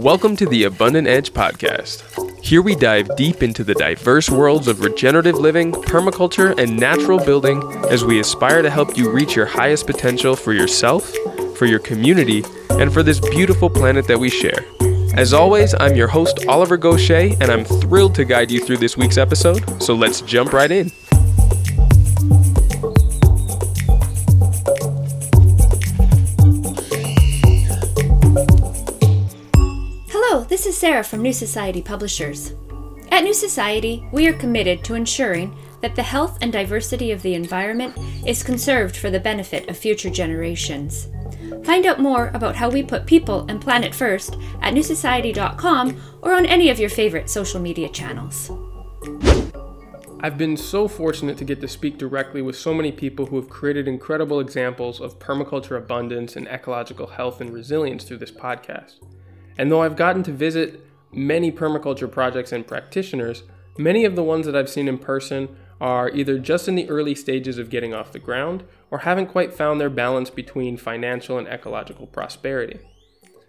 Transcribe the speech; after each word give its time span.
Welcome 0.00 0.34
to 0.36 0.46
the 0.46 0.64
Abundant 0.64 1.06
Edge 1.06 1.30
podcast. 1.34 2.42
Here 2.42 2.62
we 2.62 2.74
dive 2.74 3.14
deep 3.16 3.42
into 3.42 3.62
the 3.62 3.74
diverse 3.74 4.30
worlds 4.30 4.66
of 4.66 4.80
regenerative 4.80 5.34
living, 5.34 5.72
permaculture, 5.72 6.58
and 6.58 6.74
natural 6.74 7.22
building 7.22 7.62
as 7.90 8.02
we 8.02 8.18
aspire 8.18 8.62
to 8.62 8.70
help 8.70 8.96
you 8.96 9.10
reach 9.10 9.36
your 9.36 9.44
highest 9.44 9.86
potential 9.86 10.34
for 10.34 10.54
yourself, 10.54 11.14
for 11.54 11.66
your 11.66 11.80
community, 11.80 12.42
and 12.70 12.90
for 12.90 13.02
this 13.02 13.20
beautiful 13.20 13.68
planet 13.68 14.06
that 14.06 14.18
we 14.18 14.30
share. 14.30 14.64
As 15.18 15.34
always, 15.34 15.74
I'm 15.78 15.94
your 15.94 16.08
host, 16.08 16.46
Oliver 16.48 16.78
Goshey, 16.78 17.36
and 17.38 17.50
I'm 17.50 17.66
thrilled 17.66 18.14
to 18.14 18.24
guide 18.24 18.50
you 18.50 18.64
through 18.64 18.78
this 18.78 18.96
week's 18.96 19.18
episode, 19.18 19.82
so 19.82 19.94
let's 19.94 20.22
jump 20.22 20.54
right 20.54 20.70
in. 20.70 20.90
Sarah 30.80 31.04
from 31.04 31.20
New 31.20 31.34
Society 31.34 31.82
Publishers. 31.82 32.54
At 33.10 33.22
New 33.22 33.34
Society, 33.34 34.02
we 34.12 34.26
are 34.26 34.32
committed 34.32 34.82
to 34.84 34.94
ensuring 34.94 35.54
that 35.82 35.94
the 35.94 36.02
health 36.02 36.38
and 36.40 36.50
diversity 36.50 37.10
of 37.10 37.20
the 37.20 37.34
environment 37.34 37.94
is 38.26 38.42
conserved 38.42 38.96
for 38.96 39.10
the 39.10 39.20
benefit 39.20 39.68
of 39.68 39.76
future 39.76 40.08
generations. 40.08 41.08
Find 41.64 41.84
out 41.84 42.00
more 42.00 42.28
about 42.28 42.56
how 42.56 42.70
we 42.70 42.82
put 42.82 43.04
people 43.04 43.44
and 43.50 43.60
planet 43.60 43.94
first 43.94 44.38
at 44.62 44.72
newsociety.com 44.72 46.00
or 46.22 46.32
on 46.32 46.46
any 46.46 46.70
of 46.70 46.80
your 46.80 46.88
favorite 46.88 47.28
social 47.28 47.60
media 47.60 47.90
channels. 47.90 48.50
I've 50.20 50.38
been 50.38 50.56
so 50.56 50.88
fortunate 50.88 51.36
to 51.36 51.44
get 51.44 51.60
to 51.60 51.68
speak 51.68 51.98
directly 51.98 52.40
with 52.40 52.56
so 52.56 52.72
many 52.72 52.90
people 52.90 53.26
who 53.26 53.36
have 53.36 53.50
created 53.50 53.86
incredible 53.86 54.40
examples 54.40 54.98
of 54.98 55.18
permaculture 55.18 55.76
abundance 55.76 56.36
and 56.36 56.48
ecological 56.48 57.06
health 57.06 57.42
and 57.42 57.52
resilience 57.52 58.04
through 58.04 58.16
this 58.16 58.32
podcast. 58.32 58.94
And 59.58 59.70
though 59.70 59.82
I've 59.82 59.96
gotten 59.96 60.22
to 60.24 60.32
visit 60.32 60.86
many 61.12 61.50
permaculture 61.50 62.10
projects 62.10 62.52
and 62.52 62.66
practitioners, 62.66 63.42
many 63.76 64.04
of 64.04 64.16
the 64.16 64.22
ones 64.22 64.46
that 64.46 64.56
I've 64.56 64.70
seen 64.70 64.88
in 64.88 64.98
person 64.98 65.54
are 65.80 66.10
either 66.10 66.38
just 66.38 66.68
in 66.68 66.74
the 66.74 66.88
early 66.88 67.14
stages 67.14 67.58
of 67.58 67.70
getting 67.70 67.94
off 67.94 68.12
the 68.12 68.18
ground 68.18 68.64
or 68.90 68.98
haven't 68.98 69.28
quite 69.28 69.54
found 69.54 69.80
their 69.80 69.90
balance 69.90 70.30
between 70.30 70.76
financial 70.76 71.38
and 71.38 71.48
ecological 71.48 72.06
prosperity. 72.06 72.80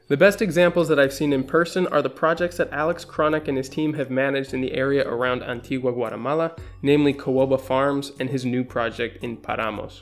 The 0.08 0.18
best 0.18 0.42
examples 0.42 0.90
that 0.90 1.00
I've 1.00 1.14
seen 1.14 1.32
in 1.32 1.46
person 1.46 1.88
are 1.88 2.02
the 2.02 2.10
projects 2.10 2.58
that 2.58 2.72
Alex 2.74 3.06
Kronick 3.06 3.48
and 3.48 3.58
his 3.58 3.70
team 3.70 3.94
have 3.94 4.10
managed 4.10 4.54
in 4.54 4.60
the 4.60 4.74
area 4.74 5.08
around 5.08 5.42
Antigua, 5.42 5.94
Guatemala, 5.94 6.56
namely 6.82 7.14
Caoba 7.14 7.60
Farms 7.60 8.12
and 8.20 8.30
his 8.30 8.44
new 8.44 8.64
project 8.64 9.24
in 9.24 9.38
Paramos. 9.38 10.02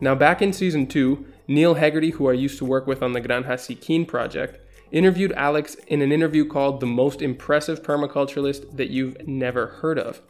Now, 0.00 0.14
back 0.14 0.42
in 0.42 0.52
season 0.52 0.86
2, 0.86 1.24
Neal 1.48 1.76
Hegarty, 1.76 2.10
who 2.10 2.28
I 2.28 2.34
used 2.34 2.58
to 2.58 2.66
work 2.66 2.86
with 2.86 3.02
on 3.02 3.12
the 3.12 3.22
Granja 3.22 3.54
Tzikin 3.54 4.06
project, 4.06 4.58
interviewed 4.92 5.32
Alex 5.32 5.74
in 5.88 6.02
an 6.02 6.12
interview 6.12 6.44
called 6.44 6.80
The 6.80 6.86
Most 6.86 7.20
Impressive 7.22 7.82
Permaculturalist 7.82 8.76
That 8.76 8.90
You've 8.90 9.26
Never 9.26 9.66
Heard 9.66 9.98
of. 9.98 10.22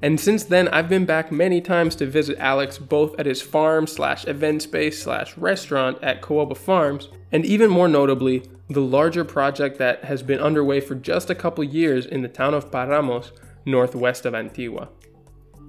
And 0.00 0.20
since 0.20 0.44
then, 0.44 0.68
I've 0.68 0.88
been 0.88 1.04
back 1.04 1.32
many 1.32 1.60
times 1.60 1.96
to 1.96 2.06
visit 2.06 2.38
Alex 2.38 2.78
both 2.78 3.18
at 3.18 3.26
his 3.26 3.42
farm 3.42 3.86
slash 3.86 4.26
event 4.26 4.62
space 4.62 5.02
slash 5.02 5.36
restaurant 5.36 6.02
at 6.02 6.22
Caoba 6.22 6.56
Farms, 6.56 7.08
and 7.32 7.44
even 7.44 7.70
more 7.70 7.88
notably, 7.88 8.42
the 8.68 8.80
larger 8.80 9.24
project 9.24 9.78
that 9.78 10.04
has 10.04 10.22
been 10.22 10.40
underway 10.40 10.80
for 10.80 10.94
just 10.94 11.30
a 11.30 11.34
couple 11.34 11.64
years 11.64 12.06
in 12.06 12.22
the 12.22 12.28
town 12.28 12.54
of 12.54 12.70
Paramos, 12.70 13.30
northwest 13.64 14.26
of 14.26 14.34
Antigua. 14.34 14.88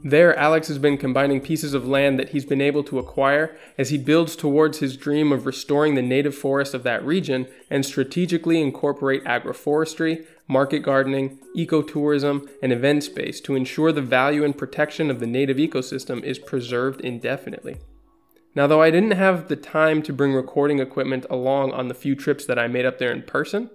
There, 0.03 0.37
Alex 0.37 0.67
has 0.67 0.77
been 0.77 0.97
combining 0.97 1.41
pieces 1.41 1.73
of 1.73 1.87
land 1.87 2.19
that 2.19 2.29
he's 2.29 2.45
been 2.45 2.61
able 2.61 2.83
to 2.83 2.99
acquire 2.99 3.57
as 3.77 3.89
he 3.89 3.97
builds 3.97 4.35
towards 4.35 4.77
his 4.77 4.97
dream 4.97 5.31
of 5.31 5.45
restoring 5.45 5.95
the 5.95 6.01
native 6.03 6.35
forest 6.35 6.73
of 6.73 6.83
that 6.83 7.03
region 7.03 7.47
and 7.71 7.83
strategically 7.83 8.61
incorporate 8.61 9.23
agroforestry, 9.23 10.25
market 10.47 10.79
gardening, 10.79 11.39
ecotourism, 11.57 12.47
and 12.61 12.71
event 12.71 13.03
space 13.03 13.41
to 13.41 13.55
ensure 13.55 13.91
the 13.91 14.01
value 14.01 14.43
and 14.43 14.57
protection 14.57 15.09
of 15.09 15.19
the 15.19 15.27
native 15.27 15.57
ecosystem 15.57 16.21
is 16.23 16.37
preserved 16.37 17.01
indefinitely. 17.01 17.77
Now, 18.53 18.67
though 18.67 18.81
I 18.81 18.91
didn't 18.91 19.11
have 19.11 19.47
the 19.47 19.55
time 19.55 20.01
to 20.03 20.13
bring 20.13 20.33
recording 20.33 20.79
equipment 20.79 21.25
along 21.29 21.71
on 21.73 21.87
the 21.87 21.93
few 21.93 22.15
trips 22.15 22.45
that 22.45 22.59
I 22.59 22.67
made 22.67 22.85
up 22.85 22.99
there 22.99 23.11
in 23.11 23.23
person, 23.23 23.69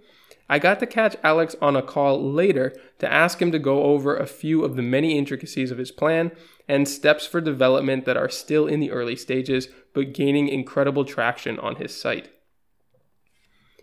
I 0.52 0.58
got 0.58 0.80
to 0.80 0.86
catch 0.86 1.14
Alex 1.22 1.54
on 1.62 1.76
a 1.76 1.82
call 1.82 2.20
later 2.32 2.76
to 2.98 3.10
ask 3.10 3.40
him 3.40 3.52
to 3.52 3.58
go 3.60 3.84
over 3.84 4.16
a 4.16 4.26
few 4.26 4.64
of 4.64 4.74
the 4.74 4.82
many 4.82 5.16
intricacies 5.16 5.70
of 5.70 5.78
his 5.78 5.92
plan 5.92 6.32
and 6.66 6.88
steps 6.88 7.24
for 7.24 7.40
development 7.40 8.04
that 8.04 8.16
are 8.16 8.28
still 8.28 8.66
in 8.66 8.80
the 8.80 8.90
early 8.90 9.14
stages 9.14 9.68
but 9.94 10.12
gaining 10.12 10.48
incredible 10.48 11.04
traction 11.04 11.56
on 11.60 11.76
his 11.76 11.96
site. 11.96 12.30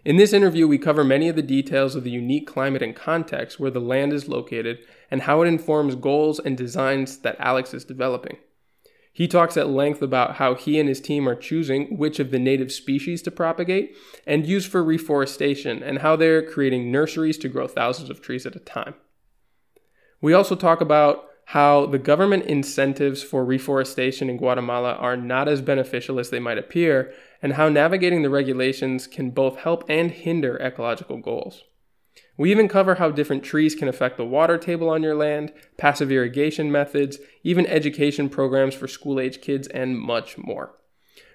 In 0.03 0.17
this 0.17 0.33
interview, 0.33 0.67
we 0.67 0.77
cover 0.77 1.05
many 1.05 1.29
of 1.29 1.37
the 1.37 1.41
details 1.41 1.95
of 1.95 2.03
the 2.03 2.11
unique 2.11 2.47
climate 2.47 2.81
and 2.81 2.93
context 2.93 3.61
where 3.61 3.71
the 3.71 3.79
land 3.79 4.11
is 4.11 4.27
located 4.27 4.79
and 5.09 5.21
how 5.21 5.41
it 5.41 5.47
informs 5.47 5.95
goals 5.95 6.37
and 6.37 6.57
designs 6.57 7.19
that 7.19 7.37
Alex 7.39 7.73
is 7.73 7.85
developing. 7.85 8.39
He 9.17 9.27
talks 9.27 9.57
at 9.57 9.67
length 9.67 10.03
about 10.03 10.35
how 10.35 10.53
he 10.53 10.79
and 10.79 10.87
his 10.87 11.01
team 11.01 11.27
are 11.27 11.33
choosing 11.33 11.97
which 11.97 12.19
of 12.19 12.29
the 12.29 12.37
native 12.37 12.71
species 12.71 13.23
to 13.23 13.31
propagate 13.31 13.95
and 14.27 14.45
use 14.45 14.67
for 14.67 14.83
reforestation, 14.83 15.81
and 15.81 15.97
how 15.97 16.15
they're 16.15 16.47
creating 16.47 16.91
nurseries 16.91 17.39
to 17.39 17.49
grow 17.49 17.67
thousands 17.67 18.11
of 18.11 18.21
trees 18.21 18.45
at 18.45 18.55
a 18.55 18.59
time. 18.59 18.93
We 20.21 20.33
also 20.33 20.55
talk 20.55 20.81
about 20.81 21.23
how 21.45 21.87
the 21.87 21.97
government 21.97 22.45
incentives 22.45 23.23
for 23.23 23.43
reforestation 23.43 24.29
in 24.29 24.37
Guatemala 24.37 24.93
are 24.93 25.17
not 25.17 25.47
as 25.47 25.61
beneficial 25.61 26.19
as 26.19 26.29
they 26.29 26.39
might 26.39 26.59
appear, 26.59 27.11
and 27.41 27.53
how 27.53 27.69
navigating 27.69 28.21
the 28.21 28.29
regulations 28.29 29.07
can 29.07 29.31
both 29.31 29.57
help 29.57 29.83
and 29.89 30.11
hinder 30.11 30.61
ecological 30.61 31.17
goals. 31.17 31.63
We 32.37 32.51
even 32.51 32.67
cover 32.67 32.95
how 32.95 33.09
different 33.09 33.43
trees 33.43 33.73
can 33.73 33.87
affect 33.87 34.17
the 34.17 34.25
water 34.25 34.57
table 34.57 34.89
on 34.89 35.01
your 35.01 35.15
land, 35.15 35.51
passive 35.77 36.11
irrigation 36.11 36.71
methods, 36.71 37.17
even 37.43 37.65
education 37.65 38.29
programs 38.29 38.75
for 38.75 38.87
school 38.87 39.19
age 39.19 39.41
kids, 39.41 39.67
and 39.67 39.99
much 39.99 40.37
more. 40.37 40.75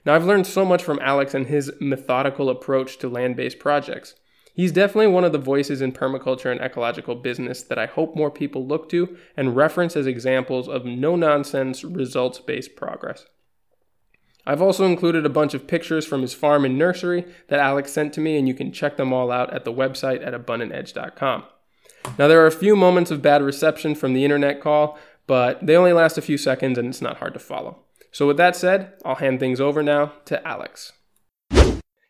Now, 0.04 0.14
I've 0.14 0.24
learned 0.24 0.46
so 0.46 0.64
much 0.64 0.82
from 0.82 1.00
Alex 1.00 1.34
and 1.34 1.46
his 1.46 1.72
methodical 1.80 2.48
approach 2.48 2.98
to 2.98 3.08
land 3.08 3.36
based 3.36 3.58
projects. 3.58 4.14
He's 4.54 4.72
definitely 4.72 5.08
one 5.08 5.24
of 5.24 5.32
the 5.32 5.38
voices 5.38 5.80
in 5.80 5.92
permaculture 5.92 6.52
and 6.52 6.60
ecological 6.60 7.14
business 7.14 7.62
that 7.62 7.78
I 7.78 7.86
hope 7.86 8.14
more 8.14 8.30
people 8.30 8.66
look 8.66 8.88
to 8.90 9.16
and 9.36 9.56
reference 9.56 9.96
as 9.96 10.06
examples 10.06 10.69
of 10.69 10.84
no 10.84 11.16
nonsense, 11.16 11.84
results 11.84 12.38
based 12.38 12.76
progress. 12.76 13.26
I've 14.44 14.62
also 14.62 14.84
included 14.84 15.25
a 15.25 15.30
bunch 15.30 15.54
of 15.54 15.66
pictures 15.66 16.06
from 16.06 16.22
his 16.22 16.34
farm 16.34 16.64
and 16.64 16.76
nursery 16.76 17.25
that 17.48 17.60
Alex 17.60 17.92
sent 17.92 18.12
to 18.14 18.20
me, 18.20 18.36
and 18.36 18.48
you 18.48 18.54
can 18.54 18.72
check 18.72 18.97
them 18.97 19.12
all 19.12 19.30
out 19.30 19.53
at 19.53 19.64
the 19.64 19.72
website 19.72 20.26
at 20.26 20.34
abundantedge.com. 20.34 21.44
Now, 22.19 22.28
there 22.28 22.42
are 22.42 22.48
a 22.48 22.52
few 22.52 22.75
moments 22.75 23.10
of 23.10 23.22
bad 23.22 23.42
reception 23.42 23.94
from 23.94 24.12
the 24.12 24.25
internet 24.25 24.60
call, 24.60 24.98
but 25.26 25.64
they 25.64 25.76
only 25.76 25.92
last 25.92 26.19
a 26.19 26.22
few 26.22 26.36
seconds 26.36 26.76
and 26.76 26.88
it's 26.88 27.00
not 27.00 27.19
hard 27.19 27.34
to 27.34 27.41
follow. 27.41 27.78
So, 28.10 28.26
with 28.26 28.36
that 28.38 28.56
said, 28.56 28.94
I'll 29.04 29.14
hand 29.14 29.38
things 29.38 29.60
over 29.60 29.82
now 29.82 30.12
to 30.26 30.47
Alex. 30.47 30.92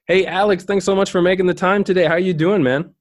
Hey, 0.07 0.27
Alex, 0.27 0.65
thanks 0.65 0.85
so 0.85 0.97
much 0.97 1.11
for 1.11 1.23
making 1.23 1.47
the 1.47 1.55
time 1.55 1.85
today. 1.85 2.07
How 2.07 2.15
are 2.15 2.19
you 2.19 2.35
doing, 2.35 2.63
man? 2.63 2.95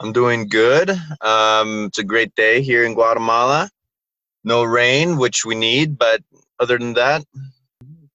I'm 0.00 0.12
doing 0.12 0.48
good. 0.48 0.90
Um, 1.20 1.84
it's 1.86 1.98
a 1.98 2.04
great 2.04 2.34
day 2.34 2.62
here 2.62 2.84
in 2.84 2.94
Guatemala. 2.94 3.70
No 4.42 4.64
rain, 4.64 5.18
which 5.18 5.44
we 5.44 5.54
need, 5.54 5.98
but 5.98 6.22
other 6.58 6.78
than 6.78 6.94
that, 6.94 7.22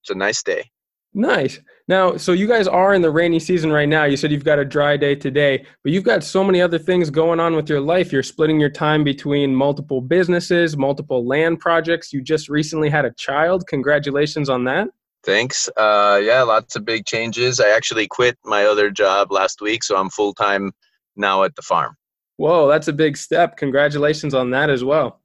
it's 0.05 0.11
a 0.11 0.17
nice 0.17 0.43
day. 0.43 0.69
Nice. 1.16 1.59
Now, 1.88 2.17
so 2.17 2.31
you 2.31 2.47
guys 2.47 2.67
are 2.67 2.93
in 2.93 3.01
the 3.01 3.09
rainy 3.09 3.39
season 3.39 3.71
right 3.71 3.89
now. 3.89 4.03
You 4.03 4.17
said 4.17 4.31
you've 4.31 4.43
got 4.43 4.59
a 4.59 4.66
dry 4.66 4.97
day 4.97 5.16
today, 5.16 5.66
but 5.81 5.91
you've 5.91 6.03
got 6.03 6.23
so 6.23 6.43
many 6.43 6.61
other 6.61 6.77
things 6.77 7.09
going 7.09 7.39
on 7.39 7.55
with 7.55 7.69
your 7.69 7.79
life. 7.79 8.11
You're 8.11 8.21
splitting 8.21 8.59
your 8.59 8.69
time 8.69 9.03
between 9.03 9.55
multiple 9.55 10.01
businesses, 10.01 10.77
multiple 10.77 11.25
land 11.25 11.59
projects. 11.59 12.13
You 12.13 12.22
just 12.22 12.49
recently 12.49 12.90
had 12.90 13.05
a 13.05 13.13
child. 13.13 13.66
Congratulations 13.66 14.47
on 14.47 14.66
that. 14.66 14.90
Thanks. 15.23 15.69
Uh, 15.75 16.22
yeah, 16.22 16.43
lots 16.43 16.75
of 16.75 16.85
big 16.85 17.07
changes. 17.07 17.59
I 17.59 17.69
actually 17.69 18.07
quit 18.07 18.37
my 18.46 18.66
other 18.66 18.91
job 18.91 19.31
last 19.31 19.59
week, 19.59 19.84
so 19.84 19.97
I'm 19.97 20.11
full 20.11 20.35
time 20.35 20.72
now 21.16 21.43
at 21.43 21.55
the 21.55 21.63
farm. 21.63 21.96
Whoa, 22.37 22.67
that's 22.67 22.90
a 22.90 22.93
big 22.93 23.17
step. 23.17 23.57
Congratulations 23.57 24.35
on 24.35 24.52
that 24.52 24.69
as 24.69 24.84
well. 24.84 25.22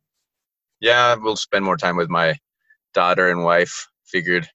Yeah, 0.81 1.17
we'll 1.17 1.37
spend 1.37 1.67
more 1.67 1.77
time 1.77 1.97
with 1.97 2.09
my 2.09 2.39
daughter 2.95 3.29
and 3.29 3.45
wife. 3.45 3.89
Figured 4.07 4.49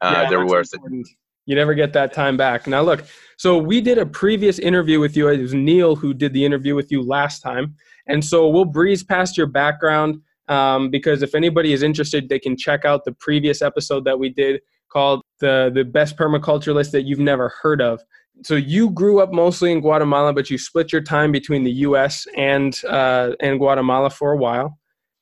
uh, 0.00 0.12
yeah, 0.22 0.30
they're 0.30 0.46
worth 0.46 0.72
important. 0.74 1.06
it. 1.06 1.16
You 1.46 1.56
never 1.56 1.74
get 1.74 1.92
that 1.94 2.12
time 2.12 2.36
back. 2.36 2.66
Now, 2.66 2.82
look, 2.82 3.04
so 3.36 3.58
we 3.58 3.80
did 3.80 3.98
a 3.98 4.06
previous 4.06 4.58
interview 4.58 5.00
with 5.00 5.16
you. 5.16 5.28
It 5.28 5.40
was 5.40 5.54
Neal 5.54 5.96
who 5.96 6.14
did 6.14 6.32
the 6.32 6.44
interview 6.44 6.74
with 6.74 6.92
you 6.92 7.02
last 7.02 7.40
time. 7.40 7.74
And 8.06 8.24
so 8.24 8.48
we'll 8.48 8.66
breeze 8.66 9.02
past 9.02 9.36
your 9.36 9.46
background 9.46 10.20
um, 10.48 10.90
because 10.90 11.22
if 11.22 11.34
anybody 11.34 11.72
is 11.72 11.82
interested, 11.82 12.28
they 12.28 12.38
can 12.38 12.56
check 12.56 12.84
out 12.84 13.04
the 13.04 13.12
previous 13.12 13.62
episode 13.62 14.04
that 14.04 14.18
we 14.18 14.28
did 14.28 14.60
called 14.92 15.22
the, 15.40 15.70
the 15.74 15.84
Best 15.84 16.16
Permaculturalist 16.16 16.90
That 16.90 17.02
You've 17.02 17.20
Never 17.20 17.52
Heard 17.62 17.80
of. 17.80 18.00
So 18.42 18.54
you 18.54 18.90
grew 18.90 19.20
up 19.20 19.32
mostly 19.32 19.70
in 19.72 19.80
Guatemala, 19.80 20.32
but 20.32 20.50
you 20.50 20.58
split 20.58 20.92
your 20.92 21.02
time 21.02 21.30
between 21.30 21.64
the 21.64 21.72
U.S. 21.72 22.26
and 22.36 22.78
uh, 22.88 23.32
and 23.40 23.58
Guatemala 23.58 24.08
for 24.08 24.32
a 24.32 24.36
while. 24.36 24.78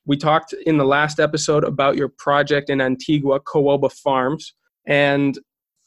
We 0.06 0.16
talked 0.16 0.54
in 0.66 0.78
the 0.78 0.84
last 0.84 1.18
episode 1.18 1.64
about 1.64 1.96
your 1.96 2.08
project 2.08 2.70
in 2.70 2.80
Antigua, 2.80 3.40
Caoba 3.40 3.92
Farms, 3.92 4.54
and 4.88 5.38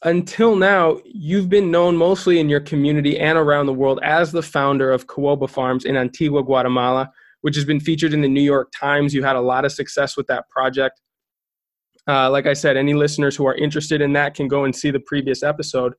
until 0.04 0.56
now, 0.56 0.98
you've 1.04 1.48
been 1.48 1.70
known 1.70 1.96
mostly 1.96 2.38
in 2.40 2.48
your 2.48 2.60
community 2.60 3.18
and 3.18 3.36
around 3.36 3.66
the 3.66 3.72
world 3.72 4.00
as 4.02 4.32
the 4.32 4.42
founder 4.42 4.90
of 4.90 5.06
Caoba 5.06 5.50
Farms 5.50 5.84
in 5.84 5.96
Antigua, 5.96 6.42
Guatemala, 6.42 7.10
which 7.42 7.56
has 7.56 7.64
been 7.64 7.80
featured 7.80 8.14
in 8.14 8.20
the 8.20 8.28
New 8.28 8.42
York 8.42 8.72
Times. 8.78 9.12
You 9.12 9.22
had 9.22 9.36
a 9.36 9.40
lot 9.40 9.64
of 9.64 9.72
success 9.72 10.16
with 10.16 10.28
that 10.28 10.48
project. 10.48 11.00
Uh, 12.08 12.30
like 12.30 12.46
I 12.46 12.52
said, 12.52 12.76
any 12.76 12.94
listeners 12.94 13.36
who 13.36 13.46
are 13.46 13.54
interested 13.54 14.00
in 14.00 14.12
that 14.14 14.34
can 14.34 14.48
go 14.48 14.64
and 14.64 14.74
see 14.74 14.90
the 14.90 15.00
previous 15.00 15.42
episode. 15.42 15.94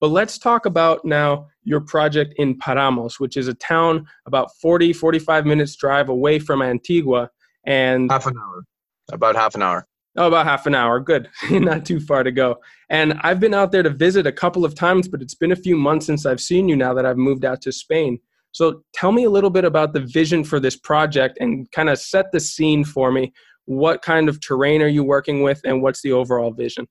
But 0.00 0.08
let's 0.08 0.38
talk 0.38 0.66
about 0.66 1.04
now 1.04 1.46
your 1.64 1.80
project 1.80 2.34
in 2.36 2.58
Paramos, 2.58 3.18
which 3.18 3.36
is 3.36 3.48
a 3.48 3.54
town 3.54 4.06
about 4.26 4.50
40, 4.60 4.92
45 4.92 5.46
minutes 5.46 5.74
drive 5.74 6.08
away 6.08 6.38
from 6.38 6.62
Antigua. 6.62 7.30
And 7.66 8.10
half 8.10 8.26
an 8.26 8.36
hour, 8.36 8.64
about 9.12 9.34
half 9.34 9.56
an 9.56 9.62
hour. 9.62 9.86
Oh, 10.18 10.26
about 10.26 10.46
half 10.46 10.66
an 10.66 10.74
hour. 10.74 10.98
Good. 10.98 11.28
Not 11.50 11.86
too 11.86 12.00
far 12.00 12.24
to 12.24 12.32
go. 12.32 12.56
And 12.90 13.14
I've 13.20 13.38
been 13.38 13.54
out 13.54 13.70
there 13.70 13.84
to 13.84 13.90
visit 13.90 14.26
a 14.26 14.32
couple 14.32 14.64
of 14.64 14.74
times, 14.74 15.06
but 15.06 15.22
it's 15.22 15.34
been 15.34 15.52
a 15.52 15.56
few 15.56 15.76
months 15.76 16.06
since 16.06 16.26
I've 16.26 16.40
seen 16.40 16.68
you 16.68 16.74
now 16.74 16.92
that 16.94 17.06
I've 17.06 17.16
moved 17.16 17.44
out 17.44 17.62
to 17.62 17.72
Spain. 17.72 18.18
So 18.50 18.82
tell 18.92 19.12
me 19.12 19.24
a 19.24 19.30
little 19.30 19.50
bit 19.50 19.64
about 19.64 19.92
the 19.92 20.00
vision 20.00 20.42
for 20.42 20.58
this 20.58 20.74
project 20.74 21.38
and 21.40 21.70
kind 21.70 21.88
of 21.88 21.98
set 22.00 22.32
the 22.32 22.40
scene 22.40 22.84
for 22.84 23.12
me. 23.12 23.32
What 23.66 24.02
kind 24.02 24.28
of 24.28 24.40
terrain 24.40 24.82
are 24.82 24.88
you 24.88 25.04
working 25.04 25.42
with 25.42 25.60
and 25.64 25.82
what's 25.82 26.02
the 26.02 26.12
overall 26.12 26.50
vision? 26.50 26.88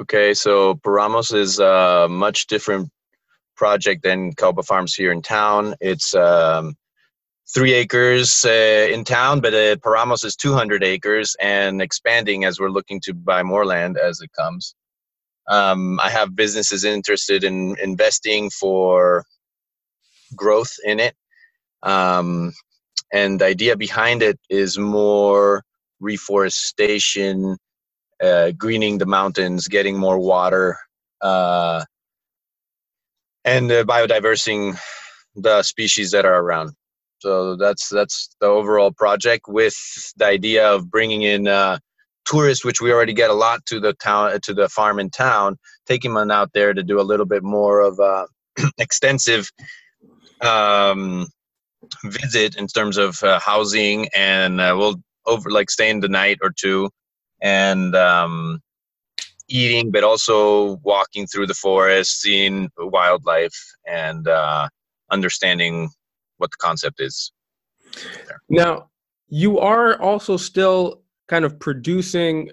Okay, 0.00 0.32
so 0.32 0.76
Paramos 0.76 1.34
is 1.34 1.58
a 1.58 2.06
much 2.08 2.46
different 2.46 2.90
project 3.56 4.04
than 4.04 4.32
Caoba 4.34 4.64
Farms 4.64 4.94
here 4.94 5.10
in 5.10 5.20
town. 5.20 5.74
It's 5.80 6.14
um, 6.14 6.76
three 7.54 7.74
acres 7.74 8.44
uh, 8.44 8.88
in 8.90 9.04
town, 9.04 9.40
but 9.40 9.52
uh, 9.52 9.76
Paramos 9.76 10.24
is 10.24 10.36
200 10.36 10.82
acres 10.82 11.36
and 11.40 11.82
expanding 11.82 12.44
as 12.44 12.58
we're 12.58 12.70
looking 12.70 13.00
to 13.00 13.12
buy 13.12 13.42
more 13.42 13.66
land 13.66 13.98
as 13.98 14.20
it 14.20 14.30
comes. 14.32 14.74
Um, 15.48 16.00
I 16.00 16.08
have 16.08 16.36
businesses 16.36 16.84
interested 16.84 17.44
in 17.44 17.76
investing 17.82 18.48
for 18.50 19.24
growth 20.34 20.72
in 20.84 21.00
it. 21.00 21.14
Um, 21.82 22.52
and 23.12 23.40
the 23.40 23.46
idea 23.46 23.76
behind 23.76 24.22
it 24.22 24.38
is 24.48 24.78
more 24.78 25.62
reforestation, 26.00 27.58
uh, 28.22 28.52
greening 28.52 28.98
the 28.98 29.06
mountains, 29.06 29.68
getting 29.68 29.98
more 29.98 30.18
water, 30.18 30.78
uh, 31.20 31.84
and 33.44 33.70
uh, 33.70 33.84
biodiversing 33.84 34.78
the 35.34 35.62
species 35.62 36.12
that 36.12 36.24
are 36.24 36.40
around. 36.40 36.72
So 37.22 37.54
that's 37.54 37.88
that's 37.88 38.34
the 38.40 38.48
overall 38.48 38.90
project 38.90 39.46
with 39.46 39.76
the 40.16 40.26
idea 40.26 40.68
of 40.68 40.90
bringing 40.90 41.22
in 41.22 41.46
uh, 41.46 41.78
tourists, 42.24 42.64
which 42.64 42.80
we 42.80 42.92
already 42.92 43.12
get 43.14 43.30
a 43.30 43.34
lot 43.34 43.64
to 43.66 43.78
the 43.78 43.92
town 43.94 44.40
to 44.42 44.52
the 44.52 44.68
farm 44.68 44.98
in 44.98 45.08
town, 45.08 45.56
taking 45.86 46.14
them 46.14 46.32
out 46.32 46.50
there 46.52 46.74
to 46.74 46.82
do 46.82 47.00
a 47.00 47.08
little 47.10 47.26
bit 47.26 47.44
more 47.44 47.80
of 47.80 48.00
a 48.00 48.26
extensive 48.78 49.48
um, 50.40 51.28
visit 52.04 52.56
in 52.56 52.66
terms 52.66 52.96
of 52.96 53.22
uh, 53.22 53.38
housing, 53.38 54.08
and 54.14 54.60
uh, 54.60 54.74
we'll 54.76 54.96
over 55.24 55.48
like 55.48 55.70
staying 55.70 56.00
the 56.00 56.08
night 56.08 56.38
or 56.42 56.50
two, 56.50 56.90
and 57.40 57.94
um, 57.94 58.58
eating, 59.48 59.92
but 59.92 60.02
also 60.02 60.74
walking 60.82 61.28
through 61.28 61.46
the 61.46 61.54
forest, 61.54 62.20
seeing 62.20 62.68
wildlife, 62.78 63.58
and 63.86 64.26
uh, 64.26 64.68
understanding 65.08 65.88
what 66.42 66.50
the 66.50 66.58
concept 66.58 67.00
is. 67.00 67.32
Now, 68.50 68.90
you 69.28 69.58
are 69.58 69.98
also 70.00 70.36
still 70.36 71.02
kind 71.28 71.44
of 71.46 71.58
producing 71.58 72.50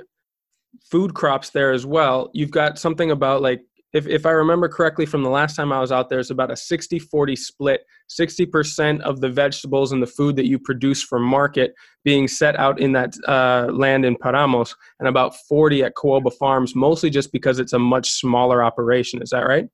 food 0.90 1.14
crops 1.14 1.50
there 1.50 1.72
as 1.72 1.86
well. 1.86 2.30
You've 2.34 2.52
got 2.52 2.80
something 2.80 3.12
about 3.12 3.42
like 3.42 3.62
if, 3.92 4.08
if 4.08 4.26
I 4.26 4.32
remember 4.32 4.70
correctly 4.70 5.06
from 5.06 5.24
the 5.24 5.30
last 5.30 5.56
time 5.56 5.72
I 5.72 5.80
was 5.80 5.92
out 5.92 6.10
there, 6.10 6.20
it's 6.20 6.30
about 6.30 6.52
a 6.52 6.56
60 6.56 7.00
40 7.00 7.36
split 7.36 7.82
60% 8.10 9.02
of 9.02 9.22
the 9.22 9.30
vegetables 9.30 9.92
and 9.92 10.02
the 10.02 10.08
food 10.08 10.36
that 10.36 10.48
you 10.48 10.58
produce 10.58 11.02
for 11.02 11.20
market 11.20 11.74
being 12.04 12.28
set 12.28 12.58
out 12.58 12.80
in 12.80 12.92
that 12.94 13.14
uh, 13.28 13.68
land 13.72 14.06
in 14.06 14.16
Paramos, 14.16 14.76
and 15.00 15.08
about 15.08 15.36
40 15.48 15.84
at 15.84 15.96
Caoba 15.96 16.34
Farms, 16.34 16.76
mostly 16.76 17.10
just 17.10 17.32
because 17.32 17.60
it's 17.60 17.74
a 17.74 17.80
much 17.80 18.12
smaller 18.12 18.64
operation. 18.64 19.22
Is 19.22 19.30
that 19.30 19.48
right? 19.48 19.68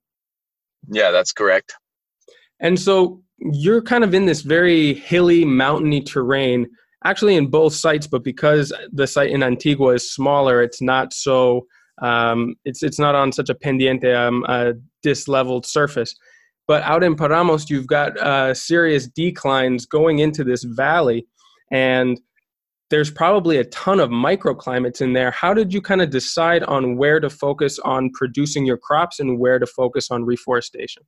Yeah, 0.89 1.11
that's 1.11 1.31
correct. 1.31 1.73
And 2.59 2.79
so 2.79 3.21
you're 3.37 3.81
kind 3.81 4.03
of 4.03 4.13
in 4.13 4.25
this 4.25 4.41
very 4.41 4.93
hilly, 4.93 5.45
mountainy 5.45 6.01
terrain, 6.01 6.67
actually 7.03 7.35
in 7.35 7.47
both 7.47 7.73
sites, 7.73 8.07
but 8.07 8.23
because 8.23 8.73
the 8.91 9.07
site 9.07 9.31
in 9.31 9.43
Antigua 9.43 9.93
is 9.93 10.11
smaller, 10.11 10.61
it's 10.61 10.81
not 10.81 11.13
so 11.13 11.65
um, 12.01 12.55
it's 12.65 12.83
it's 12.83 12.99
not 12.99 13.15
on 13.15 13.31
such 13.31 13.49
a 13.49 13.55
pendiente, 13.55 14.15
um, 14.15 14.43
a 14.47 14.73
disleveled 15.01 15.65
surface. 15.65 16.15
But 16.67 16.83
out 16.83 17.03
in 17.03 17.15
Paramos, 17.15 17.69
you've 17.69 17.87
got 17.87 18.17
uh, 18.17 18.53
serious 18.53 19.07
declines 19.07 19.85
going 19.85 20.19
into 20.19 20.43
this 20.43 20.63
valley, 20.63 21.27
and 21.71 22.19
there's 22.89 23.11
probably 23.11 23.57
a 23.57 23.65
ton 23.65 23.99
of 23.99 24.09
microclimates 24.09 25.01
in 25.01 25.13
there. 25.13 25.31
How 25.31 25.53
did 25.53 25.73
you 25.73 25.81
kind 25.81 26.01
of 26.01 26.09
decide 26.09 26.63
on 26.63 26.97
where 26.97 27.19
to 27.19 27.29
focus 27.29 27.79
on 27.79 28.11
producing 28.13 28.65
your 28.65 28.77
crops 28.77 29.19
and 29.19 29.39
where 29.39 29.59
to 29.59 29.65
focus 29.65 30.11
on 30.11 30.25
reforestation? 30.25 31.03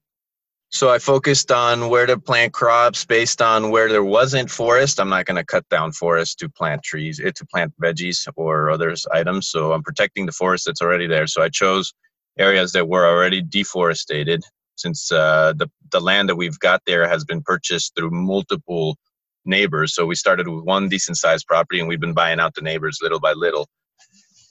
So 0.70 0.90
I 0.90 1.00
focused 1.00 1.52
on 1.52 1.90
where 1.90 2.06
to 2.06 2.20
plant 2.20 2.54
crops 2.54 3.06
based 3.06 3.42
on 3.42 3.72
where 3.72 3.88
there 3.88 4.04
wasn't 4.04 4.52
forest. 4.52 5.00
I'm 5.00 5.10
not 5.10 5.26
going 5.26 5.38
to 5.38 5.46
cut 5.46 5.68
down 5.70 5.94
forest 5.94 6.40
to 6.40 6.50
plant 6.50 6.84
trees, 6.84 7.22
eh, 7.24 7.32
to 7.36 7.46
plant 7.46 7.74
veggies 7.82 8.28
or 8.36 8.70
others 8.70 9.06
items. 9.14 9.48
So 9.50 9.72
I'm 9.72 9.84
protecting 9.84 10.26
the 10.26 10.34
forest 10.34 10.66
that's 10.66 10.82
already 10.82 11.08
there. 11.08 11.26
So 11.26 11.42
I 11.42 11.50
chose 11.50 11.94
areas 12.38 12.74
that 12.74 12.88
were 12.88 13.08
already 13.08 13.42
deforested 13.42 14.44
since 14.76 15.12
uh, 15.12 15.54
the, 15.56 15.70
the 15.92 16.02
land 16.02 16.30
that 16.30 16.36
we've 16.36 16.60
got 16.60 16.82
there 16.86 17.08
has 17.08 17.24
been 17.24 17.42
purchased 17.42 17.96
through 17.96 18.12
multiple 18.12 18.98
neighbors. 19.46 19.96
So 19.96 20.06
we 20.06 20.16
started 20.16 20.48
with 20.48 20.66
one 20.66 20.90
decent 20.90 21.18
sized 21.18 21.48
property 21.48 21.80
and 21.80 21.88
we've 21.88 22.00
been 22.00 22.14
buying 22.14 22.40
out 22.40 22.54
the 22.56 22.62
neighbors 22.62 23.00
little 23.02 23.20
by 23.20 23.34
little. 23.34 23.68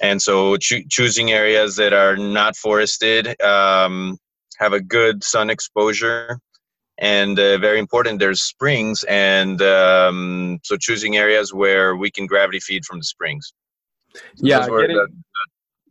And 0.01 0.21
so 0.21 0.57
cho- 0.57 0.83
choosing 0.91 1.31
areas 1.31 1.77
that 1.77 1.93
are 1.93 2.17
not 2.17 2.57
forested, 2.57 3.41
um, 3.43 4.19
have 4.59 4.73
a 4.73 4.81
good 4.81 5.23
sun 5.23 5.51
exposure. 5.51 6.39
And 6.99 7.39
uh, 7.39 7.59
very 7.59 7.79
important 7.79 8.21
there's 8.21 8.43
springs 8.43 9.05
and 9.07 9.61
um, 9.61 10.59
so 10.63 10.79
choosing 10.79 11.17
areas 11.17 11.53
where 11.53 11.95
we 11.95 12.11
can 12.11 12.27
gravity 12.27 12.59
feed 12.59 12.87
from 12.87 12.99
the 12.99 13.05
springs. 13.05 13.53
So 14.15 14.21
yeah 14.39 14.67
getting, 14.67 14.97
the, 14.97 15.09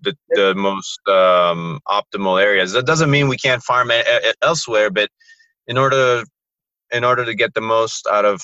the, 0.02 0.16
the, 0.30 0.56
most 0.56 1.00
um, 1.08 1.80
optimal 1.88 2.42
areas. 2.42 2.72
That 2.72 2.88
doesn't 2.88 3.12
mean 3.12 3.28
we 3.28 3.38
can't 3.38 3.62
farm 3.62 3.92
a, 3.92 4.04
a, 4.08 4.34
elsewhere 4.42 4.90
but 4.90 5.10
in 5.68 5.78
order 5.78 6.24
in 6.92 7.04
order 7.04 7.24
to 7.24 7.36
get 7.36 7.54
the 7.54 7.62
most 7.62 8.08
out 8.08 8.26
of 8.26 8.42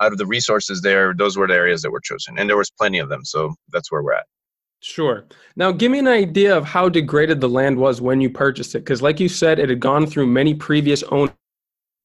out 0.00 0.12
of 0.12 0.18
the 0.18 0.26
resources 0.26 0.80
there 0.82 1.12
those 1.12 1.36
were 1.36 1.48
the 1.48 1.54
areas 1.54 1.82
that 1.82 1.90
were 1.90 2.00
chosen. 2.00 2.38
And 2.38 2.48
there 2.48 2.56
was 2.56 2.70
plenty 2.70 3.00
of 3.00 3.08
them 3.08 3.24
so 3.24 3.56
that's 3.72 3.90
where 3.90 4.02
we're 4.02 4.14
at 4.14 4.26
Sure. 4.82 5.24
Now, 5.54 5.70
give 5.70 5.92
me 5.92 6.00
an 6.00 6.08
idea 6.08 6.56
of 6.56 6.64
how 6.64 6.88
degraded 6.88 7.40
the 7.40 7.48
land 7.48 7.78
was 7.78 8.00
when 8.00 8.20
you 8.20 8.28
purchased 8.28 8.74
it, 8.74 8.80
because, 8.80 9.00
like 9.00 9.20
you 9.20 9.28
said, 9.28 9.60
it 9.60 9.68
had 9.70 9.78
gone 9.78 10.06
through 10.06 10.26
many 10.26 10.54
previous 10.54 11.04
owners, 11.04 11.30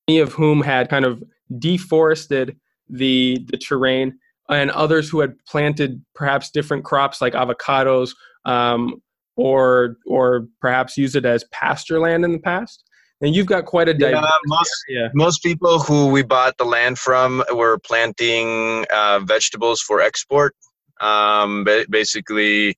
many 0.08 0.20
of 0.20 0.34
whom 0.34 0.62
had 0.62 0.88
kind 0.88 1.04
of 1.04 1.24
deforested 1.58 2.56
the 2.88 3.44
the 3.50 3.58
terrain, 3.58 4.20
and 4.50 4.70
others 4.72 5.10
who 5.10 5.22
had 5.22 5.44
planted 5.46 6.06
perhaps 6.14 6.52
different 6.52 6.86
crops 6.86 7.20
like 7.20 7.34
avocados, 7.34 8.12
um, 8.46 9.02
or 9.38 9.98
or 10.06 10.48
perhaps 10.62 10.98
used 10.98 11.16
it 11.16 11.26
as 11.26 11.44
pasture 11.46 12.00
land 12.00 12.24
in 12.24 12.32
the 12.32 12.40
past. 12.40 12.84
And 13.22 13.36
you've 13.36 13.48
got 13.48 13.66
quite 13.66 13.90
a 13.90 13.94
diverse 13.96 14.22
yeah, 14.22 14.30
most, 14.46 14.86
area. 14.92 15.12
most 15.16 15.42
people 15.42 15.80
who 15.80 16.06
we 16.10 16.22
bought 16.22 16.56
the 16.60 16.66
land 16.66 17.00
from 17.00 17.44
were 17.52 17.80
planting 17.80 18.86
uh, 18.94 19.22
vegetables 19.22 19.82
for 19.82 20.00
export 20.00 20.56
um, 21.02 21.66
basically 21.90 22.78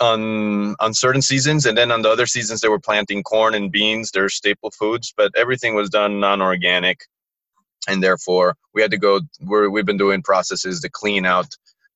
on 0.00 0.74
on 0.80 0.94
certain 0.94 1.22
seasons, 1.22 1.66
and 1.66 1.76
then 1.76 1.90
on 1.90 2.02
the 2.02 2.08
other 2.08 2.26
seasons 2.26 2.60
they 2.60 2.68
were 2.68 2.80
planting 2.80 3.22
corn 3.22 3.54
and 3.54 3.70
beans. 3.70 4.10
They're 4.10 4.28
staple 4.28 4.70
foods, 4.70 5.12
but 5.16 5.32
everything 5.36 5.74
was 5.74 5.90
done 5.90 6.20
non-organic, 6.20 7.00
and 7.88 8.02
therefore 8.02 8.56
we 8.74 8.82
had 8.82 8.90
to 8.92 8.98
go. 8.98 9.20
We're, 9.40 9.68
we've 9.68 9.86
been 9.86 9.98
doing 9.98 10.22
processes 10.22 10.80
to 10.80 10.90
clean 10.90 11.26
out 11.26 11.48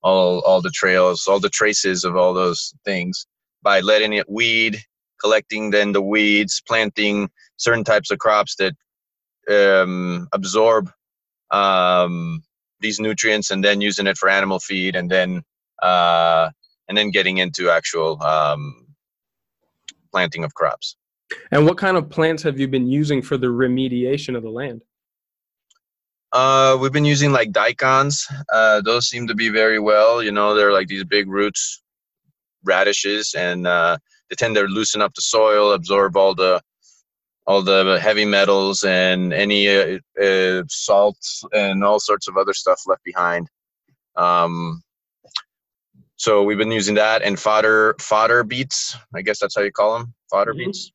all 0.02 0.40
all 0.40 0.60
the 0.60 0.70
trails, 0.70 1.26
all 1.26 1.40
the 1.40 1.48
traces 1.48 2.04
of 2.04 2.16
all 2.16 2.34
those 2.34 2.74
things 2.84 3.26
by 3.62 3.80
letting 3.80 4.12
it 4.12 4.30
weed, 4.30 4.78
collecting 5.20 5.70
then 5.70 5.92
the 5.92 6.02
weeds, 6.02 6.62
planting 6.68 7.30
certain 7.56 7.84
types 7.84 8.10
of 8.10 8.18
crops 8.18 8.56
that 8.56 8.74
um, 9.50 10.28
absorb 10.32 10.90
um, 11.50 12.42
these 12.80 13.00
nutrients 13.00 13.50
and 13.50 13.64
then 13.64 13.80
using 13.80 14.06
it 14.06 14.16
for 14.16 14.28
animal 14.28 14.58
feed 14.58 14.96
and 14.96 15.10
then 15.10 15.42
uh, 15.82 16.50
and 16.88 16.96
then 16.96 17.10
getting 17.10 17.38
into 17.38 17.70
actual 17.70 18.22
um, 18.22 18.86
planting 20.12 20.44
of 20.44 20.54
crops. 20.54 20.96
And 21.50 21.66
what 21.66 21.78
kind 21.78 21.96
of 21.96 22.10
plants 22.10 22.42
have 22.42 22.58
you 22.58 22.68
been 22.68 22.86
using 22.86 23.22
for 23.22 23.36
the 23.36 23.46
remediation 23.46 24.36
of 24.36 24.42
the 24.42 24.50
land? 24.50 24.82
Uh, 26.32 26.76
we've 26.80 26.92
been 26.92 27.04
using 27.04 27.32
like 27.32 27.52
daikons. 27.52 28.26
Uh, 28.52 28.80
those 28.80 29.08
seem 29.08 29.26
to 29.28 29.34
be 29.34 29.48
very 29.48 29.78
well. 29.78 30.22
You 30.22 30.32
know, 30.32 30.54
they're 30.54 30.72
like 30.72 30.88
these 30.88 31.04
big 31.04 31.28
roots, 31.28 31.82
radishes, 32.64 33.34
and 33.34 33.66
uh, 33.66 33.96
they 34.28 34.36
tend 34.36 34.56
to 34.56 34.62
loosen 34.62 35.00
up 35.00 35.14
the 35.14 35.22
soil, 35.22 35.72
absorb 35.72 36.16
all 36.16 36.34
the 36.34 36.60
all 37.46 37.62
the 37.62 37.98
heavy 38.00 38.24
metals 38.24 38.84
and 38.84 39.32
any 39.32 39.68
uh, 39.68 39.98
uh, 40.22 40.62
salts 40.68 41.44
and 41.52 41.84
all 41.84 42.00
sorts 42.00 42.28
of 42.28 42.36
other 42.36 42.54
stuff 42.54 42.80
left 42.86 43.04
behind. 43.04 43.48
Um, 44.16 44.82
so 46.16 46.42
we've 46.42 46.58
been 46.58 46.70
using 46.70 46.94
that 46.94 47.22
and 47.22 47.38
fodder 47.38 47.96
fodder 48.00 48.44
beets. 48.44 48.96
I 49.14 49.22
guess 49.22 49.38
that's 49.40 49.56
how 49.56 49.62
you 49.62 49.72
call 49.72 49.98
them, 49.98 50.14
fodder 50.30 50.52
mm-hmm. 50.52 50.66
beets. 50.66 50.92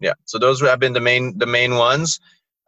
Yeah. 0.00 0.14
So 0.24 0.38
those 0.38 0.60
have 0.62 0.80
been 0.80 0.94
the 0.94 1.00
main 1.00 1.36
the 1.36 1.46
main 1.46 1.74
ones, 1.74 2.20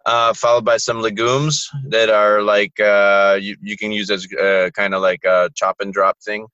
uh, 0.05 0.35
followed 0.35 0.65
by 0.65 0.77
some 0.77 1.01
legumes 1.01 1.71
that 1.89 2.11
are 2.11 2.43
like 2.43 2.79
uh, 2.79 3.39
you 3.41 3.57
you 3.63 3.77
can 3.77 3.91
use 3.91 4.11
as 4.11 4.27
uh, 4.35 4.71
kind 4.75 4.95
of 4.95 5.01
like 5.01 5.25
a 5.25 5.51
chop 5.55 5.77
and 5.81 5.95
drop 5.95 6.19
thing. 6.21 6.47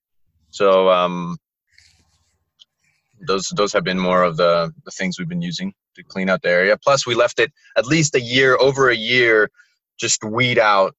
So 0.50 0.88
um, 0.88 1.36
those 3.26 3.48
those 3.56 3.72
have 3.72 3.84
been 3.84 3.98
more 3.98 4.22
of 4.22 4.36
the 4.36 4.72
the 4.84 4.92
things 4.92 5.18
we've 5.18 5.28
been 5.28 5.42
using 5.42 5.74
to 5.98 6.04
clean 6.04 6.28
out 6.28 6.42
the 6.42 6.48
area. 6.48 6.76
Plus, 6.76 7.06
we 7.06 7.14
left 7.14 7.38
it 7.38 7.52
at 7.76 7.86
least 7.86 8.14
a 8.14 8.20
year, 8.20 8.56
over 8.58 8.88
a 8.88 8.96
year, 8.96 9.50
just 9.98 10.24
weed 10.24 10.58
out, 10.58 10.94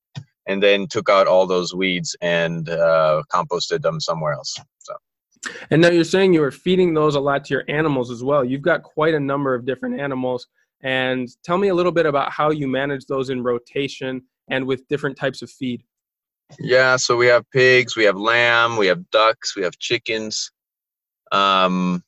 and 0.48 0.62
then 0.62 0.88
took 0.88 1.10
out 1.10 1.28
all 1.28 1.48
those 1.48 1.74
weeds 1.74 2.16
and 2.22 2.70
uh, 2.70 3.24
composted 3.34 3.82
them 3.82 4.00
somewhere 4.00 4.34
else. 4.34 4.56
So. 4.80 4.94
And 5.72 5.82
now 5.82 5.90
you're 5.90 6.04
saying 6.04 6.34
you 6.34 6.42
were 6.42 6.52
feeding 6.52 6.94
those 6.94 7.16
a 7.16 7.20
lot 7.20 7.46
to 7.46 7.54
your 7.54 7.64
animals 7.68 8.12
as 8.12 8.24
well. 8.24 8.44
You've 8.44 8.62
got 8.62 8.84
quite 8.84 9.14
a 9.14 9.20
number 9.20 9.56
of 9.56 9.66
different 9.66 10.00
animals. 10.00 10.48
And 10.82 11.28
tell 11.44 11.58
me 11.58 11.68
a 11.68 11.76
little 11.76 11.92
bit 11.92 12.06
about 12.06 12.32
how 12.32 12.52
you 12.52 12.68
manage 12.68 13.06
those 13.06 13.30
in 13.30 13.44
rotation 13.44 14.22
and 14.50 14.66
with 14.66 14.88
different 14.88 15.18
types 15.18 15.42
of 15.42 15.50
feed. 15.50 15.84
Yeah, 16.58 16.96
so 16.96 17.16
we 17.16 17.28
have 17.28 17.50
pigs, 17.52 17.96
we 17.96 18.06
have 18.06 18.18
lamb, 18.18 18.78
we 18.78 18.88
have 18.88 19.10
ducks, 19.12 19.56
we 19.56 19.64
have 19.64 19.78
chickens. 19.78 20.52
Um, 21.32 22.04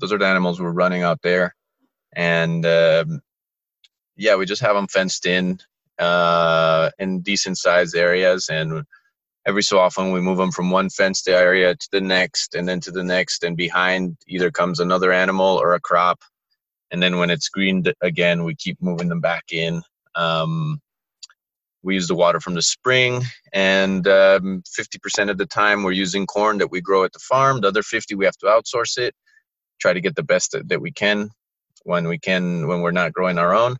those 0.00 0.12
are 0.12 0.18
the 0.18 0.26
animals 0.26 0.60
we're 0.60 0.72
running 0.72 1.02
out 1.02 1.20
there 1.22 1.54
and 2.14 2.64
um, 2.66 3.22
yeah, 4.16 4.36
we 4.36 4.46
just 4.46 4.62
have 4.62 4.74
them 4.74 4.88
fenced 4.88 5.26
in 5.26 5.58
uh, 5.98 6.90
in 6.98 7.20
decent 7.20 7.58
sized 7.58 7.96
areas, 7.96 8.48
and 8.50 8.84
every 9.46 9.62
so 9.62 9.78
often 9.78 10.12
we 10.12 10.20
move 10.20 10.38
them 10.38 10.50
from 10.50 10.70
one 10.70 10.90
fenced 10.90 11.28
area 11.28 11.74
to 11.74 11.88
the 11.92 12.00
next, 12.00 12.54
and 12.54 12.68
then 12.68 12.80
to 12.80 12.90
the 12.90 13.04
next, 13.04 13.44
and 13.44 13.56
behind 13.56 14.16
either 14.28 14.50
comes 14.50 14.80
another 14.80 15.12
animal 15.12 15.58
or 15.60 15.74
a 15.74 15.80
crop, 15.80 16.20
and 16.90 17.02
then 17.02 17.18
when 17.18 17.30
it's 17.30 17.48
greened 17.48 17.92
again, 18.02 18.44
we 18.44 18.54
keep 18.54 18.80
moving 18.80 19.08
them 19.08 19.20
back 19.20 19.44
in. 19.52 19.82
Um, 20.14 20.80
we 21.84 21.94
use 21.94 22.06
the 22.06 22.14
water 22.14 22.38
from 22.38 22.54
the 22.54 22.62
spring, 22.62 23.22
and 23.52 24.06
um, 24.06 24.62
50% 24.78 25.30
of 25.30 25.38
the 25.38 25.46
time 25.46 25.82
we're 25.82 25.92
using 25.92 26.26
corn 26.26 26.58
that 26.58 26.70
we 26.70 26.80
grow 26.80 27.02
at 27.02 27.12
the 27.12 27.18
farm. 27.18 27.60
The 27.60 27.68
other 27.68 27.82
50 27.82 28.14
we 28.14 28.24
have 28.24 28.36
to 28.38 28.46
outsource 28.46 28.98
it, 28.98 29.14
try 29.80 29.92
to 29.92 30.00
get 30.00 30.14
the 30.14 30.22
best 30.22 30.54
that 30.64 30.80
we 30.80 30.92
can 30.92 31.30
when 31.84 32.08
we 32.08 32.18
can 32.18 32.66
when 32.66 32.80
we're 32.80 32.90
not 32.92 33.12
growing 33.12 33.38
our 33.38 33.54
own. 33.54 33.76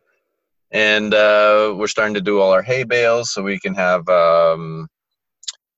And 0.70 1.12
uh, 1.12 1.74
we're 1.76 1.86
starting 1.86 2.14
to 2.14 2.20
do 2.20 2.40
all 2.40 2.52
our 2.52 2.62
hay 2.62 2.84
bales 2.84 3.32
so 3.32 3.42
we 3.42 3.58
can 3.58 3.74
have 3.74 4.08
um, 4.08 4.88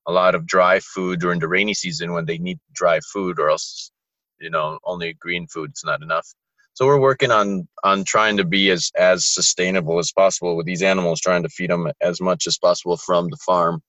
a 0.07 0.11
lot 0.11 0.35
of 0.35 0.47
dry 0.47 0.79
food 0.79 1.19
during 1.19 1.39
the 1.39 1.47
rainy 1.49 1.73
season 1.73 2.13
when 2.13 2.25
they 2.25 2.37
need 2.37 2.59
dry 2.73 2.99
food 3.11 3.39
or 3.39 3.49
else 3.49 3.91
you 4.39 4.49
know 4.49 4.79
only 4.85 5.13
green 5.13 5.47
food 5.47 5.71
is 5.75 5.83
not 5.85 6.01
enough. 6.01 6.27
So 6.73 6.85
we're 6.85 6.99
working 6.99 7.31
on 7.31 7.67
on 7.83 8.03
trying 8.03 8.37
to 8.37 8.45
be 8.45 8.69
as 8.71 8.91
as 8.97 9.25
sustainable 9.25 9.99
as 9.99 10.11
possible 10.11 10.55
with 10.55 10.65
these 10.65 10.83
animals 10.83 11.21
trying 11.21 11.43
to 11.43 11.49
feed 11.49 11.69
them 11.69 11.91
as 12.01 12.21
much 12.21 12.47
as 12.47 12.57
possible 12.57 12.97
from 12.97 13.29
the 13.29 13.37
farm. 13.37 13.81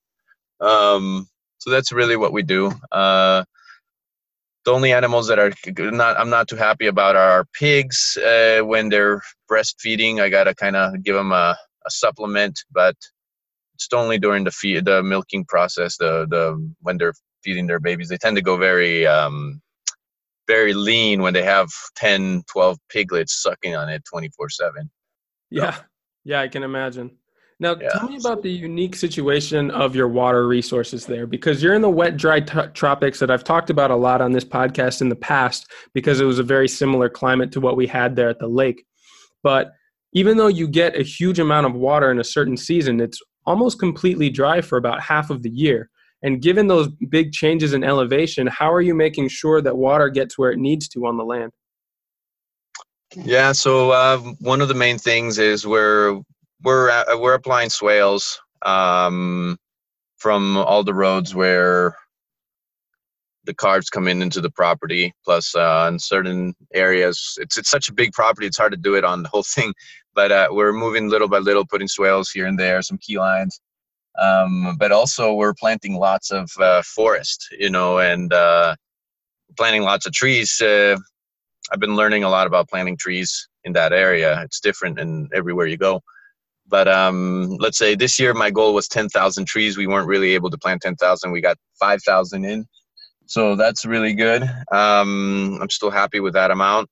Um, 0.59 1.27
so 1.59 1.69
that's 1.69 1.91
really 1.91 2.15
what 2.15 2.33
we 2.33 2.43
do. 2.43 2.71
Uh, 2.91 3.43
the 4.67 4.73
only 4.73 4.91
animals 4.91 5.27
that 5.27 5.39
are 5.39 5.53
not 5.91 6.19
I'm 6.19 6.29
not 6.29 6.49
too 6.49 6.57
happy 6.57 6.87
about 6.87 7.15
are 7.15 7.45
pigs 7.53 8.17
uh, 8.17 8.59
when 8.59 8.89
they're 8.89 9.21
breastfeeding. 9.49 10.21
I 10.21 10.27
gotta 10.27 10.53
kind 10.53 10.75
of 10.75 11.01
give 11.03 11.15
them 11.15 11.31
a, 11.31 11.55
a, 11.85 11.89
supplement, 11.89 12.59
but 12.71 12.95
it's 13.75 13.87
only 13.93 14.19
during 14.19 14.43
the 14.43 14.51
feed 14.51 14.83
the 14.83 15.01
milking 15.01 15.45
process. 15.45 15.95
The 15.95 16.27
the 16.29 16.73
when 16.81 16.97
they're 16.97 17.13
feeding 17.45 17.67
their 17.67 17.79
babies, 17.79 18.09
they 18.09 18.17
tend 18.17 18.35
to 18.35 18.41
go 18.41 18.57
very 18.57 19.07
um, 19.07 19.61
very 20.47 20.73
lean 20.73 21.21
when 21.21 21.33
they 21.33 21.43
have 21.43 21.69
10, 21.95 22.43
12 22.51 22.77
piglets 22.89 23.41
sucking 23.41 23.73
on 23.75 23.87
it 23.87 24.03
24 24.09 24.49
seven. 24.49 24.91
Yeah, 25.49 25.77
yeah, 26.25 26.41
I 26.41 26.49
can 26.49 26.63
imagine. 26.63 27.11
Now, 27.59 27.75
yeah. 27.75 27.89
tell 27.89 28.07
me 28.07 28.17
about 28.17 28.43
the 28.43 28.51
unique 28.51 28.95
situation 28.95 29.71
of 29.71 29.95
your 29.95 30.07
water 30.07 30.47
resources 30.47 31.07
there 31.07 31.25
because 31.25 31.63
you're 31.63 31.73
in 31.73 31.81
the 31.81 31.89
wet, 31.89 32.15
dry 32.15 32.39
t- 32.39 32.67
tropics 32.73 33.19
that 33.19 33.31
I've 33.31 33.43
talked 33.43 33.71
about 33.71 33.89
a 33.89 33.95
lot 33.95 34.21
on 34.21 34.31
this 34.31 34.45
podcast 34.45 35.01
in 35.01 35.09
the 35.09 35.15
past 35.15 35.71
because 35.93 36.21
it 36.21 36.25
was 36.25 36.37
a 36.37 36.43
very 36.43 36.67
similar 36.67 37.09
climate 37.09 37.51
to 37.53 37.59
what 37.59 37.75
we 37.75 37.87
had 37.87 38.15
there 38.15 38.29
at 38.29 38.37
the 38.37 38.47
lake. 38.47 38.85
But 39.41 39.71
even 40.13 40.37
though 40.37 40.47
you 40.47 40.67
get 40.67 40.95
a 40.95 41.03
huge 41.03 41.39
amount 41.39 41.65
of 41.65 41.73
water 41.73 42.11
in 42.11 42.19
a 42.19 42.23
certain 42.23 42.57
season, 42.57 42.99
it's 42.99 43.19
almost 43.47 43.79
completely 43.79 44.29
dry 44.29 44.61
for 44.61 44.77
about 44.77 45.01
half 45.01 45.31
of 45.31 45.41
the 45.41 45.49
year. 45.49 45.89
And 46.21 46.41
given 46.41 46.67
those 46.67 46.89
big 47.09 47.31
changes 47.31 47.73
in 47.73 47.83
elevation, 47.83 48.47
how 48.47 48.71
are 48.71 48.81
you 48.81 48.93
making 48.93 49.29
sure 49.29 49.61
that 49.61 49.77
water 49.77 50.09
gets 50.09 50.37
where 50.37 50.51
it 50.51 50.59
needs 50.59 50.87
to 50.89 51.07
on 51.07 51.17
the 51.17 51.23
land? 51.23 51.51
Yeah, 53.15 53.51
so 53.53 53.91
uh, 53.91 54.17
one 54.39 54.61
of 54.61 54.67
the 54.67 54.73
main 54.73 54.97
things 54.97 55.39
is 55.39 55.65
where 55.65 56.19
we're 56.63 56.89
uh, 56.89 57.17
we're 57.17 57.33
applying 57.33 57.69
swales 57.69 58.39
um, 58.63 59.57
from 60.17 60.57
all 60.57 60.83
the 60.83 60.93
roads 60.93 61.35
where 61.35 61.95
the 63.45 63.53
cars 63.53 63.89
come 63.89 64.07
in 64.07 64.21
into 64.21 64.41
the 64.41 64.51
property. 64.51 65.13
Plus, 65.25 65.55
uh, 65.55 65.87
in 65.91 65.97
certain 65.97 66.53
areas, 66.73 67.37
it's 67.37 67.57
it's 67.57 67.69
such 67.69 67.89
a 67.89 67.93
big 67.93 68.11
property; 68.13 68.45
it's 68.45 68.57
hard 68.57 68.71
to 68.71 68.77
do 68.77 68.95
it 68.95 69.03
on 69.03 69.23
the 69.23 69.29
whole 69.29 69.43
thing. 69.55 69.73
But 70.13 70.31
uh, 70.31 70.47
we're 70.51 70.73
moving 70.73 71.09
little 71.09 71.27
by 71.27 71.39
little, 71.39 71.65
putting 71.65 71.87
swales 71.87 72.29
here 72.29 72.45
and 72.45 72.59
there, 72.59 72.81
some 72.81 72.97
key 72.99 73.17
lines. 73.17 73.59
Um, 74.19 74.75
but 74.79 74.91
also, 74.91 75.33
we're 75.33 75.53
planting 75.53 75.95
lots 75.95 76.31
of 76.31 76.49
uh, 76.59 76.81
forest, 76.83 77.47
you 77.57 77.69
know, 77.69 77.99
and 77.99 78.33
uh, 78.33 78.75
planting 79.57 79.83
lots 79.83 80.05
of 80.07 80.13
trees. 80.13 80.59
Uh, 80.59 80.97
I've 81.71 81.79
been 81.79 81.95
learning 81.95 82.23
a 82.23 82.29
lot 82.29 82.47
about 82.47 82.69
planting 82.69 82.97
trees 82.97 83.47
in 83.63 83.73
that 83.73 83.93
area. 83.93 84.41
It's 84.41 84.59
different 84.59 84.99
in 84.99 85.29
everywhere 85.33 85.67
you 85.67 85.77
go. 85.77 86.01
But 86.67 86.87
um, 86.87 87.55
let's 87.59 87.77
say 87.77 87.95
this 87.95 88.19
year 88.19 88.33
my 88.33 88.51
goal 88.51 88.73
was 88.73 88.87
10,000 88.87 89.45
trees. 89.45 89.77
We 89.77 89.87
weren't 89.87 90.07
really 90.07 90.33
able 90.33 90.49
to 90.49 90.57
plant 90.57 90.81
10,000. 90.81 91.31
We 91.31 91.41
got 91.41 91.57
5,000 91.79 92.45
in. 92.45 92.65
So 93.25 93.55
that's 93.55 93.85
really 93.85 94.13
good. 94.13 94.43
Um, 94.71 95.59
I'm 95.61 95.69
still 95.69 95.91
happy 95.91 96.19
with 96.19 96.33
that 96.33 96.51
amount. 96.51 96.89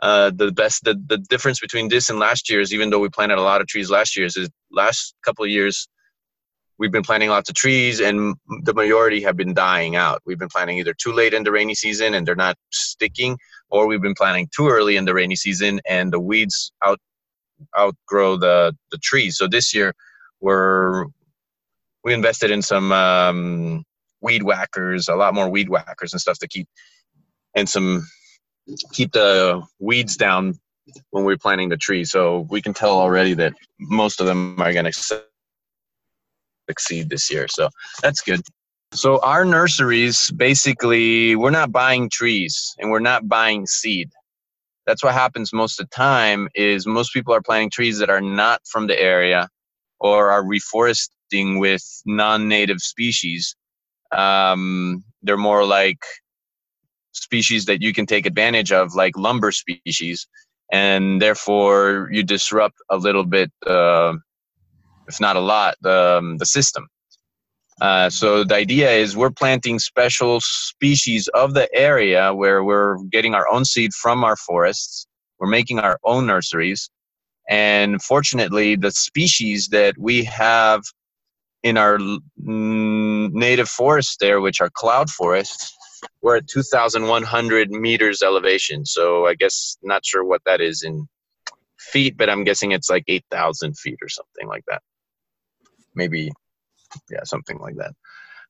Uh, 0.00 0.30
the 0.34 0.52
best, 0.52 0.84
the, 0.84 1.00
the 1.06 1.18
difference 1.18 1.58
between 1.58 1.88
this 1.88 2.08
and 2.08 2.18
last 2.18 2.48
year 2.48 2.60
is 2.60 2.72
even 2.72 2.90
though 2.90 3.00
we 3.00 3.08
planted 3.08 3.38
a 3.38 3.42
lot 3.42 3.60
of 3.60 3.66
trees 3.66 3.90
last 3.90 4.16
year, 4.16 4.26
is 4.26 4.48
last 4.70 5.14
couple 5.24 5.44
of 5.44 5.50
years 5.50 5.88
we've 6.78 6.92
been 6.92 7.02
planting 7.02 7.28
lots 7.28 7.50
of 7.50 7.56
trees 7.56 8.00
and 8.00 8.36
the 8.62 8.72
majority 8.72 9.20
have 9.22 9.36
been 9.36 9.52
dying 9.52 9.96
out. 9.96 10.22
We've 10.24 10.38
been 10.38 10.48
planting 10.48 10.78
either 10.78 10.94
too 10.94 11.12
late 11.12 11.34
in 11.34 11.42
the 11.42 11.52
rainy 11.52 11.74
season 11.74 12.14
and 12.14 12.26
they're 12.26 12.36
not 12.36 12.56
sticking, 12.70 13.36
or 13.68 13.86
we've 13.86 14.00
been 14.00 14.14
planting 14.14 14.48
too 14.54 14.68
early 14.68 14.96
in 14.96 15.04
the 15.04 15.14
rainy 15.14 15.36
season 15.36 15.80
and 15.86 16.12
the 16.12 16.20
weeds 16.20 16.72
out 16.84 16.98
outgrow 17.78 18.36
the 18.36 18.76
the 18.90 18.98
trees. 18.98 19.36
So 19.36 19.46
this 19.46 19.74
year 19.74 19.94
we're 20.40 21.06
we 22.04 22.14
invested 22.14 22.50
in 22.50 22.62
some 22.62 22.92
um, 22.92 23.84
weed 24.20 24.42
whackers, 24.42 25.08
a 25.08 25.16
lot 25.16 25.34
more 25.34 25.48
weed 25.48 25.68
whackers 25.68 26.12
and 26.12 26.20
stuff 26.20 26.38
to 26.38 26.48
keep 26.48 26.68
and 27.54 27.68
some 27.68 28.06
keep 28.92 29.12
the 29.12 29.62
weeds 29.78 30.16
down 30.16 30.58
when 31.10 31.24
we're 31.24 31.36
planting 31.36 31.68
the 31.68 31.76
trees. 31.76 32.10
So 32.10 32.46
we 32.50 32.62
can 32.62 32.74
tell 32.74 32.98
already 32.98 33.34
that 33.34 33.52
most 33.78 34.20
of 34.20 34.26
them 34.26 34.60
are 34.60 34.72
going 34.72 34.90
to 34.90 35.22
succeed 36.68 37.10
this 37.10 37.30
year. 37.30 37.46
So 37.48 37.68
that's 38.02 38.22
good. 38.22 38.40
So 38.92 39.20
our 39.20 39.44
nurseries 39.44 40.30
basically 40.30 41.36
we're 41.36 41.50
not 41.50 41.72
buying 41.72 42.08
trees 42.08 42.74
and 42.78 42.90
we're 42.90 43.00
not 43.00 43.28
buying 43.28 43.66
seed 43.66 44.10
that's 44.88 45.04
what 45.04 45.12
happens 45.12 45.52
most 45.52 45.78
of 45.78 45.86
the 45.86 45.94
time 45.94 46.48
is 46.54 46.86
most 46.86 47.12
people 47.12 47.34
are 47.34 47.42
planting 47.42 47.68
trees 47.68 47.98
that 47.98 48.08
are 48.08 48.22
not 48.22 48.62
from 48.66 48.86
the 48.86 48.98
area 48.98 49.46
or 50.00 50.30
are 50.30 50.42
reforesting 50.42 51.60
with 51.60 51.84
non-native 52.06 52.80
species. 52.80 53.54
Um, 54.12 55.04
they're 55.22 55.36
more 55.36 55.66
like 55.66 56.02
species 57.12 57.66
that 57.66 57.82
you 57.82 57.92
can 57.92 58.06
take 58.06 58.24
advantage 58.24 58.72
of 58.72 58.94
like 58.94 59.14
lumber 59.18 59.52
species 59.52 60.26
and 60.72 61.20
therefore 61.20 62.08
you 62.10 62.22
disrupt 62.22 62.76
a 62.88 62.96
little 62.96 63.26
bit 63.26 63.52
uh, 63.66 64.14
if 65.06 65.20
not 65.20 65.36
a 65.36 65.40
lot 65.40 65.74
um, 65.84 66.38
the 66.38 66.46
system 66.46 66.86
uh, 67.80 68.10
so 68.10 68.44
the 68.44 68.56
idea 68.56 68.90
is 68.90 69.16
we're 69.16 69.30
planting 69.30 69.78
special 69.78 70.40
species 70.40 71.28
of 71.28 71.54
the 71.54 71.72
area 71.74 72.34
where 72.34 72.64
we're 72.64 72.98
getting 73.04 73.34
our 73.34 73.48
own 73.48 73.64
seed 73.64 73.92
from 73.94 74.24
our 74.24 74.36
forests. 74.36 75.06
We're 75.38 75.48
making 75.48 75.78
our 75.78 75.98
own 76.04 76.26
nurseries. 76.26 76.90
And 77.48 78.02
fortunately, 78.02 78.76
the 78.76 78.90
species 78.90 79.68
that 79.68 79.96
we 79.96 80.24
have 80.24 80.82
in 81.62 81.76
our 81.76 81.98
native 82.36 83.68
forests 83.68 84.16
there, 84.20 84.40
which 84.40 84.60
are 84.60 84.70
cloud 84.70 85.08
forests, 85.08 85.74
we're 86.22 86.36
at 86.36 86.48
2,100 86.48 87.70
meters 87.70 88.22
elevation. 88.22 88.84
So 88.84 89.26
I 89.26 89.34
guess 89.34 89.78
not 89.82 90.04
sure 90.04 90.24
what 90.24 90.42
that 90.46 90.60
is 90.60 90.82
in 90.82 91.08
feet, 91.78 92.16
but 92.16 92.28
I'm 92.28 92.44
guessing 92.44 92.72
it's 92.72 92.90
like 92.90 93.04
8,000 93.08 93.78
feet 93.78 93.98
or 94.02 94.08
something 94.08 94.46
like 94.46 94.64
that. 94.68 94.82
Maybe, 95.94 96.30
yeah, 97.10 97.24
something 97.24 97.58
like 97.58 97.76
that. 97.76 97.92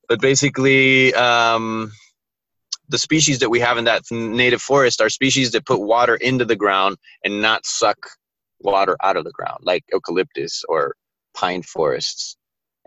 But 0.07 0.21
basically, 0.21 1.13
um, 1.13 1.91
the 2.89 2.97
species 2.97 3.39
that 3.39 3.49
we 3.49 3.59
have 3.59 3.77
in 3.77 3.85
that 3.85 4.03
native 4.11 4.61
forest 4.61 5.01
are 5.01 5.09
species 5.09 5.51
that 5.51 5.65
put 5.65 5.79
water 5.79 6.15
into 6.15 6.45
the 6.45 6.55
ground 6.55 6.97
and 7.23 7.41
not 7.41 7.65
suck 7.65 7.97
water 8.59 8.97
out 9.03 9.15
of 9.15 9.23
the 9.23 9.31
ground, 9.31 9.59
like 9.61 9.83
eucalyptus 9.91 10.63
or 10.67 10.95
pine 11.35 11.61
forests 11.61 12.35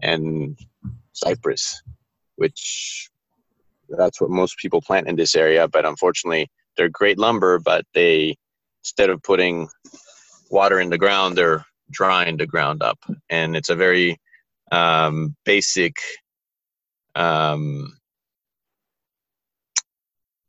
and 0.02 0.58
cypress, 1.12 1.80
which 2.36 3.08
that's 3.88 4.20
what 4.20 4.30
most 4.30 4.58
people 4.58 4.82
plant 4.82 5.08
in 5.08 5.16
this 5.16 5.34
area. 5.34 5.68
But 5.68 5.86
unfortunately, 5.86 6.50
they're 6.76 6.88
great 6.88 7.18
lumber, 7.18 7.58
but 7.58 7.84
they 7.94 8.36
instead 8.82 9.10
of 9.10 9.22
putting 9.22 9.68
water 10.50 10.80
in 10.80 10.90
the 10.90 10.98
ground, 10.98 11.36
they're 11.36 11.64
drying 11.90 12.36
the 12.36 12.46
ground 12.46 12.82
up, 12.82 12.98
and 13.30 13.54
it's 13.54 13.68
a 13.68 13.76
very 13.76 14.18
um, 14.72 15.36
basic 15.44 15.94
um, 17.14 17.96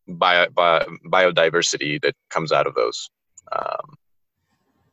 bio, 0.07 0.49
bio, 0.49 0.85
biodiversity 1.05 2.01
that 2.01 2.15
comes 2.29 2.51
out 2.51 2.65
of 2.65 2.73
those 2.73 3.09
um, 3.51 3.95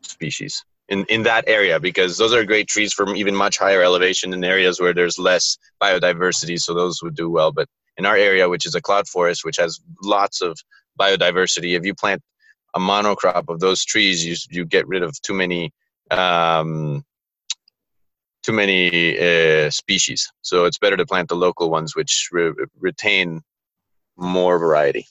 species 0.02 0.64
in, 0.88 1.04
in 1.08 1.22
that 1.22 1.44
area 1.46 1.78
because 1.78 2.18
those 2.18 2.34
are 2.34 2.44
great 2.44 2.66
trees 2.66 2.92
from 2.92 3.14
even 3.14 3.34
much 3.34 3.56
higher 3.56 3.82
elevation 3.82 4.34
in 4.34 4.42
areas 4.44 4.80
where 4.80 4.92
there's 4.92 5.18
less 5.18 5.56
biodiversity 5.80 6.58
so 6.58 6.74
those 6.74 7.00
would 7.02 7.14
do 7.14 7.30
well. 7.30 7.52
But 7.52 7.68
in 7.96 8.04
our 8.04 8.16
area 8.16 8.48
which 8.48 8.66
is 8.66 8.74
a 8.74 8.82
cloud 8.82 9.06
forest 9.08 9.44
which 9.44 9.56
has 9.56 9.80
lots 10.02 10.42
of 10.42 10.58
biodiversity 10.98 11.76
if 11.76 11.84
you 11.84 11.94
plant 11.94 12.20
a 12.74 12.80
monocrop 12.80 13.44
of 13.48 13.60
those 13.60 13.84
trees 13.84 14.24
you, 14.24 14.34
you 14.50 14.64
get 14.64 14.86
rid 14.88 15.02
of 15.02 15.18
too 15.22 15.34
many 15.34 15.72
um, 16.10 17.04
too 18.50 18.56
many 18.56 19.18
uh, 19.18 19.70
species 19.70 20.30
so 20.42 20.64
it's 20.64 20.78
better 20.78 20.96
to 20.96 21.06
plant 21.06 21.28
the 21.28 21.34
local 21.36 21.70
ones 21.70 21.94
which 21.94 22.28
re- 22.32 22.52
retain 22.80 23.40
more 24.16 24.58
variety 24.58 25.06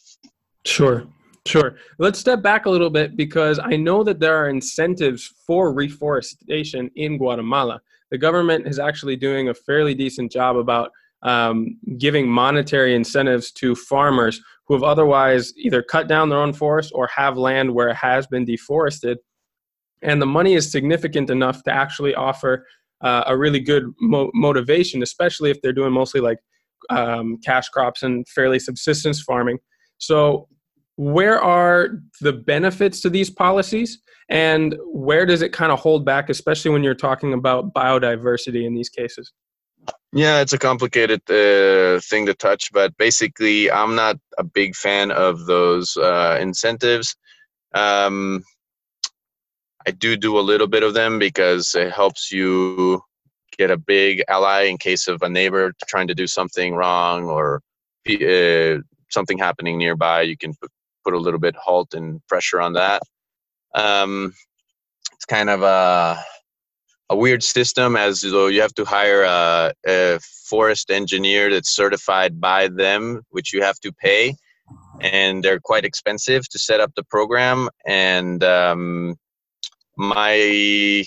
sure 0.66 1.08
Sure. 1.48 1.78
Let's 1.98 2.20
step 2.20 2.44
back 2.44 2.68
a 2.68 2.70
little 2.70 2.90
bit 2.90 3.16
because 3.16 3.60
I 3.60 3.76
know 3.76 4.04
that 4.04 4.20
there 4.20 4.36
are 4.36 4.50
incentives 4.50 5.34
for 5.48 5.74
reforestation 5.74 6.92
in 6.96 7.18
Guatemala. 7.18 7.82
The 8.12 8.18
government 8.18 8.68
is 8.68 8.78
actually 8.78 9.16
doing 9.16 9.50
a 9.50 9.54
fairly 9.54 9.96
decent 9.96 10.32
job 10.32 10.58
about 10.58 10.92
um, 11.24 11.78
giving 11.98 12.28
monetary 12.28 12.94
incentives 12.94 13.52
to 13.54 13.74
farmers 13.74 14.40
who 14.68 14.76
have 14.76 14.84
otherwise 14.84 15.54
either 15.58 15.82
cut 15.82 16.08
down 16.08 16.30
their 16.30 16.40
own 16.40 16.54
forest 16.54 16.92
or 16.94 17.08
have 17.08 17.38
land 17.38 17.74
where 17.74 17.90
it 17.90 17.96
has 17.96 18.28
been 18.28 18.46
deforested. 18.46 19.18
And 20.02 20.22
the 20.22 20.28
money 20.28 20.54
is 20.54 20.72
significant 20.72 21.30
enough 21.30 21.64
to 21.64 21.72
actually 21.72 22.14
offer 22.14 22.66
uh, 23.02 23.24
a 23.28 23.38
really 23.38 23.60
good 23.60 23.94
mo- 24.00 24.32
motivation, 24.34 25.04
especially 25.04 25.52
if 25.52 25.62
they're 25.62 25.74
doing 25.74 25.94
mostly 25.94 26.22
like 26.22 26.40
um, 26.90 27.38
cash 27.44 27.70
crops 27.70 28.04
and 28.04 28.28
fairly 28.28 28.60
subsistence 28.60 29.22
farming. 29.22 29.60
So 29.98 30.48
where 31.00 31.42
are 31.42 32.02
the 32.20 32.34
benefits 32.34 33.00
to 33.00 33.10
these 33.10 33.30
policies 33.30 34.00
and 34.28 34.76
where 34.86 35.26
does 35.26 35.42
it 35.42 35.54
kind 35.54 35.72
of 35.72 35.80
hold 35.80 36.04
back 36.04 36.30
especially 36.30 36.70
when 36.72 36.84
you're 36.84 36.94
talking 36.94 37.32
about 37.32 37.74
biodiversity 37.74 38.66
in 38.66 38.76
these 38.76 38.90
cases 38.90 39.32
yeah 40.12 40.42
it's 40.42 40.52
a 40.52 40.58
complicated 40.58 41.22
uh, 41.30 42.02
thing 42.02 42.26
to 42.26 42.34
touch 42.34 42.70
but 42.74 42.96
basically 42.98 43.72
i'm 43.72 43.96
not 43.96 44.18
a 44.38 44.44
big 44.44 44.76
fan 44.76 45.10
of 45.10 45.46
those 45.46 45.96
uh, 45.96 46.38
incentives 46.42 47.16
um, 47.76 48.44
i 49.88 49.92
do 49.92 50.16
do 50.16 50.38
a 50.38 50.42
little 50.42 50.68
bit 50.68 50.84
of 50.84 50.94
them 50.94 51.20
because 51.20 51.76
it 51.76 51.92
helps 51.92 52.32
you 52.32 53.02
get 53.58 53.72
a 53.72 53.78
big 53.78 54.24
ally 54.28 54.64
in 54.64 54.78
case 54.78 55.08
of 55.08 55.22
a 55.22 55.30
neighbor 55.30 55.74
trying 55.88 56.08
to 56.08 56.16
do 56.16 56.28
something 56.28 56.76
wrong 56.76 57.26
or 57.26 57.62
uh, 58.10 58.78
something 59.10 59.38
happening 59.38 59.78
nearby 59.78 60.22
you 60.22 60.38
can 60.38 60.54
put 61.10 61.14
a 61.14 61.18
little 61.18 61.40
bit 61.40 61.56
halt 61.56 61.94
and 61.94 62.26
pressure 62.28 62.62
on 62.62 62.74
that. 62.74 63.02
Um, 63.76 64.34
it's 65.14 65.26
kind 65.26 65.50
of 65.50 65.64
a 65.64 66.24
a 67.12 67.16
weird 67.16 67.42
system 67.42 67.96
as 67.96 68.22
though 68.22 68.48
you 68.48 68.62
have 68.62 68.76
to 68.76 68.86
hire 68.86 69.24
a, 69.24 69.74
a, 69.88 70.20
forest 70.46 70.92
engineer 70.92 71.50
that's 71.50 71.70
certified 71.70 72.40
by 72.40 72.68
them, 72.68 73.22
which 73.30 73.52
you 73.52 73.62
have 73.64 73.80
to 73.80 73.92
pay, 73.92 74.36
and 75.02 75.44
they're 75.44 75.60
quite 75.60 75.86
expensive 75.86 76.48
to 76.50 76.60
set 76.60 76.80
up 76.80 76.92
the 76.96 77.04
program. 77.04 77.70
And 77.86 78.44
um, 78.44 79.16
my 80.00 81.04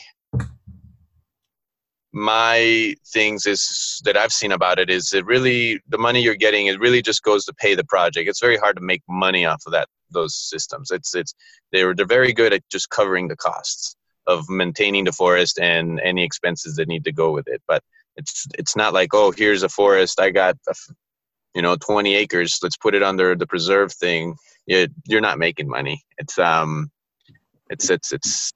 my 2.13 2.95
things 3.07 3.47
is 3.47 4.03
that 4.05 4.19
I've 4.19 4.35
seen 4.35 4.53
about 4.53 4.79
it 4.79 4.91
is 4.91 5.15
it 5.15 5.25
really 5.25 5.81
the 5.89 5.97
money 5.97 6.21
you're 6.21 6.35
getting 6.35 6.67
it 6.67 6.79
really 6.79 7.01
just 7.01 7.23
goes 7.23 7.47
to 7.47 7.55
pay 7.55 7.75
the 7.75 7.85
project. 7.85 8.29
It's 8.29 8.41
very 8.41 8.59
hard 8.59 8.77
to 8.77 8.83
make 8.83 9.03
money 9.09 9.47
off 9.47 9.63
of 9.67 9.73
that 9.73 9.89
those 10.11 10.35
systems. 10.35 10.91
It's 10.91 11.15
it's 11.15 11.35
they're 11.73 11.95
they're 11.95 12.05
very 12.05 12.35
good 12.35 12.53
at 12.53 12.69
just 12.71 12.91
covering 12.91 13.29
the 13.29 13.37
costs 13.37 13.97
of 14.27 14.49
maintaining 14.51 15.05
the 15.05 15.13
forest 15.13 15.59
and 15.59 15.99
any 16.01 16.23
expenses 16.23 16.77
that 16.77 16.87
need 16.87 17.05
to 17.05 17.13
go 17.13 17.33
with 17.33 17.49
it. 17.49 17.63
But 17.67 17.83
it's 18.17 18.47
it's 18.59 18.77
not 18.77 18.93
like 18.93 19.15
oh 19.15 19.31
here's 19.31 19.63
a 19.63 19.71
forest 19.71 20.21
I 20.21 20.29
got 20.31 20.59
you 21.55 21.63
know 21.63 21.77
20 21.77 22.15
acres 22.15 22.59
let's 22.63 22.77
put 22.77 22.95
it 22.95 23.03
under 23.03 23.35
the 23.37 23.47
preserve 23.47 23.91
thing. 23.91 24.37
You, 24.67 24.89
you're 25.07 25.23
not 25.23 25.39
making 25.39 25.67
money. 25.67 26.03
It's 26.19 26.39
um 26.39 26.91
it's 27.73 27.91
it's 27.91 28.13
it's, 28.13 28.53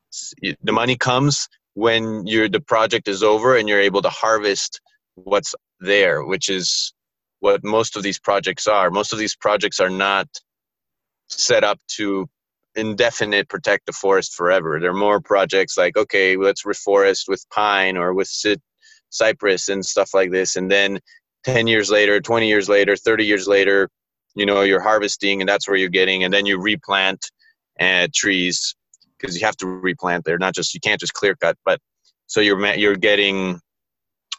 the 0.63 0.73
money 0.73 0.97
comes 0.97 1.49
when 1.75 2.27
your 2.27 2.49
the 2.49 2.61
project 2.61 3.09
is 3.09 3.23
over 3.23 3.57
and 3.57 3.69
you're 3.69 3.81
able 3.81 4.03
to 4.03 4.09
harvest 4.09 4.81
what's 5.15 5.55
there, 5.81 6.25
which 6.25 6.49
is 6.49 6.93
what 7.41 7.65
most 7.65 7.97
of 7.97 8.03
these 8.03 8.19
projects 8.19 8.67
are. 8.67 8.91
Most 8.91 9.13
of 9.13 9.19
these 9.19 9.37
projects 9.37 9.81
are 9.81 9.91
not 9.91 10.29
set 11.29 11.65
up 11.65 11.79
to 11.97 12.27
indefinite 12.77 13.49
protect 13.49 13.87
the 13.87 13.93
forest 13.93 14.35
forever. 14.35 14.79
There 14.79 14.91
are 14.91 14.95
more 14.95 15.21
projects 15.21 15.77
like, 15.77 15.97
okay, 15.97 16.37
let's 16.37 16.65
reforest 16.65 17.29
with 17.29 17.45
pine 17.51 17.97
or 17.97 18.15
with 18.15 18.31
cypress 19.11 19.69
and 19.69 19.85
stuff 19.85 20.11
like 20.15 20.31
this. 20.31 20.57
And 20.57 20.71
then 20.71 21.01
10 21.45 21.67
years 21.67 21.91
later, 21.91 22.21
20 22.21 22.49
years 22.49 22.69
later, 22.69 22.97
30 22.97 23.25
years 23.25 23.49
later, 23.49 23.89
you 24.35 24.45
know, 24.45 24.61
you're 24.63 24.81
harvesting 24.81 25.41
and 25.41 25.49
that's 25.49 25.67
where 25.67 25.77
you're 25.77 25.89
getting, 25.89 26.25
and 26.25 26.33
then 26.33 26.45
you 26.45 26.61
replant 26.61 27.31
uh, 27.81 28.09
trees 28.15 28.75
because 29.19 29.39
you 29.39 29.47
have 29.47 29.57
to 29.59 29.67
replant 29.67 30.25
there, 30.25 30.39
not 30.39 30.55
just 30.55 30.75
you 30.75 30.81
can't 30.81 31.01
just 31.01 31.15
clear 31.15 31.35
cut. 31.37 31.57
But 31.65 31.81
so 32.27 32.41
you're 32.41 32.65
you're 32.75 32.97
getting 32.97 33.61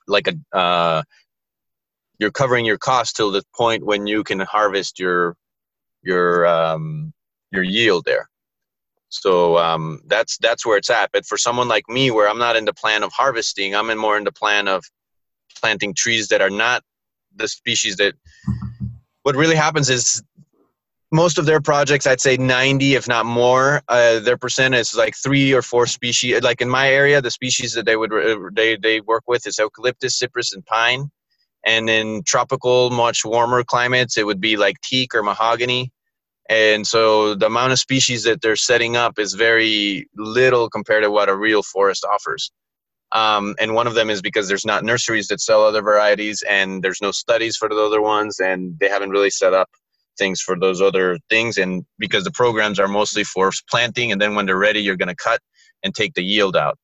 like 0.08 0.28
a 0.28 0.58
uh, 0.58 1.04
you're 2.20 2.32
covering 2.32 2.66
your 2.66 2.78
cost 2.78 3.16
till 3.16 3.32
the 3.32 3.44
point 3.56 3.86
when 3.86 4.08
you 4.08 4.24
can 4.24 4.40
harvest 4.40 5.00
your 5.00 5.36
your 6.04 6.46
um, 6.46 7.14
your 7.52 7.64
yield 7.64 8.06
there. 8.06 8.30
So 9.10 9.58
um, 9.58 10.02
that's 10.06 10.38
that's 10.40 10.66
where 10.66 10.78
it's 10.78 10.90
at. 10.90 11.12
But 11.12 11.26
for 11.26 11.38
someone 11.38 11.68
like 11.68 11.88
me, 11.90 12.12
where 12.12 12.30
I'm 12.30 12.40
not 12.40 12.56
in 12.56 12.66
the 12.66 12.74
plan 12.74 13.04
of 13.04 13.12
harvesting, 13.14 13.76
I'm 13.76 13.90
in 13.90 13.98
more 13.98 14.18
in 14.18 14.24
the 14.24 14.32
plan 14.32 14.68
of 14.68 14.84
planting 15.60 15.94
trees 15.94 16.28
that 16.30 16.42
are 16.42 16.50
not 16.50 16.84
the 17.36 17.48
species 17.48 17.98
that. 17.98 18.14
What 19.24 19.36
really 19.36 19.56
happens 19.56 19.90
is 19.90 20.24
most 21.12 21.38
of 21.38 21.46
their 21.46 21.62
projects 21.62 22.06
i'd 22.06 22.20
say 22.20 22.36
90 22.36 22.96
if 22.96 23.08
not 23.08 23.26
more 23.26 23.82
uh, 23.88 24.20
their 24.20 24.38
percent 24.38 24.76
is 24.76 24.96
like 24.96 25.16
three 25.16 25.54
or 25.54 25.62
four 25.62 25.88
species 25.88 26.42
like 26.42 26.62
in 26.62 26.70
my 26.70 26.90
area 26.90 27.22
the 27.22 27.32
species 27.32 27.74
that 27.74 27.86
they 27.86 27.96
would 27.96 28.12
they, 28.54 28.76
they 28.76 29.02
work 29.02 29.24
with 29.28 29.46
is 29.48 29.58
eucalyptus 29.58 30.18
cypress 30.18 30.54
and 30.54 30.66
pine. 30.66 31.10
And 31.66 31.90
in 31.90 32.24
tropical 32.24 32.90
much 32.90 33.26
warmer 33.26 33.64
climates 33.64 34.18
it 34.18 34.26
would 34.26 34.42
be 34.42 34.58
like 34.58 34.80
teak 34.82 35.14
or 35.16 35.24
mahogany. 35.24 35.92
And 36.50 36.88
so 36.88 37.36
the 37.36 37.48
amount 37.48 37.74
of 37.74 37.80
species 37.80 38.24
that 38.24 38.42
they're 38.42 38.56
setting 38.56 38.96
up 38.96 39.20
is 39.20 39.34
very 39.34 40.08
little 40.16 40.70
compared 40.70 41.04
to 41.04 41.12
what 41.12 41.28
a 41.28 41.36
real 41.36 41.62
forest 41.62 42.06
offers. 42.06 42.52
Um, 43.12 43.56
and 43.60 43.74
one 43.74 43.88
of 43.88 43.96
them 43.96 44.10
is 44.10 44.22
because 44.22 44.48
there's 44.48 44.66
not 44.66 44.84
nurseries 44.84 45.28
that 45.28 45.42
sell 45.42 45.64
other 45.64 45.82
varieties 45.82 46.44
and 46.48 46.82
there's 46.84 47.02
no 47.02 47.12
studies 47.12 47.58
for 47.58 47.68
the 47.70 47.76
other 47.76 48.02
ones 48.02 48.40
and 48.40 48.78
they 48.80 48.90
haven't 48.90 49.12
really 49.12 49.30
set 49.30 49.54
up 49.54 49.70
things 50.18 50.42
for 50.42 50.60
those 50.60 50.82
other 50.82 51.18
things. 51.30 51.58
And 51.58 51.86
because 52.00 52.24
the 52.24 52.32
programs 52.32 52.80
are 52.80 52.88
mostly 52.88 53.24
for 53.24 53.52
planting 53.70 54.12
and 54.12 54.22
then 54.22 54.36
when 54.36 54.46
they're 54.46 54.58
ready 54.58 54.82
you're 54.82 54.98
going 54.98 55.10
to 55.10 55.16
cut 55.16 55.40
and 55.84 55.96
take 55.96 56.14
the 56.16 56.24
yield 56.24 56.58
out. 56.58 56.78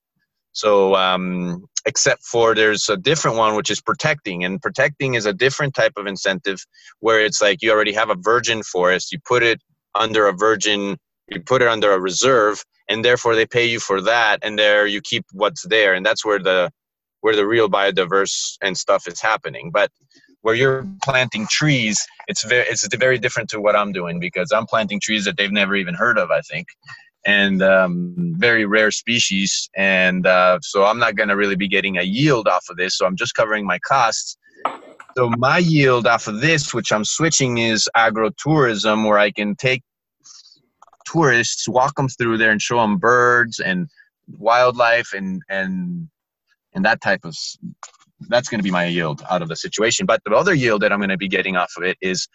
So 0.54 0.96
um, 0.96 1.65
except 1.86 2.24
for 2.26 2.56
there's 2.56 2.89
a 2.89 2.98
different 2.98 3.38
one 3.38 3.56
which 3.56 3.69
is 3.72 3.82
protecting. 3.82 4.43
And 4.43 4.62
protecting 4.62 5.15
is 5.15 5.26
a 5.26 5.34
different 5.34 5.74
type 5.76 5.93
of 5.98 6.08
incentive 6.08 6.60
where 7.00 7.22
it's 7.22 7.41
like 7.41 7.62
you 7.62 7.72
already 7.72 7.93
have 7.93 8.10
a 8.10 8.15
virgin 8.15 8.63
forest 8.63 9.12
you 9.12 9.19
put 9.26 9.43
it 9.43 9.62
under 9.96 10.28
a 10.28 10.34
virgin 10.34 10.98
you 11.30 11.41
put 11.41 11.62
it 11.62 11.67
under 11.67 11.91
a 11.91 12.00
reserve 12.00 12.63
and 12.89 13.04
therefore 13.04 13.36
they 13.36 13.46
pay 13.46 13.65
you 13.65 13.80
for 13.80 14.02
that 14.02 14.39
and 14.43 14.60
there 14.60 14.86
you 14.88 15.02
keep 15.02 15.26
what's 15.32 15.63
there. 15.67 15.93
And 15.93 16.06
that's 16.06 16.26
where 16.26 16.39
the 16.39 16.72
where 17.22 17.36
the 17.36 17.48
real 17.48 17.69
biodiverse 17.69 18.58
and 18.62 18.78
stuff 18.78 19.08
is 19.08 19.22
happening. 19.22 19.72
But 19.72 19.89
where 20.43 20.56
you're 20.56 20.86
planting 21.03 21.47
trees 21.49 22.06
it's 22.27 22.43
very 22.43 22.65
it's 22.67 22.88
very 22.95 23.17
different 23.17 23.49
to 23.49 23.60
what 23.60 23.75
I'm 23.75 23.91
doing 23.91 24.19
because 24.19 24.51
I'm 24.51 24.65
planting 24.65 24.99
trees 24.99 25.25
that 25.25 25.38
they've 25.38 25.51
never 25.51 25.75
even 25.75 25.93
heard 25.93 26.17
of. 26.17 26.32
I 26.32 26.41
think, 26.41 26.67
and 27.25 27.62
um, 27.62 28.34
very 28.38 28.65
rare 28.65 28.91
species, 28.91 29.69
and 29.75 30.25
uh, 30.25 30.60
so 30.62 30.86
I'm 30.86 30.99
not 30.99 31.15
going 31.15 31.29
to 31.29 31.36
really 31.36 31.56
be 31.56 31.67
getting 31.67 31.97
a 31.97 32.03
yield 32.03 32.47
off 32.47 32.65
of 32.69 32.77
this. 32.77 32.97
So 32.97 33.06
I'm 33.06 33.15
just 33.15 33.36
covering 33.36 33.65
my 33.65 33.79
costs. 33.79 34.38
So 35.15 35.29
my 35.38 35.60
yield 35.60 36.08
off 36.08 36.27
of 36.27 36.41
this, 36.41 36.73
which 36.73 36.91
I'm 36.91 37.06
switching, 37.06 37.60
is 37.60 37.88
agro-tourism, 37.95 39.03
where 39.03 39.19
I 39.19 39.29
can 39.29 39.56
take 39.56 39.84
tourists, 41.06 41.67
walk 41.67 41.95
them 41.95 42.08
through 42.08 42.38
there, 42.38 42.51
and 42.51 42.62
show 42.62 42.82
them 42.82 42.97
birds 42.97 43.60
and 43.60 43.88
wildlife 44.38 45.12
and 45.13 45.41
and 45.49 46.08
and 46.73 46.86
that 46.86 47.01
type 47.01 47.25
of 47.25 47.36
that's 48.29 48.49
going 48.49 48.59
to 48.59 48.63
be 48.63 48.71
my 48.71 48.86
yield 48.86 49.23
out 49.29 49.41
of 49.41 49.49
the 49.49 49.55
situation. 49.55 50.05
But 50.05 50.21
the 50.25 50.31
other 50.36 50.53
yield 50.53 50.81
that 50.81 50.91
I'm 50.91 50.99
going 50.99 51.09
to 51.09 51.17
be 51.17 51.27
getting 51.27 51.55
off 51.55 51.73
of 51.77 51.83
it 51.83 51.97
is 52.01 52.27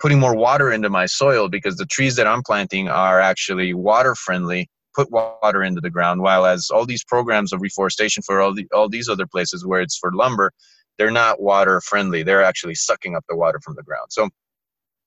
putting 0.00 0.18
more 0.18 0.34
water 0.34 0.72
into 0.72 0.90
my 0.90 1.06
soil 1.06 1.48
because 1.48 1.76
the 1.76 1.86
trees 1.86 2.16
that 2.16 2.26
I'm 2.26 2.42
planting 2.42 2.88
are 2.88 3.20
actually 3.20 3.74
water 3.74 4.14
friendly. 4.14 4.68
Put 4.94 5.10
water 5.10 5.64
into 5.64 5.80
the 5.80 5.90
ground, 5.90 6.22
while 6.22 6.46
as 6.46 6.70
all 6.70 6.86
these 6.86 7.02
programs 7.02 7.52
of 7.52 7.60
reforestation 7.60 8.22
for 8.22 8.40
all 8.40 8.54
the 8.54 8.64
all 8.72 8.88
these 8.88 9.08
other 9.08 9.26
places 9.26 9.66
where 9.66 9.80
it's 9.80 9.98
for 9.98 10.12
lumber, 10.12 10.52
they're 10.98 11.10
not 11.10 11.42
water 11.42 11.80
friendly. 11.80 12.22
They're 12.22 12.44
actually 12.44 12.76
sucking 12.76 13.16
up 13.16 13.24
the 13.28 13.34
water 13.34 13.58
from 13.64 13.74
the 13.74 13.82
ground. 13.82 14.06
So 14.10 14.28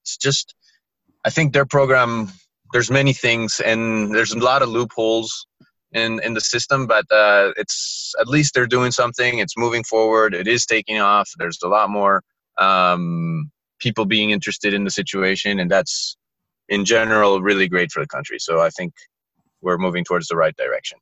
it's 0.04 0.18
just, 0.18 0.56
I 1.24 1.30
think 1.30 1.54
their 1.54 1.66
program. 1.66 2.30
There's 2.74 2.92
many 2.92 3.14
things, 3.14 3.62
and 3.62 4.14
there's 4.14 4.34
a 4.34 4.40
lot 4.40 4.62
of 4.62 4.68
loopholes 4.68 5.48
in 5.94 6.22
in 6.24 6.34
the 6.34 6.42
system, 6.42 6.88
but 6.88 7.06
uh, 7.12 7.52
it's 7.56 8.14
at 8.20 8.28
least 8.28 8.54
they're 8.54 8.68
doing 8.68 8.92
something. 8.92 9.40
It's 9.40 9.58
moving 9.58 9.84
forward. 9.84 10.34
It 10.34 10.48
is 10.48 10.66
taking 10.66 11.00
off. 11.00 11.30
There's 11.38 11.60
a 11.64 11.68
lot 11.68 11.90
more 11.90 12.22
um, 12.58 13.52
people 13.80 14.06
being 14.06 14.32
interested 14.32 14.74
in 14.74 14.84
the 14.84 14.92
situation, 14.92 15.60
and 15.60 15.72
that's 15.72 16.18
in 16.70 16.84
general 16.84 17.42
really 17.42 17.68
great 17.68 17.92
for 17.92 18.02
the 18.02 18.08
country. 18.08 18.40
So 18.40 18.62
I 18.62 18.70
think 18.70 18.94
we're 19.62 19.78
moving 19.78 20.04
towards 20.04 20.28
the 20.28 20.36
right 20.36 20.56
direction. 20.56 21.00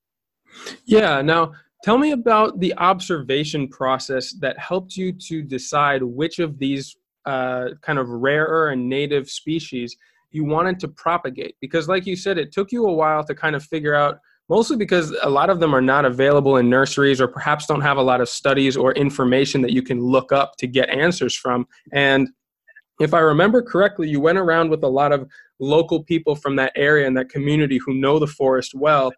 Yeah. 0.85 1.21
Now, 1.21 1.53
tell 1.83 1.97
me 1.97 2.11
about 2.11 2.59
the 2.59 2.73
observation 2.77 3.67
process 3.67 4.33
that 4.39 4.57
helped 4.59 4.95
you 4.95 5.11
to 5.11 5.41
decide 5.41 6.03
which 6.03 6.39
of 6.39 6.59
these 6.59 6.95
uh, 7.25 7.69
kind 7.81 7.99
of 7.99 8.07
rarer 8.07 8.69
and 8.69 8.87
native 8.87 9.29
species 9.29 9.97
you 10.31 10.43
wanted 10.43 10.79
to 10.81 10.87
propagate. 10.87 11.55
Because, 11.59 11.87
like 11.87 12.05
you 12.05 12.15
said, 12.15 12.37
it 12.37 12.51
took 12.51 12.71
you 12.71 12.85
a 12.85 12.93
while 12.93 13.23
to 13.23 13.33
kind 13.33 13.55
of 13.55 13.63
figure 13.63 13.95
out 13.95 14.19
mostly 14.49 14.77
because 14.77 15.15
a 15.23 15.29
lot 15.29 15.49
of 15.49 15.59
them 15.59 15.73
are 15.73 15.81
not 15.81 16.05
available 16.05 16.57
in 16.57 16.69
nurseries 16.69 17.19
or 17.19 17.27
perhaps 17.27 17.65
don't 17.65 17.81
have 17.81 17.97
a 17.97 18.01
lot 18.01 18.21
of 18.21 18.29
studies 18.29 18.77
or 18.77 18.93
information 18.93 19.61
that 19.61 19.71
you 19.71 19.81
can 19.81 19.99
look 20.01 20.31
up 20.31 20.55
to 20.57 20.67
get 20.67 20.89
answers 20.89 21.35
from. 21.35 21.67
And 21.91 22.29
if 22.99 23.13
I 23.13 23.19
remember 23.19 23.61
correctly, 23.61 24.09
you 24.09 24.19
went 24.19 24.37
around 24.37 24.69
with 24.69 24.83
a 24.83 24.87
lot 24.87 25.11
of 25.11 25.27
local 25.59 26.03
people 26.03 26.35
from 26.35 26.55
that 26.57 26.71
area 26.75 27.07
and 27.07 27.17
that 27.17 27.29
community 27.29 27.77
who 27.77 27.93
know 27.93 28.19
the 28.19 28.27
forest 28.27 28.73
well 28.75 29.11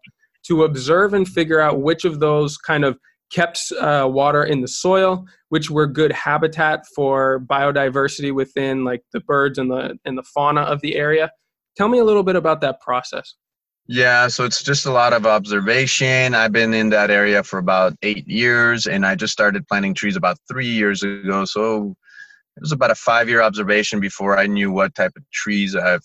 to 0.44 0.64
observe 0.64 1.14
and 1.14 1.28
figure 1.28 1.60
out 1.60 1.82
which 1.82 2.04
of 2.04 2.20
those 2.20 2.56
kind 2.56 2.84
of 2.84 2.98
kept 3.30 3.72
uh, 3.78 4.08
water 4.10 4.42
in 4.42 4.62
the 4.62 4.68
soil, 4.68 5.26
which 5.50 5.70
were 5.70 5.86
good 5.86 6.12
habitat 6.12 6.86
for 6.94 7.40
biodiversity 7.40 8.32
within 8.32 8.84
like 8.84 9.02
the 9.12 9.20
birds 9.20 9.58
and 9.58 9.70
the 9.70 9.98
and 10.04 10.16
the 10.16 10.22
fauna 10.22 10.62
of 10.62 10.80
the 10.80 10.96
area. 10.96 11.30
Tell 11.76 11.88
me 11.88 11.98
a 11.98 12.04
little 12.04 12.22
bit 12.22 12.36
about 12.36 12.60
that 12.62 12.80
process. 12.80 13.34
Yeah, 13.90 14.28
so 14.28 14.44
it's 14.44 14.62
just 14.62 14.84
a 14.84 14.92
lot 14.92 15.14
of 15.14 15.24
observation. 15.24 16.34
I've 16.34 16.52
been 16.52 16.74
in 16.74 16.90
that 16.90 17.10
area 17.10 17.42
for 17.42 17.58
about 17.58 17.94
eight 18.02 18.28
years, 18.28 18.86
and 18.86 19.06
I 19.06 19.14
just 19.14 19.32
started 19.32 19.66
planting 19.66 19.94
trees 19.94 20.14
about 20.14 20.38
three 20.46 20.68
years 20.68 21.02
ago. 21.02 21.46
So 21.46 21.96
it 22.56 22.60
was 22.60 22.72
about 22.72 22.90
a 22.90 22.94
five 22.94 23.30
year 23.30 23.40
observation 23.40 23.98
before 23.98 24.38
I 24.38 24.46
knew 24.46 24.70
what 24.70 24.94
type 24.94 25.12
of 25.16 25.22
trees 25.30 25.74
I've 25.74 26.02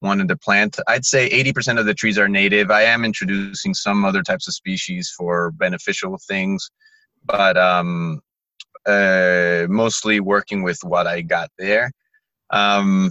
wanted 0.00 0.28
to 0.28 0.36
plant. 0.36 0.78
I'd 0.88 1.04
say 1.04 1.28
80% 1.28 1.78
of 1.78 1.84
the 1.84 1.92
trees 1.92 2.18
are 2.18 2.28
native. 2.28 2.70
I 2.70 2.82
am 2.84 3.04
introducing 3.04 3.74
some 3.74 4.06
other 4.06 4.22
types 4.22 4.48
of 4.48 4.54
species 4.54 5.12
for 5.14 5.50
beneficial 5.50 6.18
things, 6.26 6.70
but 7.26 7.58
um, 7.58 8.20
uh, 8.86 9.66
mostly 9.68 10.20
working 10.20 10.62
with 10.62 10.78
what 10.84 11.06
I 11.06 11.20
got 11.20 11.50
there. 11.58 11.90
Um, 12.48 13.10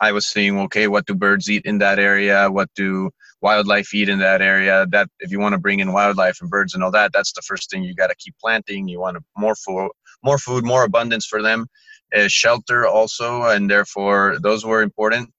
I 0.00 0.12
was 0.12 0.28
seeing, 0.28 0.60
okay, 0.60 0.86
what 0.86 1.06
do 1.06 1.14
birds 1.16 1.50
eat 1.50 1.64
in 1.64 1.78
that 1.78 1.98
area? 1.98 2.48
What 2.50 2.68
do 2.76 3.10
wildlife 3.40 3.94
eat 3.94 4.08
in 4.08 4.18
that 4.18 4.42
area. 4.42 4.86
That 4.90 5.08
if 5.20 5.30
you 5.30 5.38
want 5.38 5.54
to 5.54 5.58
bring 5.58 5.80
in 5.80 5.92
wildlife 5.92 6.40
and 6.40 6.50
birds 6.50 6.74
and 6.74 6.82
all 6.82 6.90
that, 6.92 7.12
that's 7.12 7.32
the 7.32 7.42
first 7.42 7.70
thing 7.70 7.82
you 7.82 7.94
got 7.94 8.08
to 8.08 8.16
keep 8.16 8.34
planting. 8.40 8.88
You 8.88 9.00
want 9.00 9.18
more 9.36 9.54
food, 9.54 9.90
more 10.22 10.38
food, 10.38 10.64
more 10.64 10.84
abundance 10.84 11.26
for 11.26 11.42
them. 11.42 11.66
Uh, 12.14 12.26
shelter 12.28 12.86
also, 12.86 13.42
and 13.42 13.70
therefore 13.70 14.38
those 14.42 14.64
were 14.64 14.80
important. 14.80 15.30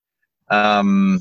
Um, 0.50 1.20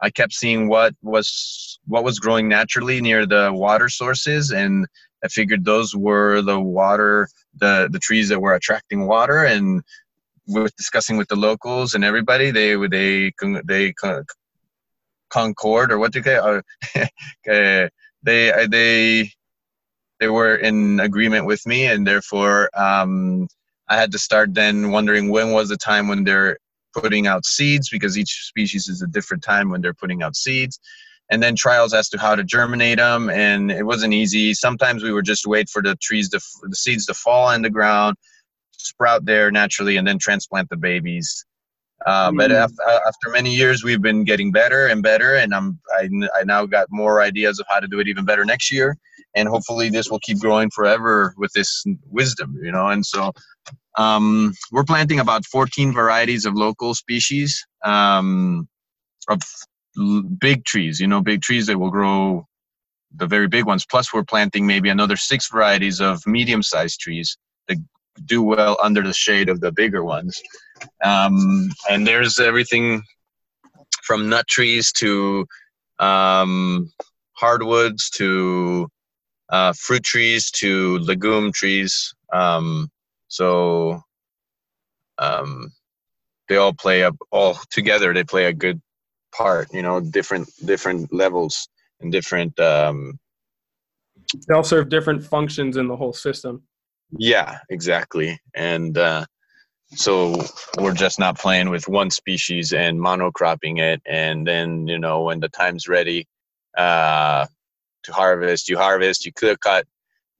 I 0.00 0.10
kept 0.10 0.32
seeing 0.32 0.68
what 0.68 0.94
was 1.02 1.78
what 1.86 2.04
was 2.04 2.18
growing 2.18 2.48
naturally 2.48 3.00
near 3.00 3.26
the 3.26 3.50
water 3.52 3.88
sources, 3.88 4.50
and 4.50 4.86
I 5.24 5.28
figured 5.28 5.64
those 5.64 5.94
were 5.94 6.42
the 6.42 6.60
water, 6.60 7.28
the 7.56 7.88
the 7.90 7.98
trees 7.98 8.28
that 8.28 8.40
were 8.40 8.54
attracting 8.54 9.06
water, 9.06 9.44
and 9.44 9.82
with 10.46 10.74
discussing 10.76 11.16
with 11.16 11.28
the 11.28 11.36
locals 11.36 11.94
and 11.94 12.04
everybody, 12.04 12.50
they 12.50 12.74
they 12.88 13.32
they 13.64 13.92
Concord 15.30 15.92
or 15.92 15.98
what 15.98 16.12
do 16.12 16.18
you 16.20 16.24
call 16.24 16.60
it? 16.94 17.10
Uh, 17.48 17.88
they 18.22 18.52
uh, 18.52 18.66
they 18.68 19.30
they 20.20 20.28
were 20.28 20.56
in 20.56 21.00
agreement 21.00 21.46
with 21.46 21.66
me, 21.66 21.86
and 21.86 22.06
therefore 22.06 22.68
um, 22.74 23.48
I 23.88 23.96
had 23.96 24.12
to 24.12 24.18
start 24.18 24.52
then 24.52 24.90
wondering 24.90 25.30
when 25.30 25.52
was 25.52 25.70
the 25.70 25.76
time 25.76 26.08
when 26.08 26.24
they're 26.24 26.58
putting 26.92 27.26
out 27.26 27.46
seeds 27.46 27.88
because 27.88 28.18
each 28.18 28.46
species 28.46 28.88
is 28.88 29.02
a 29.02 29.06
different 29.06 29.42
time 29.42 29.70
when 29.70 29.80
they're 29.80 29.94
putting 29.94 30.22
out 30.22 30.36
seeds. 30.36 30.78
And 31.30 31.42
then 31.42 31.56
trials 31.56 31.92
as 31.92 32.08
to 32.10 32.18
how 32.18 32.34
to 32.34 32.44
germinate 32.44 32.98
them 32.98 33.28
and 33.28 33.70
it 33.70 33.84
wasn't 33.84 34.14
easy. 34.14 34.54
Sometimes 34.54 35.02
we 35.02 35.12
would 35.12 35.26
just 35.26 35.46
wait 35.46 35.68
for 35.68 35.82
the 35.82 35.94
trees 35.96 36.30
to 36.30 36.40
the 36.62 36.76
seeds 36.76 37.06
to 37.06 37.14
fall 37.14 37.50
in 37.50 37.62
the 37.62 37.70
ground 37.70 38.16
sprout 38.72 39.24
there 39.24 39.50
naturally 39.50 39.96
and 39.96 40.06
then 40.06 40.18
transplant 40.18 40.68
the 40.70 40.76
babies 40.76 41.44
uh, 42.06 42.30
but 42.32 42.50
mm. 42.50 42.54
after, 42.54 42.82
after, 43.06 43.30
many 43.30 43.54
years, 43.54 43.82
we've 43.82 44.00
been 44.00 44.24
getting 44.24 44.52
better 44.52 44.86
and 44.86 45.02
better, 45.02 45.34
and 45.34 45.54
I'm 45.54 45.80
I, 45.98 46.08
I 46.34 46.44
now 46.44 46.64
got 46.64 46.86
more 46.90 47.20
ideas 47.20 47.58
of 47.58 47.66
how 47.68 47.80
to 47.80 47.88
do 47.88 47.98
it 47.98 48.08
even 48.08 48.24
better 48.24 48.44
next 48.44 48.70
year, 48.70 48.96
and 49.34 49.48
hopefully 49.48 49.90
this 49.90 50.10
will 50.10 50.20
keep 50.20 50.38
growing 50.38 50.70
forever 50.70 51.34
with 51.36 51.52
this 51.54 51.84
wisdom, 52.08 52.56
you 52.62 52.70
know. 52.70 52.86
And 52.86 53.04
so 53.04 53.32
um, 53.96 54.54
we're 54.70 54.84
planting 54.84 55.18
about 55.18 55.44
14 55.46 55.92
varieties 55.92 56.46
of 56.46 56.54
local 56.54 56.94
species 56.94 57.66
um, 57.84 58.68
of 59.28 59.40
big 60.38 60.64
trees, 60.64 61.00
you 61.00 61.08
know, 61.08 61.20
big 61.20 61.42
trees 61.42 61.66
that 61.66 61.78
will 61.78 61.90
grow 61.90 62.46
the 63.16 63.26
very 63.26 63.48
big 63.48 63.66
ones. 63.66 63.84
Plus, 63.84 64.12
we're 64.12 64.24
planting 64.24 64.66
maybe 64.66 64.88
another 64.88 65.16
six 65.16 65.48
varieties 65.50 66.00
of 66.00 66.24
medium-sized 66.26 67.00
trees 67.00 67.36
that 67.66 67.78
do 68.26 68.42
well 68.42 68.76
under 68.82 69.02
the 69.02 69.12
shade 69.12 69.48
of 69.48 69.60
the 69.60 69.72
bigger 69.72 70.04
ones. 70.04 70.40
Um, 71.04 71.68
and 71.90 72.06
there's 72.06 72.38
everything 72.38 73.02
from 74.02 74.28
nut 74.28 74.46
trees 74.48 74.92
to 74.92 75.46
um, 75.98 76.90
hardwoods 77.32 78.10
to 78.10 78.88
uh, 79.50 79.72
fruit 79.72 80.02
trees 80.02 80.50
to 80.50 80.98
legume 80.98 81.52
trees. 81.52 82.14
Um, 82.32 82.90
so 83.28 84.02
um, 85.18 85.72
they 86.48 86.56
all 86.56 86.72
play 86.72 87.04
up 87.04 87.16
all 87.30 87.58
together. 87.70 88.12
They 88.12 88.24
play 88.24 88.46
a 88.46 88.52
good 88.52 88.80
part. 89.34 89.72
You 89.72 89.82
know, 89.82 90.00
different 90.00 90.48
different 90.64 91.12
levels 91.12 91.68
and 92.00 92.12
different. 92.12 92.58
Um, 92.58 93.18
they 94.46 94.54
all 94.54 94.64
serve 94.64 94.88
different 94.88 95.24
functions 95.24 95.76
in 95.76 95.88
the 95.88 95.96
whole 95.96 96.12
system. 96.12 96.62
Yeah, 97.16 97.58
exactly. 97.70 98.38
And 98.54 98.96
uh, 98.98 99.24
so 99.94 100.36
we're 100.78 100.94
just 100.94 101.18
not 101.18 101.38
playing 101.38 101.70
with 101.70 101.88
one 101.88 102.10
species 102.10 102.72
and 102.72 102.98
monocropping 103.00 103.78
it. 103.80 104.02
And 104.06 104.46
then, 104.46 104.86
you 104.88 104.98
know, 104.98 105.24
when 105.24 105.40
the 105.40 105.48
time's 105.48 105.88
ready 105.88 106.26
uh, 106.76 107.46
to 108.04 108.12
harvest, 108.12 108.68
you 108.68 108.78
harvest, 108.78 109.26
you 109.26 109.32
clear 109.32 109.56
cut, 109.56 109.86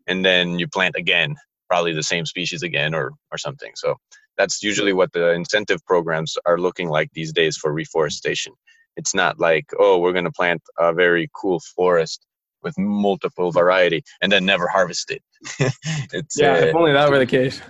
and 0.07 0.25
then 0.25 0.59
you 0.59 0.69
plant 0.69 0.97
again, 0.97 1.37
probably 1.69 1.95
the 1.95 2.05
same 2.05 2.27
species 2.27 2.63
again 2.63 2.95
or, 2.95 3.13
or 3.33 3.39
something. 3.39 3.73
So 3.77 3.97
that's 4.39 4.63
usually 4.63 4.93
what 4.95 5.13
the 5.13 5.33
incentive 5.33 5.85
programs 5.87 6.37
are 6.47 6.59
looking 6.59 6.89
like 6.89 7.11
these 7.15 7.33
days 7.33 7.57
for 7.57 7.73
reforestation. 7.73 8.55
It's 8.97 9.15
not 9.15 9.41
like, 9.41 9.67
oh, 9.79 9.99
we're 10.01 10.13
going 10.13 10.25
to 10.27 10.33
plant 10.33 10.63
a 10.79 10.93
very 10.93 11.31
cool 11.35 11.61
forest 11.77 12.27
with 12.63 12.77
multiple 12.79 13.51
variety 13.53 14.03
and 14.21 14.31
then 14.31 14.45
never 14.45 14.67
harvest 14.67 15.11
it. 15.11 15.23
it's 16.13 16.39
yeah, 16.39 16.53
uh, 16.53 16.57
if 16.57 16.75
only 16.75 16.93
that 16.93 17.11
were 17.11 17.19
the 17.19 17.27
case. 17.27 17.61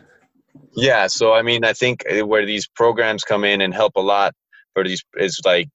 Yeah, 0.75 1.07
so 1.07 1.35
I 1.35 1.43
mean, 1.43 1.65
I 1.65 1.73
think 1.73 2.05
uh, 2.11 2.27
where 2.27 2.47
these 2.47 2.67
programs 2.69 3.25
come 3.25 3.45
in 3.45 3.61
and 3.61 3.75
help 3.75 3.97
a 3.97 4.01
lot 4.01 4.35
for 4.75 4.85
these 4.85 5.03
is 5.17 5.41
like 5.45 5.69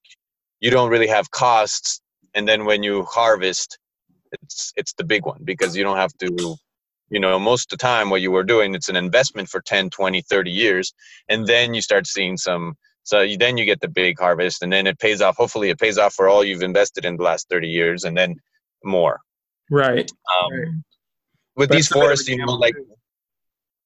you 0.60 0.70
don't 0.70 0.90
really 0.90 1.08
have 1.08 1.30
costs, 1.30 2.00
and 2.34 2.48
then 2.48 2.64
when 2.64 2.82
you 2.82 3.04
harvest, 3.04 3.78
it's 4.32 4.72
it's 4.76 4.94
the 4.94 5.04
big 5.04 5.24
one 5.24 5.40
because 5.44 5.76
you 5.76 5.84
don't 5.84 5.96
have 5.96 6.12
to, 6.18 6.56
you 7.10 7.20
know 7.20 7.38
most 7.38 7.72
of 7.72 7.78
the 7.78 7.82
time 7.82 8.10
what 8.10 8.20
you 8.20 8.30
were 8.30 8.44
doing 8.44 8.74
it's 8.74 8.88
an 8.88 8.96
investment 8.96 9.48
for 9.48 9.60
10 9.60 9.90
20 9.90 10.22
30 10.22 10.50
years 10.50 10.94
and 11.28 11.46
then 11.46 11.74
you 11.74 11.82
start 11.82 12.06
seeing 12.06 12.36
some 12.36 12.74
so 13.02 13.20
you, 13.20 13.36
then 13.36 13.56
you 13.58 13.64
get 13.64 13.80
the 13.80 13.88
big 13.88 14.18
harvest 14.18 14.62
and 14.62 14.72
then 14.72 14.86
it 14.86 14.98
pays 14.98 15.20
off 15.20 15.36
hopefully 15.36 15.70
it 15.70 15.78
pays 15.78 15.98
off 15.98 16.14
for 16.14 16.28
all 16.28 16.44
you've 16.44 16.62
invested 16.62 17.04
in 17.04 17.16
the 17.16 17.22
last 17.22 17.48
30 17.48 17.68
years 17.68 18.04
and 18.04 18.16
then 18.16 18.34
more. 18.84 19.20
Right, 19.70 20.10
um, 20.34 20.52
right. 20.52 20.68
with 21.56 21.70
these 21.70 21.88
forests 21.88 22.28
you 22.28 22.36
know 22.36 22.52
like 22.52 22.74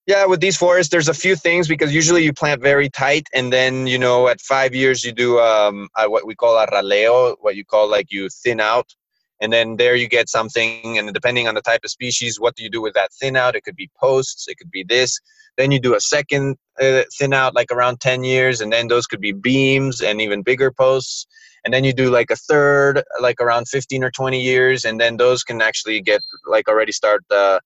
yeah 0.06 0.24
with 0.26 0.40
these 0.40 0.56
forests 0.56 0.90
there's 0.90 1.08
a 1.08 1.14
few 1.14 1.36
things 1.36 1.68
because 1.68 1.94
usually 1.94 2.24
you 2.24 2.32
plant 2.32 2.60
very 2.60 2.88
tight 2.88 3.28
and 3.32 3.52
then 3.52 3.86
you 3.86 3.98
know 3.98 4.26
at 4.26 4.40
five 4.40 4.74
years 4.74 5.04
you 5.04 5.12
do 5.12 5.38
um, 5.38 5.88
what 6.06 6.26
we 6.26 6.34
call 6.34 6.58
a 6.58 6.66
raleo 6.66 7.36
what 7.40 7.54
you 7.54 7.64
call 7.64 7.88
like 7.88 8.10
you 8.10 8.28
thin 8.28 8.58
out 8.58 8.92
and 9.40 9.52
then 9.52 9.76
there 9.76 9.94
you 9.94 10.08
get 10.08 10.28
something 10.28 10.98
and 10.98 11.12
depending 11.12 11.46
on 11.48 11.54
the 11.54 11.62
type 11.62 11.80
of 11.84 11.90
species 11.90 12.40
what 12.40 12.56
do 12.56 12.62
you 12.62 12.70
do 12.70 12.80
with 12.80 12.94
that 12.94 13.12
thin 13.12 13.36
out? 13.36 13.56
It 13.56 13.64
could 13.64 13.76
be 13.76 13.90
posts 14.00 14.48
it 14.48 14.58
could 14.58 14.70
be 14.70 14.84
this. 14.84 15.18
Then 15.56 15.72
you 15.72 15.80
do 15.80 15.94
a 15.94 16.00
second 16.00 16.56
uh, 16.80 17.02
thin 17.18 17.32
out 17.32 17.54
like 17.54 17.70
around 17.70 18.00
10 18.00 18.24
years 18.24 18.60
and 18.60 18.72
then 18.72 18.88
those 18.88 19.06
could 19.06 19.20
be 19.20 19.32
beams 19.32 20.00
and 20.00 20.20
even 20.20 20.42
bigger 20.42 20.70
posts. 20.70 21.26
And 21.64 21.74
then 21.74 21.84
you 21.84 21.92
do 21.92 22.10
like 22.10 22.30
a 22.30 22.36
third 22.36 23.02
like 23.20 23.40
around 23.40 23.68
15 23.68 24.04
or 24.04 24.10
20 24.10 24.40
years 24.40 24.84
and 24.84 25.00
then 25.00 25.16
those 25.16 25.42
can 25.42 25.60
actually 25.60 26.00
get 26.00 26.20
like 26.46 26.68
already 26.68 26.92
start 26.92 27.24
uh, 27.30 27.60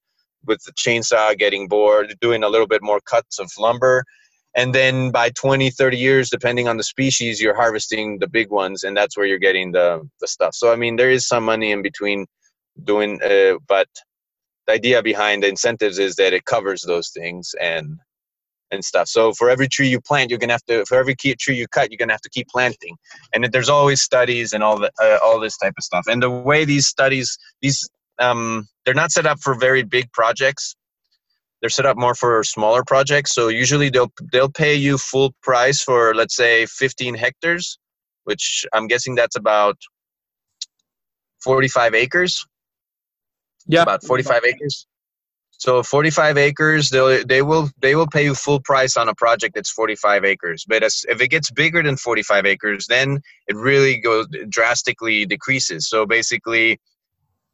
with 0.44 0.62
the 0.64 0.72
chainsaw 0.72 1.36
getting 1.36 1.68
bored 1.68 2.16
doing 2.20 2.42
a 2.42 2.48
little 2.48 2.66
bit 2.66 2.82
more 2.82 3.00
cuts 3.00 3.38
of 3.38 3.50
lumber 3.58 4.04
and 4.54 4.74
then 4.74 5.10
by 5.10 5.30
20 5.30 5.70
30 5.70 5.96
years 5.96 6.30
depending 6.30 6.68
on 6.68 6.76
the 6.76 6.84
species 6.84 7.40
you're 7.40 7.54
harvesting 7.54 8.18
the 8.18 8.28
big 8.28 8.50
ones 8.50 8.82
and 8.82 8.96
that's 8.96 9.16
where 9.16 9.26
you're 9.26 9.38
getting 9.38 9.72
the 9.72 10.08
the 10.20 10.26
stuff. 10.26 10.54
So 10.54 10.72
i 10.72 10.76
mean 10.76 10.96
there 10.96 11.10
is 11.10 11.26
some 11.26 11.44
money 11.44 11.72
in 11.72 11.82
between 11.82 12.26
doing 12.84 13.20
uh, 13.22 13.58
but 13.68 13.88
the 14.66 14.72
idea 14.74 15.02
behind 15.02 15.42
the 15.42 15.48
incentives 15.48 15.98
is 15.98 16.16
that 16.16 16.32
it 16.32 16.44
covers 16.44 16.82
those 16.82 17.10
things 17.10 17.54
and 17.60 17.98
and 18.70 18.84
stuff. 18.84 19.06
So 19.06 19.32
for 19.34 19.50
every 19.50 19.68
tree 19.68 19.88
you 19.88 20.00
plant 20.00 20.30
you're 20.30 20.38
gonna 20.38 20.54
have 20.54 20.64
to 20.64 20.84
for 20.86 20.96
every 20.96 21.14
tree 21.14 21.56
you 21.56 21.68
cut 21.68 21.90
you're 21.90 21.98
gonna 21.98 22.14
have 22.14 22.22
to 22.22 22.30
keep 22.30 22.48
planting. 22.48 22.96
And 23.32 23.44
there's 23.52 23.68
always 23.68 24.00
studies 24.00 24.52
and 24.52 24.62
all 24.64 24.78
the 24.78 24.90
uh, 25.00 25.18
all 25.22 25.38
this 25.38 25.56
type 25.58 25.74
of 25.76 25.84
stuff. 25.84 26.06
And 26.08 26.22
the 26.22 26.30
way 26.30 26.64
these 26.64 26.86
studies 26.86 27.36
these 27.60 27.88
um 28.18 28.66
they're 28.84 28.94
not 28.94 29.12
set 29.12 29.26
up 29.26 29.40
for 29.40 29.54
very 29.54 29.82
big 29.82 30.10
projects 30.12 30.74
they're 31.62 31.70
set 31.70 31.86
up 31.86 31.96
more 31.96 32.14
for 32.14 32.42
smaller 32.42 32.82
projects. 32.84 33.32
So 33.32 33.48
usually 33.48 33.88
they'll 33.88 34.12
they'll 34.32 34.50
pay 34.50 34.74
you 34.74 34.98
full 34.98 35.32
price 35.42 35.80
for 35.80 36.14
let's 36.14 36.36
say 36.36 36.66
15 36.66 37.14
hectares, 37.14 37.78
which 38.24 38.66
I'm 38.74 38.88
guessing 38.88 39.14
that's 39.14 39.36
about 39.36 39.76
45 41.42 41.94
acres. 41.94 42.44
Yeah, 43.66 43.82
about 43.82 44.02
45 44.04 44.42
acres. 44.44 44.86
So 45.52 45.84
45 45.84 46.38
acres, 46.38 46.90
they 46.90 47.22
they 47.22 47.42
will 47.42 47.70
they 47.80 47.94
will 47.94 48.08
pay 48.08 48.24
you 48.24 48.34
full 48.34 48.58
price 48.58 48.96
on 48.96 49.08
a 49.08 49.14
project 49.14 49.54
that's 49.54 49.70
45 49.70 50.24
acres. 50.24 50.64
But 50.66 50.82
as, 50.82 51.04
if 51.08 51.20
it 51.20 51.28
gets 51.28 51.52
bigger 51.52 51.80
than 51.80 51.96
45 51.96 52.46
acres, 52.46 52.86
then 52.88 53.20
it 53.46 53.54
really 53.54 53.98
goes 53.98 54.26
drastically 54.48 55.24
decreases. 55.24 55.88
So 55.88 56.04
basically, 56.04 56.80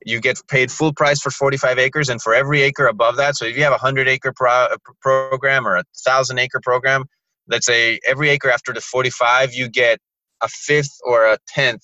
you 0.04 0.20
get 0.20 0.40
paid 0.48 0.70
full 0.70 0.92
price 0.92 1.20
for 1.20 1.30
45 1.30 1.78
acres 1.78 2.08
and 2.08 2.22
for 2.22 2.34
every 2.34 2.62
acre 2.62 2.86
above 2.86 3.16
that. 3.16 3.36
So 3.36 3.44
if 3.44 3.56
you 3.56 3.62
have 3.64 3.72
a 3.72 3.82
100 3.82 4.08
acre 4.08 4.32
pro- 4.34 4.68
program 5.00 5.66
or 5.66 5.74
a 5.74 5.84
1000 6.04 6.38
acre 6.38 6.60
program 6.62 7.04
let's 7.48 7.66
say 7.66 7.98
every 8.06 8.28
acre 8.28 8.50
after 8.50 8.72
the 8.72 8.80
45 8.80 9.54
you 9.54 9.68
get 9.68 9.98
a 10.42 10.48
fifth 10.48 10.98
or 11.02 11.24
a 11.24 11.38
tenth 11.48 11.82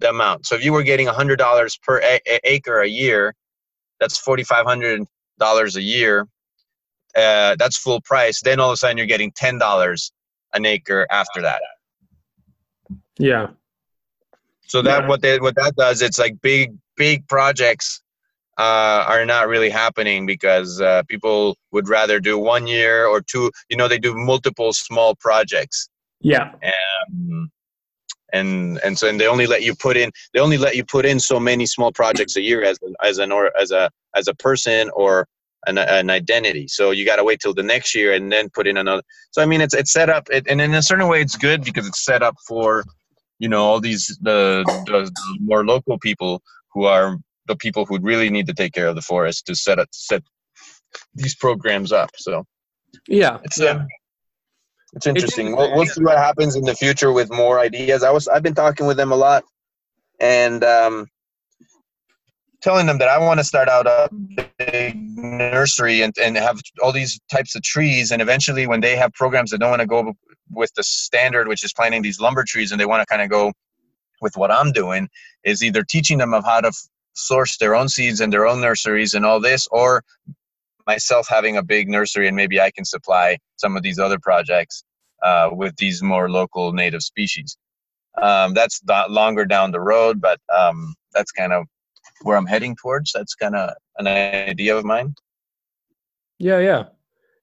the 0.00 0.10
amount. 0.10 0.46
So 0.46 0.56
if 0.56 0.64
you 0.64 0.72
were 0.72 0.82
getting 0.82 1.06
$100 1.06 1.82
per 1.82 2.00
a- 2.00 2.20
a- 2.26 2.40
acre 2.44 2.80
a 2.80 2.88
year 2.88 3.34
that's 4.00 4.20
$4500 4.20 5.76
a 5.76 5.82
year 5.82 6.26
uh, 7.16 7.54
that's 7.58 7.78
full 7.78 8.00
price. 8.00 8.40
Then 8.42 8.58
all 8.58 8.70
of 8.70 8.74
a 8.74 8.76
sudden 8.76 8.98
you're 8.98 9.06
getting 9.06 9.30
$10 9.32 10.10
an 10.52 10.66
acre 10.66 11.06
after 11.10 11.42
that. 11.42 11.60
Yeah. 13.18 13.48
So 14.66 14.82
that 14.82 15.02
yeah. 15.02 15.08
what 15.08 15.20
they 15.22 15.38
what 15.38 15.54
that 15.56 15.76
does 15.76 16.02
it's 16.02 16.18
like 16.18 16.40
big 16.40 16.76
big 16.96 17.26
projects 17.28 18.00
uh, 18.58 19.04
are 19.08 19.24
not 19.26 19.48
really 19.48 19.70
happening 19.70 20.26
because 20.26 20.80
uh, 20.80 21.02
people 21.08 21.56
would 21.72 21.88
rather 21.88 22.20
do 22.20 22.38
one 22.38 22.66
year 22.66 23.06
or 23.06 23.20
two. 23.20 23.50
You 23.68 23.76
know, 23.76 23.88
they 23.88 23.98
do 23.98 24.14
multiple 24.14 24.72
small 24.72 25.14
projects. 25.16 25.88
Yeah. 26.20 26.52
Um, 26.62 27.50
and 28.32 28.80
and 28.84 28.98
so 28.98 29.08
and 29.08 29.20
they 29.20 29.26
only 29.26 29.46
let 29.46 29.62
you 29.62 29.74
put 29.74 29.96
in 29.96 30.10
they 30.32 30.40
only 30.40 30.58
let 30.58 30.74
you 30.74 30.84
put 30.84 31.06
in 31.06 31.20
so 31.20 31.38
many 31.38 31.66
small 31.66 31.92
projects 31.92 32.36
a 32.36 32.40
year 32.40 32.64
as 32.64 32.78
as 33.02 33.18
an 33.18 33.30
or 33.30 33.56
as 33.56 33.70
a 33.70 33.90
as 34.16 34.26
a 34.26 34.34
person 34.34 34.90
or 34.94 35.28
an, 35.66 35.78
an 35.78 36.10
identity. 36.10 36.68
So 36.68 36.90
you 36.90 37.04
got 37.04 37.16
to 37.16 37.24
wait 37.24 37.40
till 37.40 37.54
the 37.54 37.62
next 37.62 37.94
year 37.94 38.12
and 38.12 38.30
then 38.30 38.50
put 38.50 38.66
in 38.66 38.76
another. 38.76 39.02
So 39.30 39.42
I 39.42 39.46
mean, 39.46 39.60
it's 39.60 39.74
it's 39.74 39.92
set 39.92 40.10
up, 40.10 40.28
it, 40.30 40.46
and 40.48 40.60
in 40.60 40.74
a 40.74 40.82
certain 40.82 41.08
way, 41.08 41.20
it's 41.20 41.36
good 41.36 41.64
because 41.64 41.86
it's 41.86 42.04
set 42.04 42.22
up 42.22 42.36
for 42.46 42.84
you 43.38 43.48
know 43.48 43.64
all 43.64 43.80
these 43.80 44.18
the, 44.20 44.64
the 44.86 45.10
more 45.40 45.64
local 45.64 45.98
people 45.98 46.42
who 46.74 46.84
are 46.84 47.16
the 47.46 47.56
people 47.56 47.86
who 47.86 47.98
really 48.00 48.30
need 48.30 48.46
to 48.46 48.54
take 48.54 48.72
care 48.72 48.88
of 48.88 48.94
the 48.94 49.02
forest 49.02 49.46
to 49.46 49.54
set 49.54 49.78
up 49.78 49.88
set 49.92 50.22
these 51.14 51.34
programs 51.34 51.92
up. 51.92 52.10
So 52.16 52.44
yeah, 53.08 53.38
it's 53.44 53.58
yeah. 53.58 53.66
Uh, 53.66 53.84
it's 54.94 55.06
interesting. 55.08 55.56
we'll, 55.56 55.74
we'll 55.74 55.86
see 55.86 56.04
what 56.04 56.18
happens 56.18 56.54
in 56.54 56.62
the 56.62 56.74
future 56.74 57.12
with 57.12 57.30
more 57.32 57.58
ideas. 57.58 58.04
I 58.04 58.10
was 58.10 58.28
I've 58.28 58.42
been 58.42 58.54
talking 58.54 58.86
with 58.86 58.96
them 58.96 59.10
a 59.10 59.16
lot, 59.16 59.44
and 60.20 60.62
um, 60.62 61.06
telling 62.62 62.86
them 62.86 62.98
that 62.98 63.08
I 63.08 63.18
want 63.18 63.40
to 63.40 63.44
start 63.44 63.68
out 63.68 63.86
a 63.86 64.08
big 64.58 64.96
nursery 64.96 66.02
and, 66.02 66.14
and 66.22 66.36
have 66.36 66.60
all 66.80 66.92
these 66.92 67.20
types 67.30 67.56
of 67.56 67.62
trees. 67.62 68.12
And 68.12 68.22
eventually, 68.22 68.66
when 68.66 68.80
they 68.80 68.96
have 68.96 69.12
programs 69.12 69.50
that 69.50 69.58
don't 69.58 69.70
want 69.70 69.82
to 69.82 69.86
go 69.86 70.12
with 70.50 70.72
the 70.74 70.84
standard, 70.84 71.48
which 71.48 71.64
is 71.64 71.72
planting 71.72 72.02
these 72.02 72.20
lumber 72.20 72.44
trees, 72.46 72.70
and 72.70 72.80
they 72.80 72.86
want 72.86 73.02
to 73.02 73.06
kind 73.06 73.20
of 73.20 73.28
go 73.28 73.52
with 74.24 74.36
what 74.36 74.50
I'm 74.50 74.72
doing 74.72 75.08
is 75.44 75.62
either 75.62 75.84
teaching 75.84 76.18
them 76.18 76.34
of 76.34 76.44
how 76.44 76.60
to 76.62 76.68
f- 76.68 76.88
source 77.12 77.58
their 77.58 77.76
own 77.76 77.88
seeds 77.88 78.20
and 78.20 78.32
their 78.32 78.46
own 78.46 78.60
nurseries 78.60 79.14
and 79.14 79.24
all 79.24 79.38
this, 79.38 79.68
or 79.70 80.02
myself 80.86 81.28
having 81.28 81.56
a 81.58 81.62
big 81.62 81.88
nursery 81.88 82.26
and 82.26 82.34
maybe 82.34 82.60
I 82.60 82.70
can 82.72 82.84
supply 82.84 83.38
some 83.56 83.76
of 83.76 83.82
these 83.82 83.98
other 83.98 84.18
projects 84.18 84.82
uh, 85.22 85.50
with 85.52 85.76
these 85.76 86.02
more 86.02 86.30
local 86.30 86.72
native 86.72 87.02
species. 87.02 87.56
Um, 88.20 88.54
that's 88.54 88.82
not 88.84 89.10
longer 89.10 89.44
down 89.44 89.70
the 89.70 89.80
road, 89.80 90.20
but 90.20 90.40
um, 90.52 90.94
that's 91.12 91.30
kind 91.30 91.52
of 91.52 91.66
where 92.22 92.36
I'm 92.36 92.46
heading 92.46 92.74
towards. 92.80 93.12
That's 93.12 93.34
kind 93.34 93.54
of 93.54 93.74
an 93.98 94.06
idea 94.06 94.76
of 94.76 94.84
mine. 94.84 95.14
Yeah, 96.38 96.60
yeah 96.60 96.84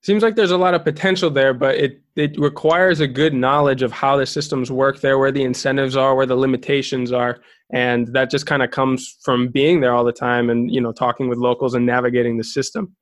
seems 0.02 0.22
like 0.22 0.34
there's 0.34 0.50
a 0.50 0.58
lot 0.58 0.74
of 0.74 0.84
potential 0.84 1.30
there, 1.30 1.54
but 1.54 1.76
it 1.76 2.00
it 2.16 2.38
requires 2.38 3.00
a 3.00 3.06
good 3.06 3.32
knowledge 3.32 3.82
of 3.82 3.92
how 3.92 4.16
the 4.16 4.26
systems 4.26 4.70
work 4.70 5.00
there, 5.00 5.18
where 5.18 5.32
the 5.32 5.42
incentives 5.42 5.96
are, 5.96 6.14
where 6.14 6.26
the 6.26 6.36
limitations 6.36 7.12
are, 7.12 7.40
and 7.72 8.08
that 8.08 8.30
just 8.30 8.46
kind 8.46 8.62
of 8.62 8.70
comes 8.70 9.16
from 9.24 9.48
being 9.48 9.80
there 9.80 9.94
all 9.94 10.04
the 10.04 10.12
time 10.12 10.50
and 10.50 10.70
you 10.70 10.80
know 10.80 10.92
talking 10.92 11.28
with 11.28 11.38
locals 11.38 11.74
and 11.74 11.86
navigating 11.86 12.36
the 12.36 12.44
system. 12.44 12.94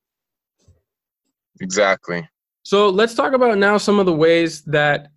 Exactly. 1.61 2.29
So 2.63 2.89
let's 2.89 3.15
talk 3.15 3.33
about 3.33 3.59
now 3.59 3.79
some 3.79 3.99
of 3.99 4.07
the 4.07 4.15
ways 4.15 4.63
that 4.63 5.09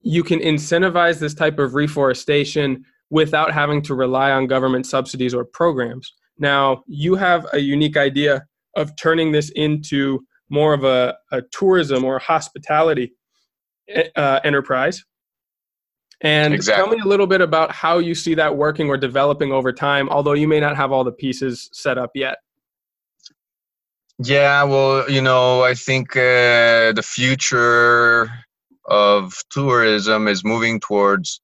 you 0.00 0.24
can 0.24 0.40
incentivize 0.40 1.18
this 1.18 1.34
type 1.34 1.58
of 1.58 1.74
reforestation 1.74 2.84
without 3.10 3.52
having 3.52 3.82
to 3.82 3.94
rely 3.94 4.30
on 4.30 4.46
government 4.46 4.86
subsidies 4.86 5.34
or 5.34 5.44
programs. 5.44 6.12
Now, 6.38 6.82
you 6.86 7.14
have 7.14 7.46
a 7.52 7.58
unique 7.58 7.96
idea 7.96 8.44
of 8.76 8.96
turning 8.96 9.32
this 9.32 9.50
into 9.50 10.24
more 10.52 10.74
of 10.74 10.84
a, 10.84 11.16
a 11.32 11.42
tourism 11.50 12.04
or 12.04 12.18
hospitality 12.18 13.14
uh, 14.14 14.40
enterprise. 14.44 15.02
And 16.20 16.54
exactly. 16.54 16.84
tell 16.84 16.94
me 16.94 17.02
a 17.02 17.08
little 17.08 17.26
bit 17.26 17.40
about 17.40 17.72
how 17.72 17.98
you 17.98 18.14
see 18.14 18.34
that 18.34 18.56
working 18.56 18.88
or 18.88 18.96
developing 18.96 19.50
over 19.50 19.72
time, 19.72 20.08
although 20.08 20.34
you 20.34 20.46
may 20.46 20.60
not 20.60 20.76
have 20.76 20.92
all 20.92 21.02
the 21.02 21.10
pieces 21.10 21.68
set 21.72 21.98
up 21.98 22.12
yet. 22.14 22.38
Yeah, 24.18 24.62
well, 24.62 25.10
you 25.10 25.20
know, 25.20 25.64
I 25.64 25.74
think 25.74 26.14
uh, 26.14 26.92
the 26.92 27.02
future 27.02 28.30
of 28.84 29.34
tourism 29.50 30.28
is 30.28 30.44
moving 30.44 30.78
towards 30.78 31.40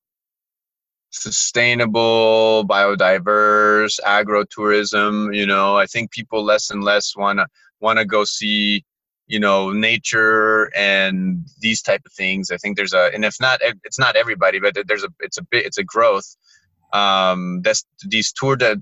sustainable, 1.10 2.64
biodiverse, 2.68 3.98
agro-tourism. 4.04 5.32
You 5.32 5.46
know, 5.46 5.76
I 5.76 5.86
think 5.86 6.12
people 6.12 6.44
less 6.44 6.70
and 6.70 6.84
less 6.84 7.16
want 7.16 7.38
to 7.40 7.46
want 7.80 7.98
to 7.98 8.04
go 8.04 8.24
see 8.24 8.84
you 9.28 9.38
know 9.38 9.70
nature 9.70 10.74
and 10.74 11.46
these 11.60 11.80
type 11.82 12.02
of 12.04 12.12
things 12.12 12.50
i 12.50 12.56
think 12.56 12.76
there's 12.76 12.94
a 12.94 13.10
and 13.14 13.24
if 13.24 13.36
not 13.40 13.60
it's 13.84 13.98
not 13.98 14.16
everybody 14.16 14.58
but 14.58 14.76
there's 14.86 15.04
a 15.04 15.08
it's 15.20 15.38
a 15.38 15.42
bit 15.42 15.64
it's 15.64 15.78
a 15.78 15.84
growth 15.84 16.36
um 16.92 17.60
that's 17.62 17.84
these 18.06 18.32
tour 18.32 18.56
de, 18.56 18.80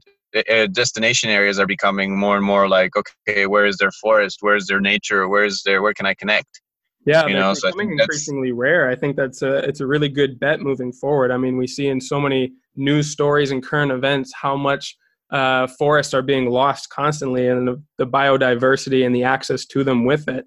uh, 0.49 0.67
destination 0.69 1.29
areas 1.29 1.59
are 1.59 1.67
becoming 1.67 2.17
more 2.19 2.37
and 2.37 2.47
more 2.47 2.69
like 2.69 2.93
okay 2.97 3.47
where 3.47 3.67
is 3.67 3.77
their 3.79 3.91
forest 3.91 4.39
where 4.41 4.57
is 4.57 4.67
their 4.67 4.81
nature 4.81 5.29
where 5.29 5.45
is 5.45 5.63
there 5.65 5.83
where 5.83 5.95
can 5.95 6.07
i 6.07 6.15
connect 6.15 6.61
yeah, 7.07 7.25
you 7.29 7.35
know, 7.35 7.55
so 7.55 7.69
becoming 7.69 7.97
increasingly 7.97 8.51
rare. 8.51 8.91
I 8.91 8.97
think 8.97 9.15
that's 9.15 9.41
a 9.41 9.59
it's 9.59 9.79
a 9.79 9.87
really 9.87 10.09
good 10.09 10.41
bet 10.41 10.61
moving 10.61 10.93
forward. 10.93 11.31
I 11.31 11.37
mean, 11.37 11.57
we 11.57 11.69
see 11.69 11.87
in 11.87 12.01
so 12.01 12.21
many 12.21 12.55
news 12.75 13.13
stories 13.13 13.53
and 13.53 13.63
current 13.63 13.93
events 13.93 14.33
how 14.35 14.57
much 14.57 14.97
uh, 15.31 15.67
forests 15.67 16.15
are 16.15 16.23
being 16.23 16.51
lost 16.51 16.89
constantly 16.91 17.49
and 17.49 17.67
the, 17.67 17.83
the 17.99 18.07
biodiversity 18.07 19.05
and 19.05 19.15
the 19.15 19.25
access 19.25 19.65
to 19.67 19.83
them 19.85 20.05
with 20.05 20.29
it. 20.29 20.47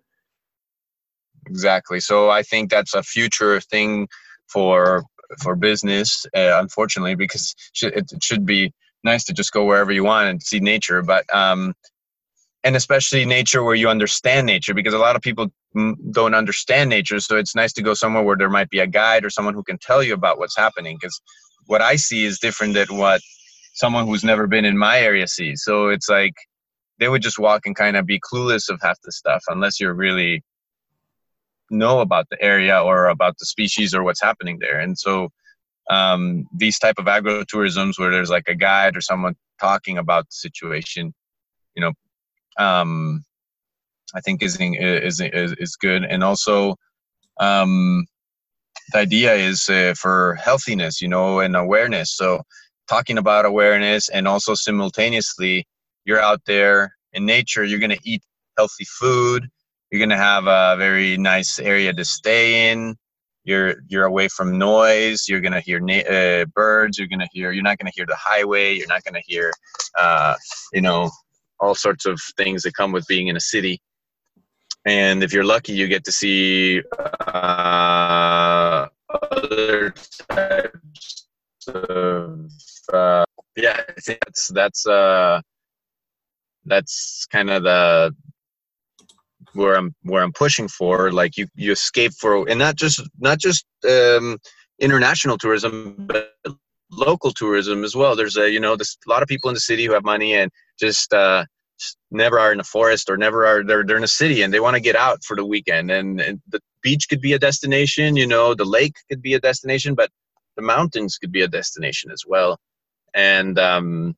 Exactly. 1.47 1.99
So 1.99 2.29
I 2.29 2.43
think 2.43 2.69
that's 2.69 2.93
a 2.93 3.03
future 3.03 3.59
thing 3.59 4.07
for 4.47 5.03
for 5.41 5.55
business. 5.55 6.25
Uh, 6.35 6.59
unfortunately, 6.59 7.15
because 7.15 7.53
it, 7.81 8.11
should 8.23 8.45
be 8.45 8.73
nice 9.03 9.23
to 9.25 9.33
just 9.33 9.51
go 9.51 9.65
wherever 9.65 9.91
you 9.91 10.03
want 10.03 10.27
and 10.27 10.41
see 10.41 10.59
nature, 10.59 11.01
but 11.01 11.23
um, 11.33 11.73
and 12.63 12.75
especially 12.75 13.25
nature 13.25 13.63
where 13.63 13.75
you 13.75 13.89
understand 13.89 14.45
nature 14.45 14.73
because 14.73 14.93
a 14.93 14.97
lot 14.97 15.15
of 15.15 15.21
people 15.21 15.47
don't 16.11 16.33
understand 16.33 16.89
nature 16.89 17.19
so 17.19 17.37
it's 17.37 17.55
nice 17.55 17.71
to 17.73 17.81
go 17.81 17.93
somewhere 17.93 18.23
where 18.23 18.35
there 18.35 18.49
might 18.49 18.69
be 18.69 18.79
a 18.79 18.87
guide 18.87 19.23
or 19.23 19.29
someone 19.29 19.53
who 19.53 19.63
can 19.63 19.77
tell 19.77 20.03
you 20.03 20.13
about 20.13 20.39
what's 20.39 20.57
happening 20.57 20.97
because 20.99 21.21
what 21.67 21.81
i 21.81 21.95
see 21.95 22.25
is 22.25 22.39
different 22.39 22.73
than 22.73 22.97
what 22.97 23.21
someone 23.79 24.05
who's 24.05 24.23
never 24.23 24.45
been 24.47 24.65
in 24.65 24.77
my 24.77 24.99
area 24.99 25.27
sees. 25.27 25.63
So 25.63 25.89
it's 25.89 26.09
like 26.09 26.33
they 26.99 27.07
would 27.07 27.21
just 27.21 27.39
walk 27.39 27.65
and 27.65 27.75
kind 27.75 27.95
of 27.97 28.05
be 28.05 28.19
clueless 28.19 28.69
of 28.69 28.79
half 28.81 28.97
the 29.03 29.11
stuff 29.11 29.43
unless 29.47 29.79
you're 29.79 29.93
really 29.93 30.43
know 31.71 31.99
about 32.01 32.27
the 32.29 32.41
area 32.41 32.81
or 32.81 33.07
about 33.07 33.35
the 33.39 33.45
species 33.45 33.93
or 33.93 34.03
what's 34.03 34.21
happening 34.21 34.57
there. 34.59 34.79
And 34.79 34.97
so 34.97 35.29
um, 35.89 36.47
these 36.53 36.77
type 36.77 36.95
of 36.97 37.05
agrotourisms 37.05 37.97
where 37.97 38.11
there's 38.11 38.29
like 38.29 38.47
a 38.47 38.55
guide 38.55 38.97
or 38.97 39.01
someone 39.01 39.35
talking 39.59 39.97
about 39.97 40.25
the 40.25 40.35
situation 40.35 41.13
you 41.75 41.81
know 41.81 41.93
um, 42.63 43.23
I 44.13 44.21
think 44.21 44.43
is 44.43 44.57
is 44.59 45.21
is 45.21 45.53
is 45.53 45.75
good, 45.75 46.03
and 46.03 46.23
also 46.23 46.75
um, 47.39 48.05
the 48.91 48.99
idea 48.99 49.33
is 49.35 49.69
uh, 49.69 49.93
for 49.97 50.35
healthiness, 50.35 51.01
you 51.01 51.07
know, 51.07 51.39
and 51.39 51.55
awareness. 51.55 52.15
So 52.15 52.41
talking 52.89 53.17
about 53.17 53.45
awareness, 53.45 54.09
and 54.09 54.27
also 54.27 54.55
simultaneously, 54.55 55.67
you're 56.05 56.19
out 56.19 56.41
there 56.45 56.95
in 57.13 57.25
nature. 57.25 57.63
You're 57.63 57.79
gonna 57.79 57.97
eat 58.03 58.23
healthy 58.57 58.85
food. 58.85 59.47
You're 59.91 59.99
gonna 59.99 60.17
have 60.17 60.47
a 60.47 60.75
very 60.77 61.17
nice 61.17 61.59
area 61.59 61.93
to 61.93 62.03
stay 62.03 62.71
in. 62.71 62.95
You're 63.43 63.75
you're 63.87 64.05
away 64.05 64.27
from 64.27 64.57
noise. 64.57 65.25
You're 65.27 65.41
gonna 65.41 65.61
hear 65.61 65.79
na- 65.79 66.09
uh, 66.09 66.45
birds. 66.45 66.97
You're 66.97 67.07
gonna 67.07 67.27
hear. 67.31 67.51
You're 67.51 67.63
not 67.63 67.77
gonna 67.77 67.91
hear 67.95 68.05
the 68.05 68.15
highway. 68.15 68.75
You're 68.75 68.87
not 68.87 69.03
gonna 69.03 69.21
hear, 69.25 69.51
uh, 69.97 70.35
you 70.73 70.81
know, 70.81 71.09
all 71.59 71.75
sorts 71.75 72.05
of 72.05 72.19
things 72.37 72.63
that 72.63 72.73
come 72.73 72.91
with 72.91 73.07
being 73.07 73.27
in 73.27 73.35
a 73.35 73.41
city. 73.41 73.81
And 74.85 75.23
if 75.23 75.33
you're 75.33 75.43
lucky, 75.43 75.73
you 75.73 75.87
get 75.87 76.05
to 76.05 76.11
see 76.11 76.81
uh, 77.27 78.87
other 79.09 79.93
types 80.29 81.28
of. 81.75 82.51
Uh, 82.91 83.23
yeah, 83.55 83.81
I 83.87 84.01
think 84.01 84.19
that's 84.25 84.47
that's 84.47 84.85
uh, 84.85 85.41
that's 86.65 87.25
kind 87.31 87.49
of 87.49 87.63
the 87.63 88.15
where 89.53 89.75
I'm 89.75 89.95
where 90.03 90.23
I'm 90.23 90.33
pushing 90.33 90.67
for. 90.67 91.11
Like 91.11 91.37
you 91.37 91.47
you 91.55 91.71
escape 91.71 92.13
for, 92.13 92.47
and 92.49 92.59
not 92.59 92.75
just 92.75 93.01
not 93.19 93.39
just 93.39 93.65
um, 93.87 94.37
international 94.79 95.37
tourism, 95.37 95.95
but 95.99 96.33
local 96.91 97.31
tourism 97.31 97.83
as 97.83 97.95
well. 97.95 98.15
There's 98.15 98.37
a 98.37 98.49
you 98.49 98.59
know 98.59 98.75
there's 98.75 98.97
a 99.05 99.09
lot 99.09 99.23
of 99.23 99.27
people 99.27 99.49
in 99.49 99.53
the 99.53 99.59
city 99.59 99.85
who 99.85 99.93
have 99.93 100.03
money 100.03 100.33
and 100.35 100.51
just 100.79 101.13
uh, 101.13 101.45
never 102.11 102.39
are 102.39 102.51
in 102.51 102.57
the 102.57 102.63
forest 102.63 103.09
or 103.09 103.17
never 103.17 103.45
are 103.45 103.63
they're, 103.63 103.83
they're 103.83 103.97
in 103.97 104.03
a 104.03 104.07
city 104.07 104.41
and 104.41 104.53
they 104.53 104.59
want 104.59 104.75
to 104.75 104.81
get 104.81 104.95
out 104.95 105.23
for 105.23 105.35
the 105.35 105.45
weekend 105.45 105.91
and, 105.91 106.19
and 106.19 106.41
the 106.49 106.59
beach 106.81 107.07
could 107.09 107.21
be 107.21 107.33
a 107.33 107.39
destination 107.39 108.15
you 108.15 108.27
know 108.27 108.53
the 108.53 108.65
lake 108.65 108.95
could 109.09 109.21
be 109.21 109.33
a 109.33 109.39
destination 109.39 109.95
but 109.95 110.09
the 110.59 110.65
mountains 110.65 111.17
could 111.17 111.31
be 111.31 111.41
a 111.41 111.47
destination 111.47 112.11
as 112.11 112.23
well. 112.27 112.57
And 113.13 113.57
um, 113.57 114.15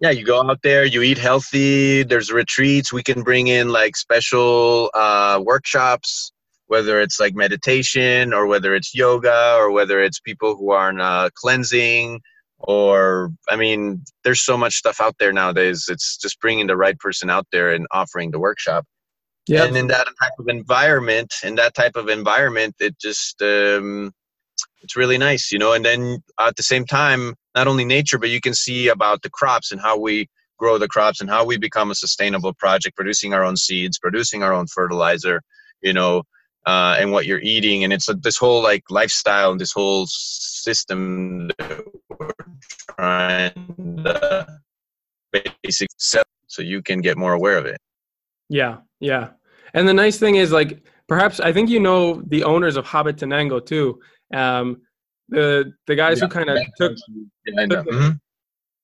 yeah 0.00 0.10
you 0.10 0.24
go 0.24 0.42
out 0.42 0.60
there 0.62 0.84
you 0.84 1.02
eat 1.02 1.18
healthy 1.18 2.02
there's 2.02 2.32
retreats 2.32 2.92
we 2.92 3.02
can 3.02 3.22
bring 3.22 3.48
in 3.48 3.68
like 3.70 3.96
special 3.96 4.90
uh, 4.94 5.40
workshops 5.42 6.32
whether 6.66 7.00
it's 7.00 7.20
like 7.20 7.34
meditation 7.34 8.34
or 8.34 8.46
whether 8.46 8.74
it's 8.74 8.94
yoga 8.94 9.56
or 9.58 9.70
whether 9.70 10.02
it's 10.02 10.20
people 10.20 10.56
who 10.56 10.70
are 10.70 10.92
uh, 10.98 11.28
cleansing 11.34 12.20
or 12.58 13.30
i 13.48 13.56
mean 13.56 14.02
there's 14.24 14.40
so 14.40 14.56
much 14.56 14.74
stuff 14.74 15.00
out 15.00 15.14
there 15.18 15.32
nowadays 15.32 15.86
it's 15.88 16.16
just 16.16 16.40
bringing 16.40 16.66
the 16.66 16.76
right 16.76 16.98
person 16.98 17.30
out 17.30 17.46
there 17.52 17.72
and 17.72 17.86
offering 17.90 18.30
the 18.30 18.38
workshop. 18.38 18.84
Yeah. 19.48 19.64
And 19.64 19.76
in 19.76 19.86
that 19.88 20.08
type 20.20 20.32
of 20.40 20.48
environment 20.48 21.32
in 21.44 21.54
that 21.56 21.74
type 21.74 21.96
of 21.96 22.08
environment 22.08 22.74
it 22.80 22.98
just 22.98 23.40
um, 23.42 24.12
it's 24.82 24.96
really 24.96 25.18
nice 25.18 25.50
you 25.52 25.58
know 25.58 25.72
and 25.72 25.84
then 25.84 26.18
at 26.40 26.56
the 26.56 26.62
same 26.62 26.84
time 26.84 27.34
not 27.54 27.66
only 27.66 27.84
nature 27.84 28.18
but 28.18 28.30
you 28.30 28.40
can 28.40 28.54
see 28.54 28.88
about 28.88 29.22
the 29.22 29.30
crops 29.30 29.72
and 29.72 29.80
how 29.80 29.98
we 29.98 30.28
grow 30.58 30.78
the 30.78 30.88
crops 30.88 31.20
and 31.20 31.28
how 31.28 31.44
we 31.44 31.58
become 31.58 31.90
a 31.90 31.94
sustainable 31.94 32.54
project 32.54 32.96
producing 32.96 33.34
our 33.34 33.44
own 33.44 33.56
seeds 33.56 33.98
producing 33.98 34.42
our 34.42 34.52
own 34.52 34.66
fertilizer 34.66 35.40
you 35.82 35.92
know 35.92 36.22
uh, 36.66 36.96
and 36.98 37.12
what 37.12 37.26
you're 37.26 37.40
eating. 37.40 37.84
And 37.84 37.92
it's 37.92 38.08
a, 38.08 38.14
this 38.14 38.36
whole 38.36 38.62
like 38.62 38.82
lifestyle 38.90 39.52
and 39.52 39.60
this 39.60 39.72
whole 39.72 40.06
system 40.08 41.48
that 41.58 41.84
we're 42.18 42.30
trying 42.98 44.02
to 44.04 44.46
basically 45.62 45.94
so 46.48 46.62
you 46.62 46.82
can 46.82 47.00
get 47.00 47.16
more 47.16 47.32
aware 47.32 47.56
of 47.56 47.66
it. 47.66 47.78
Yeah 48.48 48.78
yeah. 49.00 49.30
And 49.74 49.86
the 49.86 49.94
nice 49.94 50.18
thing 50.18 50.36
is 50.36 50.52
like 50.52 50.82
perhaps 51.08 51.38
i 51.38 51.52
think 51.52 51.68
you 51.70 51.78
know 51.78 52.20
the 52.26 52.42
owners 52.42 52.76
of 52.76 52.84
Hobbitenango 52.84 53.64
too 53.64 54.00
um, 54.34 54.82
the 55.28 55.72
the 55.86 55.96
guys 55.96 56.18
yeah, 56.18 56.26
who 56.26 56.30
kind 56.30 56.50
of 56.50 56.58
took, 56.76 56.96
yeah, 57.46 57.66
took 57.66 57.86
mm-hmm. 57.86 58.10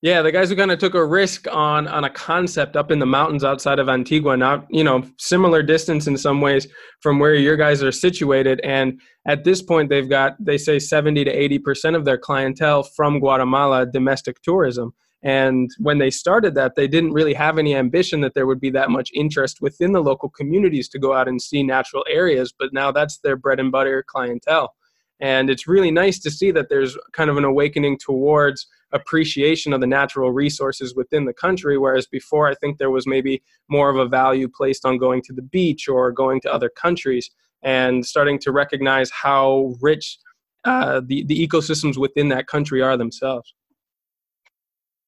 Yeah, 0.03 0.21
the 0.23 0.33
guys 0.33 0.51
who 0.51 0.57
kind 0.57 0.73
of 0.73 0.81
took 0.81 0.95
a 0.95 1.05
risk 1.05 1.47
on 1.53 1.87
on 1.87 2.03
a 2.03 2.11
concept 2.11 2.75
up 2.75 2.91
in 2.91 2.99
the 2.99 3.07
mountains 3.07 3.45
outside 3.45 3.79
of 3.79 3.89
Antigua, 3.89 4.37
not 4.37 4.67
you 4.69 4.83
know 4.83 5.05
similar 5.17 5.63
distance 5.63 6.09
in 6.09 6.17
some 6.17 6.41
ways 6.41 6.67
from 7.01 7.21
where 7.21 7.37
your 7.37 7.57
guys 7.57 7.85
are 7.85 7.93
situated. 7.93 8.61
And 8.65 9.01
at 9.29 9.45
this 9.45 9.63
point, 9.63 9.91
they've 9.91 10.09
got 10.09 10.35
they 10.45 10.59
say 10.59 10.81
seventy 10.81 11.23
to 11.25 11.31
eighty 11.31 11.61
percent 11.61 11.95
of 11.95 12.05
their 12.05 12.19
clientele 12.19 12.83
from 12.83 13.21
Guatemala 13.21 13.87
domestic 13.87 14.43
tourism. 14.43 14.93
And 15.23 15.71
when 15.79 15.99
they 15.99 16.11
started 16.11 16.57
that, 16.57 16.75
they 16.75 16.89
didn't 16.89 17.13
really 17.13 17.35
have 17.35 17.57
any 17.57 17.77
ambition 17.77 18.23
that 18.23 18.35
there 18.35 18.49
would 18.49 18.61
be 18.61 18.71
that 18.71 18.91
much 18.91 19.09
interest 19.15 19.59
within 19.61 19.93
the 19.93 20.03
local 20.03 20.31
communities 20.31 20.89
to 20.89 20.99
go 20.99 21.15
out 21.15 21.29
and 21.29 21.41
see 21.41 21.63
natural 21.63 22.05
areas. 22.11 22.53
But 22.59 22.73
now 22.73 22.91
that's 22.91 23.19
their 23.19 23.37
bread 23.37 23.61
and 23.61 23.71
butter 23.71 24.05
clientele. 24.05 24.75
And 25.21 25.51
it's 25.51 25.69
really 25.69 25.91
nice 25.91 26.19
to 26.21 26.31
see 26.31 26.51
that 26.53 26.69
there's 26.69 26.97
kind 27.13 27.31
of 27.31 27.37
an 27.37 27.45
awakening 27.45 27.99
towards 27.99 28.67
appreciation 28.93 29.73
of 29.73 29.81
the 29.81 29.87
natural 29.87 30.33
resources 30.33 30.95
within 30.95 31.25
the 31.25 31.33
country. 31.33 31.79
Whereas 31.79 32.07
before, 32.07 32.49
I 32.49 32.55
think 32.55 32.79
there 32.79 32.91
was 32.91 33.07
maybe 33.07 33.43
more 33.69 33.89
of 33.89 33.97
a 33.97 34.09
value 34.09 34.49
placed 34.49 34.85
on 34.85 34.99
going 34.99 35.23
to 35.23 35.33
the 35.33 35.43
beach 35.43 35.89
or 35.89 36.11
going 36.13 36.41
to 36.43 36.53
other 36.53 36.69
countries 36.69 37.31
and 37.63 38.05
starting 38.05 38.39
to 38.41 38.53
recognize 38.53 39.11
how 39.11 39.75
rich 39.81 40.19
uh, 40.65 41.01
the, 41.05 41.25
the 41.25 41.47
ecosystems 41.47 41.97
within 41.97 42.29
that 42.29 42.47
country 42.47 42.83
are 42.83 42.97
themselves. 42.97 43.55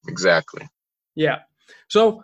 Exactly. 0.07 0.67
Yeah. 1.15 1.39
So 1.89 2.23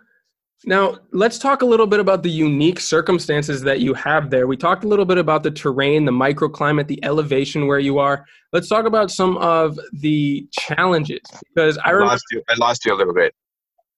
now, 0.66 1.00
let's 1.12 1.40
talk 1.40 1.64
a 1.64 1.66
little 1.66 1.88
bit 1.88 2.00
about 2.00 2.22
the 2.22 2.30
unique 2.30 2.80
circumstances 2.80 3.62
that 3.62 3.80
you 3.80 3.96
have 3.96 4.30
there. 4.30 4.46
We 4.46 4.56
talked 4.56 4.84
a 4.84 4.88
little 4.88 5.06
bit 5.06 5.18
about 5.18 5.42
the 5.42 5.50
terrain, 5.50 6.06
the 6.06 6.12
microclimate, 6.12 6.88
the 6.88 7.04
elevation 7.04 7.66
where 7.66 7.80
you 7.80 7.98
are. 7.98 8.26
Let's 8.54 8.70
talk 8.70 8.86
about 8.86 9.10
some 9.10 9.38
of 9.38 9.80
the 9.92 10.48
challenges 10.52 11.22
because 11.54 11.80
I, 11.80 11.90
I 11.90 11.92
remember, 11.92 12.12
lost 12.12 12.26
you. 12.32 12.44
I 12.48 12.56
lost 12.58 12.86
you 12.86 12.94
a 12.94 12.98
little 12.98 13.14
bit. 13.14 13.34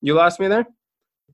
You 0.02 0.14
lost 0.14 0.40
me 0.40 0.48
there. 0.48 0.66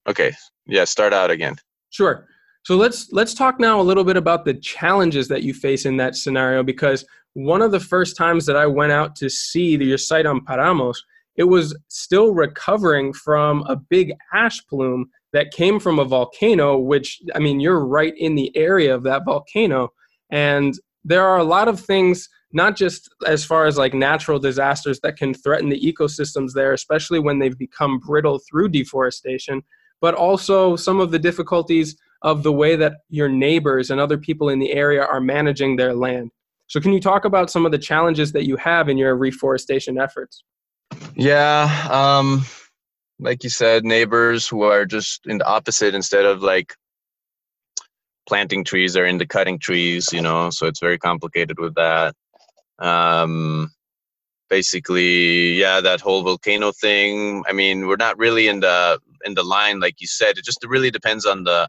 Okay. 0.07 0.33
Yeah. 0.65 0.85
Start 0.85 1.13
out 1.13 1.29
again. 1.29 1.57
Sure. 1.91 2.27
So 2.63 2.75
let's 2.75 3.11
let's 3.11 3.33
talk 3.33 3.59
now 3.59 3.79
a 3.79 3.83
little 3.83 4.03
bit 4.03 4.17
about 4.17 4.45
the 4.45 4.55
challenges 4.55 5.27
that 5.27 5.43
you 5.43 5.53
face 5.53 5.85
in 5.85 5.97
that 5.97 6.15
scenario 6.15 6.63
because 6.63 7.05
one 7.33 7.61
of 7.61 7.71
the 7.71 7.79
first 7.79 8.17
times 8.17 8.45
that 8.47 8.55
I 8.55 8.65
went 8.65 8.91
out 8.91 9.15
to 9.17 9.29
see 9.29 9.75
your 9.75 9.97
site 9.97 10.25
on 10.25 10.41
Paramos, 10.41 10.97
it 11.35 11.43
was 11.43 11.77
still 11.87 12.33
recovering 12.33 13.13
from 13.13 13.63
a 13.67 13.75
big 13.75 14.11
ash 14.33 14.65
plume 14.67 15.09
that 15.33 15.51
came 15.51 15.79
from 15.79 15.99
a 15.99 16.05
volcano, 16.05 16.77
which, 16.77 17.21
I 17.35 17.39
mean, 17.39 17.59
you're 17.59 17.85
right 17.85 18.13
in 18.17 18.35
the 18.35 18.55
area 18.55 18.93
of 18.93 19.03
that 19.03 19.25
volcano. 19.25 19.89
And 20.31 20.73
there 21.03 21.25
are 21.25 21.37
a 21.37 21.43
lot 21.43 21.67
of 21.67 21.79
things, 21.79 22.29
not 22.51 22.75
just 22.75 23.09
as 23.25 23.45
far 23.45 23.65
as 23.65 23.77
like 23.77 23.93
natural 23.93 24.39
disasters 24.39 24.99
that 25.01 25.17
can 25.17 25.33
threaten 25.33 25.69
the 25.69 25.79
ecosystems 25.79 26.53
there, 26.53 26.73
especially 26.73 27.19
when 27.19 27.39
they've 27.39 27.57
become 27.57 27.99
brittle 27.99 28.39
through 28.49 28.69
deforestation, 28.69 29.61
but 30.01 30.15
also 30.15 30.75
some 30.75 30.99
of 30.99 31.11
the 31.11 31.19
difficulties 31.19 31.95
of 32.21 32.43
the 32.43 32.51
way 32.51 32.75
that 32.75 32.93
your 33.09 33.29
neighbors 33.29 33.91
and 33.91 33.99
other 33.99 34.17
people 34.17 34.49
in 34.49 34.59
the 34.59 34.73
area 34.73 35.03
are 35.03 35.21
managing 35.21 35.75
their 35.75 35.93
land. 35.93 36.31
So, 36.67 36.79
can 36.79 36.93
you 36.93 36.99
talk 36.99 37.25
about 37.25 37.49
some 37.49 37.65
of 37.65 37.71
the 37.71 37.77
challenges 37.77 38.31
that 38.33 38.45
you 38.45 38.55
have 38.57 38.89
in 38.89 38.97
your 38.97 39.15
reforestation 39.15 39.97
efforts? 39.97 40.43
Yeah, 41.15 41.87
um, 41.89 42.45
like 43.19 43.43
you 43.43 43.49
said, 43.49 43.83
neighbors 43.83 44.47
who 44.47 44.63
are 44.63 44.85
just 44.85 45.25
in 45.27 45.39
the 45.39 45.47
opposite 45.47 45.93
instead 45.93 46.25
of 46.25 46.41
like 46.41 46.73
planting 48.27 48.63
trees, 48.63 48.93
they're 48.93 49.05
into 49.05 49.25
cutting 49.27 49.59
trees, 49.59 50.13
you 50.13 50.21
know, 50.21 50.49
so 50.49 50.67
it's 50.67 50.79
very 50.79 50.97
complicated 50.97 51.59
with 51.59 51.75
that. 51.75 52.15
Um, 52.79 53.71
basically 54.49 55.53
yeah 55.53 55.79
that 55.79 56.01
whole 56.01 56.23
volcano 56.23 56.71
thing 56.71 57.43
i 57.47 57.53
mean 57.53 57.87
we're 57.87 57.95
not 57.95 58.17
really 58.17 58.47
in 58.47 58.59
the 58.59 58.99
in 59.25 59.35
the 59.35 59.43
line 59.43 59.79
like 59.79 60.01
you 60.01 60.07
said 60.07 60.37
it 60.37 60.43
just 60.43 60.65
really 60.67 60.91
depends 60.91 61.25
on 61.25 61.43
the 61.43 61.67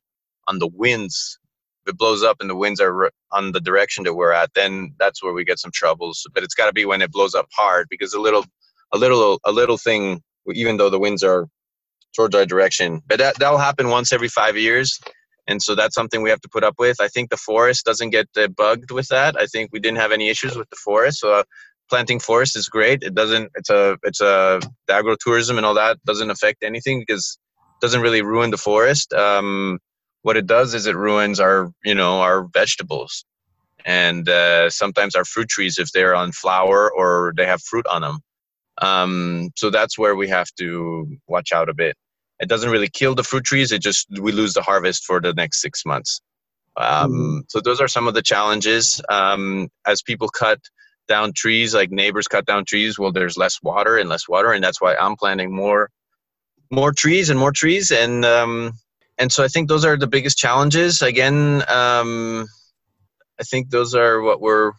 on 0.49 0.59
the 0.59 0.67
winds 0.67 1.39
if 1.85 1.93
it 1.93 1.99
blows 1.99 2.23
up 2.23 2.39
and 2.41 2.49
the 2.49 2.57
winds 2.57 2.81
are 2.81 3.11
on 3.33 3.53
the 3.53 3.61
direction 3.61 4.03
that 4.05 4.15
we're 4.15 4.33
at 4.33 4.53
then 4.55 4.93
that's 4.99 5.23
where 5.23 5.33
we 5.33 5.45
get 5.45 5.59
some 5.59 5.71
troubles 5.73 6.27
but 6.35 6.43
it's 6.43 6.55
got 6.55 6.67
to 6.67 6.73
be 6.73 6.87
when 6.87 7.03
it 7.03 7.13
blows 7.13 7.35
up 7.35 7.47
hard 7.53 7.87
because 7.91 8.15
a 8.15 8.21
little 8.21 8.45
a 8.93 8.99
little 8.99 9.39
a 9.45 9.53
little 9.53 9.77
thing 9.77 10.23
even 10.55 10.77
though 10.77 10.91
the 10.91 10.99
winds 10.99 11.23
are 11.23 11.47
towards 12.15 12.35
our 12.35 12.47
direction 12.47 13.01
but 13.07 13.19
that, 13.19 13.39
that'll 13.39 13.59
happen 13.59 13.89
once 13.89 14.13
every 14.13 14.29
five 14.29 14.57
years 14.57 14.99
and 15.47 15.63
so 15.63 15.75
that's 15.75 15.95
something 15.95 16.23
we 16.23 16.31
have 16.31 16.41
to 16.41 16.49
put 16.49 16.65
up 16.65 16.75
with 16.79 17.01
i 17.01 17.09
think 17.09 17.31
the 17.31 17.37
forest 17.37 17.85
doesn't 17.85 18.11
get 18.11 18.29
uh, 18.37 18.49
bugged 18.49 18.91
with 18.91 19.09
that 19.09 19.37
i 19.39 19.47
think 19.47 19.71
we 19.73 19.81
didn't 19.81 19.99
have 19.99 20.13
any 20.13 20.29
issues 20.29 20.57
with 20.57 20.69
the 20.71 20.77
forest 20.77 21.21
so 21.21 21.33
uh, 21.33 21.43
planting 21.91 22.21
forest 22.21 22.57
is 22.57 22.69
great. 22.69 23.03
It 23.03 23.15
doesn't. 23.15 23.51
It's 23.57 23.69
a. 23.69 23.99
It's 24.05 24.23
a. 24.23 24.61
The 24.87 24.95
agrotourism 24.95 25.57
and 25.57 25.67
all 25.67 25.75
that 25.75 25.99
doesn't 26.07 26.31
affect 26.31 26.63
anything 26.63 27.01
because 27.01 27.39
it 27.59 27.85
doesn't 27.85 28.01
really 28.01 28.23
ruin 28.23 28.51
the 28.51 28.57
forest. 28.57 29.13
Um, 29.13 29.81
what 30.23 30.37
it 30.37 30.47
does 30.47 30.73
is 30.73 30.87
it 30.87 30.97
ruins 30.97 31.41
our, 31.41 31.71
you 31.85 31.95
know, 31.95 32.21
our 32.21 32.45
vegetables, 32.45 33.25
and 33.85 34.27
uh, 34.29 34.71
sometimes 34.71 35.15
our 35.15 35.25
fruit 35.25 35.49
trees 35.49 35.79
if 35.79 35.91
they're 35.93 36.15
on 36.15 36.33
flower 36.33 36.91
or 36.91 37.35
they 37.37 37.47
have 37.47 37.61
fruit 37.63 37.87
on 37.87 38.03
them. 38.03 38.21
Um, 38.81 39.51
so 39.57 39.71
that's 39.71 39.99
where 39.99 40.17
we 40.17 40.29
have 40.29 40.49
to 40.59 41.17
watch 41.27 41.53
out 41.53 41.69
a 41.69 41.75
bit. 41.75 41.97
It 42.41 42.49
doesn't 42.49 42.71
really 42.71 42.89
kill 42.89 43.15
the 43.15 43.23
fruit 43.23 43.45
trees. 43.45 43.73
It 43.73 43.83
just 43.83 44.07
we 44.19 44.33
lose 44.33 44.55
the 44.55 44.63
harvest 44.63 45.05
for 45.05 45.21
the 45.21 45.35
next 45.35 45.61
six 45.61 45.85
months. 45.85 46.23
Um, 46.77 47.13
mm-hmm. 47.13 47.39
So 47.49 47.61
those 47.61 47.81
are 47.81 47.89
some 47.89 48.09
of 48.09 48.15
the 48.15 48.23
challenges 48.23 49.03
um, 49.11 49.69
as 49.87 50.03
people 50.03 50.29
cut 50.29 50.61
down 51.11 51.33
trees 51.33 51.75
like 51.75 51.91
neighbors 51.91 52.29
cut 52.29 52.47
down 52.47 52.65
trees 52.65 52.97
well 52.97 53.11
there's 53.11 53.37
less 53.37 53.61
water 53.65 53.99
and 53.99 54.09
less 54.09 54.29
water 54.29 54.53
and 54.53 54.63
that's 54.63 54.81
why 54.81 54.95
i'm 54.95 55.17
planting 55.17 55.53
more 55.53 55.91
more 56.71 56.93
trees 56.93 57.31
and 57.31 57.39
more 57.39 57.51
trees 57.51 57.91
and 57.91 58.25
um 58.25 58.73
and 59.19 59.33
so 59.33 59.43
i 59.43 59.49
think 59.49 59.69
those 59.69 59.85
are 59.85 59.97
the 59.97 60.07
biggest 60.07 60.39
challenges 60.39 61.03
again 61.03 61.65
um 61.67 62.47
i 63.41 63.43
think 63.43 63.71
those 63.71 63.93
are 63.93 64.23
what 64.23 64.41
we're 64.41 64.71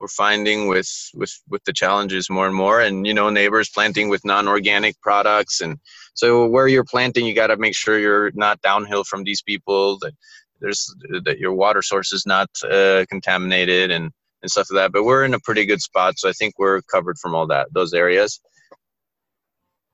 we're 0.00 0.08
finding 0.08 0.68
with 0.68 0.88
with 1.14 1.32
with 1.48 1.62
the 1.64 1.72
challenges 1.72 2.30
more 2.30 2.46
and 2.46 2.54
more 2.54 2.80
and 2.80 3.06
you 3.06 3.14
know 3.14 3.30
neighbors 3.30 3.68
planting 3.68 4.08
with 4.08 4.24
non-organic 4.24 5.00
products 5.00 5.60
and 5.60 5.78
so 6.14 6.46
where 6.46 6.68
you're 6.68 6.84
planting 6.84 7.26
you 7.26 7.34
got 7.34 7.48
to 7.48 7.56
make 7.56 7.74
sure 7.74 7.98
you're 7.98 8.30
not 8.34 8.60
downhill 8.62 9.04
from 9.04 9.24
these 9.24 9.42
people 9.42 9.98
that 9.98 10.12
there's 10.60 10.94
that 11.24 11.38
your 11.38 11.52
water 11.52 11.82
source 11.82 12.12
is 12.12 12.26
not 12.26 12.48
uh, 12.70 13.04
contaminated 13.08 13.90
and 13.90 14.10
and 14.42 14.50
stuff 14.50 14.68
like 14.70 14.84
that. 14.84 14.92
But 14.92 15.04
we're 15.04 15.24
in 15.24 15.34
a 15.34 15.40
pretty 15.40 15.66
good 15.66 15.80
spot, 15.80 16.18
so 16.18 16.28
I 16.28 16.32
think 16.32 16.54
we're 16.58 16.82
covered 16.82 17.18
from 17.18 17.34
all 17.34 17.46
that 17.48 17.68
those 17.72 17.92
areas. 17.92 18.40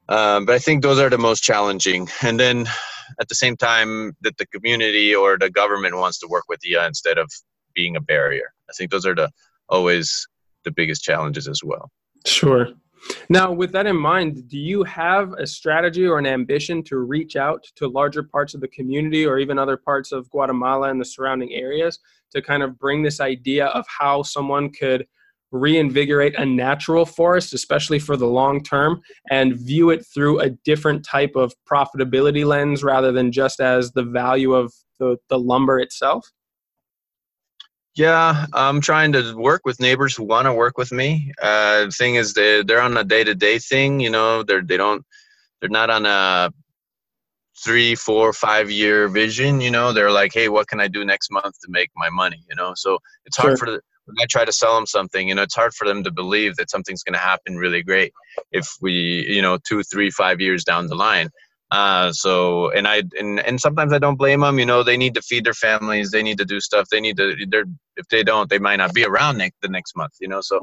Um, 0.09 0.45
but 0.45 0.55
I 0.55 0.59
think 0.59 0.83
those 0.83 0.99
are 0.99 1.11
the 1.11 1.19
most 1.19 1.43
challenging. 1.43 2.09
And 2.23 2.39
then 2.39 2.67
at 3.21 3.29
the 3.29 3.35
same 3.35 3.57
time, 3.57 4.13
that 4.21 4.37
the 4.37 4.47
community 4.47 5.15
or 5.15 5.39
the 5.39 5.51
government 5.51 5.97
wants 5.97 6.19
to 6.19 6.29
work 6.29 6.45
with 6.49 6.61
you 6.63 6.81
instead 6.81 7.17
of 7.17 7.31
being 7.75 7.97
a 7.97 8.01
barrier. 8.01 8.53
I 8.69 8.73
think 8.77 8.91
those 8.91 9.07
are 9.07 9.15
the 9.15 9.31
always 9.69 10.27
the 10.65 10.71
biggest 10.71 11.03
challenges 11.03 11.49
as 11.49 11.61
well. 11.65 11.91
Sure. 12.27 12.69
Now, 13.29 13.53
with 13.53 13.73
that 13.73 13.87
in 13.87 13.97
mind, 13.97 14.49
do 14.49 14.59
you 14.59 14.83
have 14.85 15.33
a 15.35 15.47
strategy 15.47 16.07
or 16.07 16.19
an 16.19 16.27
ambition 16.27 16.83
to 16.85 16.99
reach 16.99 17.37
out 17.37 17.65
to 17.77 17.89
larger 17.89 18.23
parts 18.23 18.55
of 18.55 18.61
the 18.61 18.69
community 18.69 19.27
or 19.27 19.39
even 19.39 19.59
other 19.59 19.77
parts 19.77 20.11
of 20.11 20.31
Guatemala 20.31 20.89
and 20.89 21.01
the 21.01 21.05
surrounding 21.05 21.53
areas 21.53 21.99
to 22.35 22.41
kind 22.41 22.63
of 22.63 22.79
bring 22.79 23.03
this 23.03 23.21
idea 23.21 23.67
of 23.67 23.85
how 23.89 24.23
someone 24.23 24.71
could 24.71 25.07
reinvigorate 25.53 26.35
a 26.37 26.45
natural 26.45 27.07
forest, 27.07 27.55
especially 27.55 27.99
for 27.99 28.17
the 28.17 28.27
long 28.27 28.63
term, 28.63 29.01
and 29.31 29.57
view 29.57 29.91
it 29.91 30.05
through 30.13 30.41
a 30.41 30.51
different 30.51 31.05
type 31.05 31.37
of 31.37 31.55
profitability 31.71 32.45
lens 32.45 32.83
rather 32.83 33.13
than 33.13 33.31
just 33.31 33.61
as 33.61 33.93
the 33.93 34.03
value 34.03 34.53
of 34.53 34.73
the, 34.99 35.17
the 35.29 35.39
lumber 35.39 35.79
itself? 35.79 36.29
Yeah, 37.97 38.47
I'm 38.53 38.81
trying 38.81 39.13
to 39.13 39.37
work 39.37 39.63
with 39.65 39.79
neighbors 39.79 40.17
who 40.17 40.25
want 40.25 40.47
to 40.47 40.53
work 40.53 40.77
with 40.77 40.91
me. 40.91 41.33
Uh, 41.41 41.87
the 41.87 41.91
thing 41.91 42.17
is, 42.17 42.35
they 42.35 42.63
they're 42.65 42.81
on 42.81 42.97
a 42.97 43.05
day 43.05 43.23
to 43.23 43.35
day 43.35 43.59
thing. 43.61 44.01
You 44.01 44.11
know, 44.11 44.43
they're 44.43 44.63
they 44.63 44.77
don't 44.77 45.05
they're 45.61 45.71
not 45.71 45.91
on 45.91 46.05
a 46.05 46.53
three, 47.63 47.95
four, 47.95 48.33
five 48.33 48.71
year 48.71 49.09
vision. 49.09 49.61
You 49.61 49.71
know, 49.71 49.93
they're 49.93 50.11
like, 50.11 50.33
hey, 50.35 50.49
what 50.49 50.69
can 50.69 50.81
I 50.81 50.89
do 50.89 51.05
next 51.05 51.31
month 51.31 51.59
to 51.61 51.69
make 51.69 51.91
my 51.97 52.11
money? 52.11 52.45
You 52.49 52.57
know, 52.57 52.73
so 52.75 52.99
it's 53.27 53.37
hard 53.37 53.59
sure. 53.59 53.67
for 53.67 53.73
the, 53.73 53.81
when 54.07 54.17
I 54.21 54.27
try 54.29 54.45
to 54.45 54.53
sell 54.53 54.75
them 54.75 54.87
something, 54.87 55.29
you 55.29 55.35
know, 55.35 55.43
it's 55.43 55.55
hard 55.55 55.73
for 55.73 55.87
them 55.87 56.05
to 56.05 56.11
believe 56.11 56.57
that 56.57 56.71
something's 56.71 57.03
going 57.03 57.15
to 57.15 57.19
happen 57.19 57.57
really 57.57 57.83
great 57.83 58.13
if 58.53 58.69
we, 58.81 59.27
you 59.29 59.41
know, 59.41 59.59
two, 59.67 59.83
three, 59.83 60.11
five 60.11 60.41
years 60.41 60.65
down 60.65 60.89
the 60.89 60.95
line. 60.95 61.31
Uh, 61.75 62.13
so, 62.13 62.71
and 62.71 62.87
I, 62.87 63.03
and, 63.19 63.41
and 63.41 63.61
sometimes 63.61 63.93
I 63.93 63.99
don't 63.99 64.15
blame 64.15 64.43
them, 64.43 64.61
you 64.61 64.67
know, 64.67 64.85
they 64.85 64.97
need 64.97 65.15
to 65.15 65.23
feed 65.23 65.45
their 65.45 65.55
families. 65.55 66.13
They 66.13 66.23
need 66.23 66.39
to 66.39 66.45
do 66.45 66.61
stuff. 66.61 66.87
They 66.89 67.01
need 67.01 67.17
to, 67.17 67.35
they're, 67.49 67.65
if 67.97 68.07
they 68.13 68.23
don't, 68.23 68.49
they 68.49 68.61
might 68.61 68.77
not 68.77 68.95
be 68.95 69.05
around 69.05 69.39
next, 69.39 69.57
the 69.61 69.69
next 69.69 69.97
month, 69.97 70.13
you 70.21 70.29
know? 70.29 70.41
So, 70.41 70.61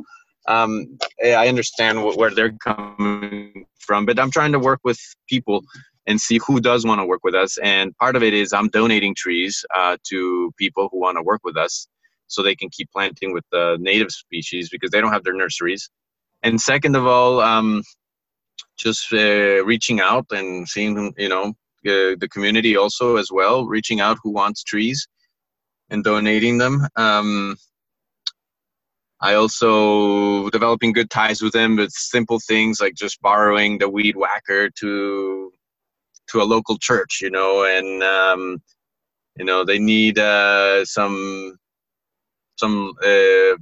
um, 0.47 0.97
I 1.23 1.49
understand 1.49 2.01
where 2.19 2.31
they're 2.31 2.55
coming 2.63 3.65
from, 3.79 4.05
but 4.05 4.19
I'm 4.19 4.31
trying 4.31 4.53
to 4.53 4.59
work 4.59 4.79
with 4.85 4.99
people 5.27 5.61
and 6.07 6.19
see 6.19 6.39
who 6.47 6.61
does 6.61 6.85
want 6.85 7.01
to 7.01 7.05
work 7.05 7.23
with 7.23 7.35
us. 7.35 7.57
And 7.61 7.95
part 7.97 8.15
of 8.15 8.23
it 8.23 8.33
is 8.33 8.53
I'm 8.53 8.69
donating 8.69 9.13
trees 9.13 9.65
uh, 9.75 9.97
to 10.09 10.51
people 10.57 10.87
who 10.91 10.99
want 11.01 11.17
to 11.17 11.23
work 11.23 11.41
with 11.43 11.57
us 11.57 11.89
so 12.27 12.41
they 12.41 12.55
can 12.55 12.69
keep 12.69 12.89
planting 12.91 13.33
with 13.33 13.43
the 13.51 13.77
native 13.81 14.11
species 14.11 14.69
because 14.69 14.91
they 14.91 15.01
don't 15.01 15.11
have 15.11 15.25
their 15.25 15.35
nurseries. 15.35 15.89
And 16.41 16.59
second 16.59 16.95
of 16.95 17.05
all, 17.05 17.41
um, 17.41 17.83
just 18.81 19.13
uh, 19.13 19.63
reaching 19.63 19.99
out 19.99 20.25
and 20.31 20.67
seeing, 20.67 21.13
you 21.17 21.29
know, 21.29 21.49
uh, 21.85 22.15
the 22.19 22.29
community 22.31 22.75
also 22.75 23.17
as 23.17 23.31
well, 23.31 23.65
reaching 23.65 23.99
out 23.99 24.17
who 24.23 24.31
wants 24.31 24.63
trees 24.63 25.07
and 25.89 26.03
donating 26.03 26.57
them. 26.57 26.87
Um, 26.95 27.55
I 29.19 29.35
also 29.35 30.49
developing 30.49 30.93
good 30.93 31.11
ties 31.11 31.41
with 31.41 31.53
them 31.53 31.75
with 31.75 31.91
simple 31.91 32.39
things 32.39 32.81
like 32.81 32.95
just 32.95 33.21
borrowing 33.21 33.77
the 33.77 33.89
weed 33.89 34.15
whacker 34.15 34.69
to 34.79 35.51
to 36.29 36.41
a 36.41 36.43
local 36.43 36.77
church, 36.77 37.19
you 37.21 37.29
know, 37.29 37.65
and 37.65 38.01
um, 38.01 38.61
you 39.37 39.45
know 39.45 39.63
they 39.63 39.77
need 39.77 40.17
uh, 40.17 40.83
some 40.85 41.57
some 42.57 42.93
uh, 43.05 43.55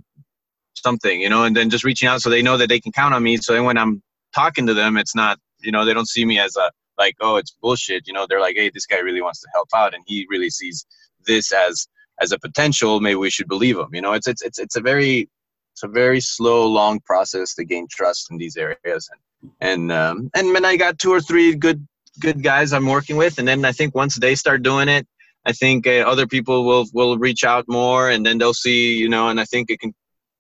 something, 0.76 1.20
you 1.20 1.30
know, 1.30 1.44
and 1.44 1.56
then 1.56 1.70
just 1.70 1.84
reaching 1.84 2.08
out 2.08 2.22
so 2.22 2.30
they 2.30 2.42
know 2.42 2.58
that 2.58 2.70
they 2.70 2.80
can 2.80 2.94
count 2.94 3.14
on 3.14 3.24
me. 3.24 3.36
So 3.38 3.54
then 3.54 3.66
when 3.66 3.78
I'm 3.78 4.02
talking 4.34 4.68
to 4.68 4.74
them, 4.74 4.98
it's 4.98 5.16
not, 5.16 5.40
you 5.60 5.72
know, 5.72 5.86
they 5.86 5.94
don't 5.94 6.08
see 6.08 6.26
me 6.26 6.40
as 6.40 6.56
a 6.56 6.72
like, 7.00 7.16
oh, 7.22 7.38
it's 7.38 7.56
bullshit. 7.62 8.06
You 8.06 8.14
know, 8.14 8.28
they're 8.30 8.42
like, 8.42 8.56
hey, 8.56 8.70
this 8.72 8.86
guy 8.86 9.00
really 9.00 9.22
wants 9.22 9.40
to 9.42 9.48
help 9.54 9.70
out, 9.74 9.96
and 9.96 10.04
he 10.06 10.28
really 10.30 10.50
sees 10.50 10.86
this 11.26 11.52
as 11.52 11.88
as 12.22 12.32
a 12.32 12.38
potential. 12.40 13.00
Maybe 13.00 13.16
we 13.16 13.30
should 13.30 13.48
believe 13.48 13.78
him. 13.78 13.90
You 13.94 14.02
know, 14.02 14.14
it's 14.14 14.28
it's 14.28 14.44
it's 14.44 14.60
it's 14.60 14.76
a 14.76 14.82
very 14.82 15.30
it's 15.74 15.84
a 15.84 15.88
very 15.88 16.20
slow, 16.20 16.68
long 16.68 17.00
process 17.00 17.56
to 17.56 17.64
gain 17.64 17.88
trust 17.90 18.30
in 18.30 18.38
these 18.38 18.58
areas, 18.58 19.10
and 19.12 19.52
and 19.62 19.92
um, 19.92 20.30
and 20.36 20.54
when 20.54 20.66
I 20.66 20.76
got 20.76 21.00
two 21.00 21.12
or 21.12 21.22
three 21.22 21.56
good 21.56 21.88
good 22.20 22.44
guys 22.44 22.74
I'm 22.74 22.86
working 22.86 23.16
with, 23.16 23.40
and 23.40 23.48
then 23.48 23.64
I 23.64 23.72
think 23.72 23.96
once 23.96 24.16
they 24.16 24.36
start 24.36 24.62
doing 24.62 24.90
it, 24.90 25.08
I 25.46 25.54
think 25.54 25.88
uh, 25.88 26.04
other 26.06 26.28
people 26.28 26.66
will 26.66 26.86
will 26.94 27.18
reach 27.18 27.44
out 27.44 27.66
more, 27.70 28.10
and 28.10 28.26
then 28.26 28.38
they'll 28.38 28.54
see, 28.54 28.98
you 28.98 29.10
know, 29.10 29.30
and 29.30 29.40
I 29.40 29.46
think 29.46 29.70
it 29.70 29.80
can 29.80 29.94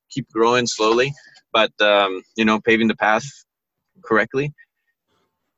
keep 0.09 0.29
growing 0.29 0.67
slowly, 0.67 1.13
but 1.53 1.71
um, 1.79 2.21
you 2.35 2.43
know, 2.43 2.59
paving 2.59 2.89
the 2.89 2.95
path 2.95 3.25
correctly, 4.03 4.53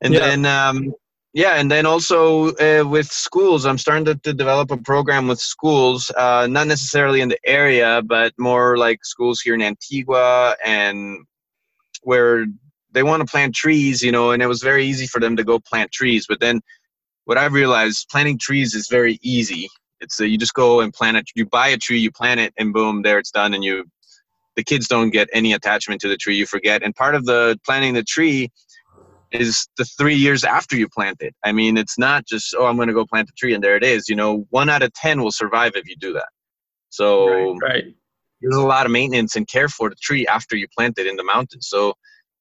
and 0.02 0.14
yeah. 0.14 0.20
then. 0.20 0.46
Um, 0.46 0.94
yeah, 1.34 1.54
and 1.56 1.72
then 1.72 1.86
also 1.86 2.50
uh, 2.56 2.84
with 2.86 3.10
schools, 3.10 3.66
I'm 3.66 3.78
starting 3.78 4.04
to, 4.04 4.16
to, 4.16 4.34
develop 4.34 4.70
a 4.70 4.76
program 4.76 5.30
with 5.30 5.40
schools, 5.40 6.12
uh, 6.18 6.46
not 6.46 6.68
necessarily 6.68 7.22
in 7.22 7.30
the 7.30 7.40
area, 7.46 8.02
but 8.06 8.34
more 8.38 8.78
like 8.78 9.06
schools 9.06 9.40
here 9.40 9.54
in 9.54 9.62
Antigua 9.62 10.58
and 10.66 11.20
where 12.04 12.48
they 12.92 13.04
want 13.04 13.22
to 13.22 13.32
plant 13.32 13.56
trees, 13.56 14.02
you 14.02 14.12
know, 14.12 14.32
and 14.32 14.44
it 14.44 14.48
was 14.48 14.62
very 14.62 14.86
easy 14.86 15.08
for 15.08 15.20
them 15.20 15.36
to 15.38 15.44
go 15.44 15.60
plant 15.60 15.92
trees. 15.92 16.26
But 16.28 16.40
then 16.40 16.60
what 17.26 17.38
I've 17.38 17.54
realized, 17.54 18.10
planting 18.10 18.38
trees 18.38 18.76
is 18.76 18.88
very 18.90 19.18
easy. 19.22 19.70
It's 20.02 20.20
a, 20.20 20.28
you 20.28 20.38
just 20.38 20.54
go 20.54 20.82
and 20.82 20.94
plant 20.94 21.18
it. 21.18 21.30
You 21.36 21.46
buy 21.46 21.70
a 21.70 21.78
tree, 21.78 22.00
you 22.00 22.12
plant 22.12 22.40
it, 22.40 22.54
and 22.58 22.74
boom, 22.74 23.04
there 23.04 23.20
it's 23.20 23.32
done. 23.32 23.54
And 23.54 23.64
you, 23.64 23.86
the 24.56 24.64
kids 24.64 24.88
don't 24.88 25.12
get 25.12 25.30
any 25.34 25.54
attachment 25.54 26.02
to 26.02 26.08
the 26.08 26.18
tree. 26.18 26.36
You 26.36 26.46
forget. 26.46 26.84
And 26.84 26.96
part 26.96 27.16
of 27.16 27.26
the 27.26 27.58
planting 27.66 27.94
the 27.94 28.04
tree 28.04 28.50
is 29.32 29.68
the 29.78 29.86
three 29.86 30.16
years 30.16 30.44
after 30.44 30.76
you 30.76 30.90
plant 30.90 31.18
it. 31.22 31.34
I 31.44 31.52
mean, 31.52 31.78
it's 31.78 31.98
not 31.98 32.26
just 32.26 32.54
oh, 32.58 32.66
I'm 32.66 32.76
going 32.76 32.90
to 32.90 32.94
go 32.94 33.06
plant 33.06 33.30
a 33.30 33.34
tree 33.38 33.54
and 33.54 33.64
there 33.64 33.78
it 33.78 33.84
is. 33.84 34.10
You 34.10 34.16
know, 34.16 34.46
one 34.50 34.70
out 34.70 34.84
of 34.84 34.94
ten 34.94 35.22
will 35.22 35.32
survive 35.32 35.74
if 35.76 35.88
you 35.88 35.96
do 35.96 36.14
that. 36.14 36.30
So 36.90 37.28
right, 37.30 37.74
right. 37.74 37.96
there's 38.42 38.58
a 38.58 38.62
lot 38.62 38.86
of 38.86 38.92
maintenance 38.92 39.36
and 39.36 39.48
care 39.48 39.70
for 39.70 39.90
the 39.90 39.96
tree 40.02 40.28
after 40.28 40.56
you 40.56 40.68
plant 40.78 41.00
it 41.00 41.08
in 41.08 41.16
the 41.16 41.24
mountains. 41.24 41.68
So 41.70 41.94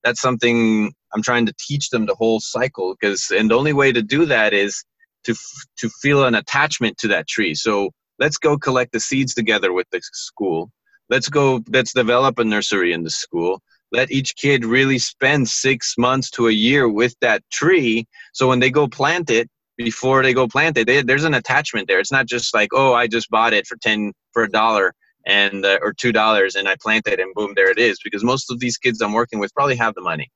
that's 0.02 0.20
something 0.20 0.92
I'm 1.12 1.22
trying 1.22 1.46
to 1.46 1.54
teach 1.58 1.90
them 1.90 2.06
the 2.06 2.14
whole 2.14 2.40
cycle 2.40 2.96
because 3.00 3.30
and 3.30 3.50
the 3.50 3.54
only 3.54 3.72
way 3.72 3.92
to 3.92 4.02
do 4.02 4.26
that 4.26 4.52
is 4.52 4.84
to 5.24 5.34
to 5.78 5.88
feel 5.88 6.24
an 6.24 6.34
attachment 6.34 6.98
to 6.98 7.08
that 7.08 7.28
tree. 7.28 7.54
So 7.54 7.90
let's 8.18 8.38
go 8.38 8.58
collect 8.58 8.92
the 8.92 9.00
seeds 9.00 9.34
together 9.34 9.72
with 9.72 9.86
the 9.90 10.00
school. 10.02 10.70
Let's 11.10 11.28
go 11.28 11.62
let's 11.68 11.92
develop 11.92 12.38
a 12.38 12.44
nursery 12.44 12.92
in 12.92 13.02
the 13.02 13.10
school. 13.10 13.60
let 13.92 14.10
each 14.12 14.36
kid 14.36 14.64
really 14.64 14.98
spend 14.98 15.48
six 15.48 15.96
months 15.98 16.30
to 16.30 16.46
a 16.46 16.52
year 16.52 16.88
with 16.88 17.14
that 17.20 17.42
tree. 17.50 18.06
So 18.32 18.46
when 18.48 18.60
they 18.60 18.70
go 18.70 18.86
plant 18.86 19.30
it, 19.30 19.48
before 19.76 20.22
they 20.22 20.32
go 20.32 20.46
plant 20.46 20.78
it, 20.78 20.86
they, 20.86 21.02
there's 21.02 21.24
an 21.24 21.34
attachment 21.34 21.88
there. 21.88 21.98
It's 21.98 22.12
not 22.12 22.26
just 22.26 22.54
like, 22.54 22.70
oh, 22.72 22.94
I 22.94 23.08
just 23.08 23.28
bought 23.30 23.52
it 23.52 23.66
for 23.66 23.76
ten 23.76 24.12
for 24.32 24.44
a 24.44 24.50
dollar 24.50 24.94
and 25.26 25.64
uh, 25.64 25.78
or 25.82 25.92
two 25.92 26.12
dollars 26.12 26.54
and 26.54 26.68
I 26.68 26.76
plant 26.80 27.08
it 27.08 27.18
and 27.18 27.34
boom, 27.34 27.54
there 27.56 27.70
it 27.70 27.78
is. 27.78 27.98
Because 28.04 28.22
most 28.22 28.50
of 28.50 28.60
these 28.60 28.78
kids 28.78 29.00
I'm 29.00 29.12
working 29.12 29.38
with 29.40 29.52
probably 29.54 29.76
have 29.76 29.94
the 29.94 30.02
money, 30.02 30.30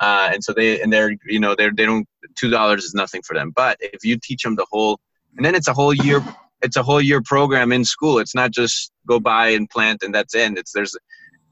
uh, 0.00 0.30
and 0.32 0.44
so 0.44 0.52
they 0.52 0.80
and 0.82 0.92
they're 0.92 1.14
you 1.26 1.40
know 1.40 1.54
they're 1.54 1.72
they 1.72 1.86
don't 1.86 2.06
two 2.36 2.50
dollars 2.50 2.84
is 2.84 2.94
nothing 2.94 3.22
for 3.22 3.34
them. 3.34 3.50
But 3.54 3.78
if 3.80 4.04
you 4.04 4.18
teach 4.22 4.42
them 4.42 4.56
the 4.56 4.66
whole, 4.70 5.00
and 5.36 5.44
then 5.44 5.54
it's 5.54 5.68
a 5.68 5.72
whole 5.72 5.94
year. 5.94 6.22
It's 6.62 6.76
a 6.76 6.82
whole 6.82 7.00
year 7.00 7.22
program 7.22 7.72
in 7.72 7.84
school. 7.84 8.18
It's 8.18 8.34
not 8.34 8.50
just 8.50 8.90
go 9.06 9.20
buy 9.20 9.48
and 9.48 9.68
plant 9.70 10.02
and 10.02 10.14
that's 10.14 10.34
it. 10.34 10.58
It's 10.58 10.72
there's 10.72 10.96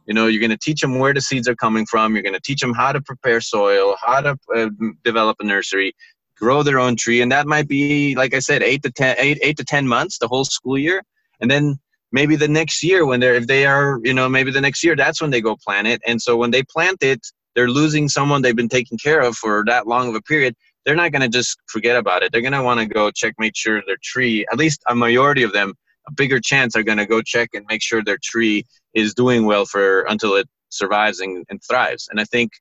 you 0.07 0.15
know 0.15 0.27
you're 0.27 0.41
going 0.41 0.51
to 0.51 0.59
teach 0.59 0.81
them 0.81 0.99
where 0.99 1.15
the 1.15 1.21
seeds 1.21 1.49
are 1.49 1.57
coming 1.57 1.87
from. 1.87 2.15
You're 2.15 2.23
going 2.23 2.35
to 2.35 2.41
teach 2.41 2.61
them 2.61 2.75
how 2.75 2.93
to 2.93 3.01
prepare 3.01 3.41
soil 3.41 3.97
how 4.05 4.21
to 4.21 4.37
uh, 4.55 4.69
develop 5.05 5.37
a 5.41 5.45
nursery 5.45 5.95
grow 6.37 6.63
their 6.63 6.79
own 6.79 6.97
tree. 6.97 7.23
And 7.23 7.33
that 7.33 7.47
might 7.47 7.67
be 7.67 8.15
like 8.15 8.35
i 8.35 8.39
said 8.39 8.63
eight 8.63 8.83
to 8.83 8.91
ten 8.91 9.17
eight, 9.19 9.39
eight 9.43 9.57
to 9.57 9.65
ten 9.65 9.89
months 9.89 10.19
the 10.19 10.29
whole 10.29 10.45
school 10.45 10.79
year. 10.79 11.03
And 11.41 11.51
then 11.51 11.79
maybe 12.13 12.37
the 12.37 12.49
next 12.49 12.83
year 12.83 13.05
when 13.07 13.21
they're 13.21 13.35
if 13.35 13.47
they 13.47 13.67
are 13.67 14.01
you 14.05 14.15
know 14.15 14.29
maybe 14.29 14.51
the 14.51 14.61
next 14.61 14.85
year 14.85 14.97
that's 14.97 15.21
when 15.21 15.31
they 15.31 15.41
go 15.41 15.57
plant 15.65 15.87
it. 15.87 16.03
And 16.07 16.21
so 16.21 16.37
when 16.37 16.51
they 16.51 16.63
plant 16.63 17.03
it 17.03 17.27
they're 17.55 17.71
losing 17.71 18.09
someone 18.09 18.43
they've 18.43 18.55
been 18.55 18.69
taking 18.69 18.99
care 18.99 19.21
of 19.21 19.35
for 19.37 19.65
that 19.67 19.87
long 19.87 20.09
of 20.09 20.15
a 20.15 20.23
period 20.23 20.55
they're 20.87 20.95
not 20.95 21.11
going 21.11 21.23
to 21.23 21.29
just 21.29 21.59
forget 21.67 21.97
about 21.97 22.23
it. 22.23 22.33
They're 22.33 22.41
going 22.41 22.53
to 22.53 22.63
want 22.63 22.81
to 22.81 22.87
go 22.87 23.11
check 23.11 23.35
make 23.39 23.57
sure 23.57 23.83
their 23.87 23.99
tree 24.03 24.47
at 24.51 24.57
least 24.57 24.81
a 24.89 24.95
majority 24.95 25.43
of 25.43 25.53
them 25.53 25.75
a 26.09 26.13
bigger 26.13 26.39
chance 26.39 26.77
are 26.77 26.85
going 26.85 26.99
to 26.99 27.07
go 27.07 27.21
check 27.21 27.51
and 27.53 27.67
make 27.69 27.83
sure 27.83 28.03
their 28.03 28.19
tree 28.23 28.65
is 28.95 29.13
doing 29.13 29.45
well 29.45 29.67
for 29.67 30.03
until 30.03 30.37
it 30.37 30.49
survives 30.71 31.19
and, 31.19 31.45
and 31.51 31.61
thrives. 31.69 32.09
And 32.11 32.21
i 32.21 32.25
think 32.25 32.53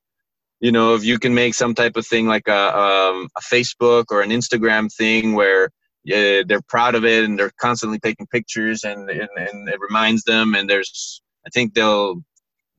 you 0.60 0.72
know 0.72 0.96
if 0.96 1.06
you 1.06 1.20
can 1.20 1.36
make 1.36 1.54
some 1.54 1.76
type 1.76 1.96
of 1.96 2.08
thing 2.08 2.28
like 2.28 2.48
a, 2.48 2.78
um, 2.78 3.30
a 3.38 3.42
facebook 3.42 4.06
or 4.10 4.22
an 4.22 4.32
instagram 4.32 4.92
thing 4.92 5.34
where 5.34 5.70
they're 6.06 6.62
proud 6.68 6.96
of 6.96 7.06
it 7.06 7.26
and 7.26 7.38
they're 7.38 7.52
constantly 7.60 8.00
taking 8.00 8.28
pictures 8.28 8.84
and, 8.84 9.10
and, 9.10 9.30
and 9.38 9.70
it 9.70 9.80
reminds 9.80 10.24
them 10.24 10.56
and 10.56 10.70
there's 10.70 11.22
i 11.46 11.50
think 11.50 11.74
they'll 11.74 12.16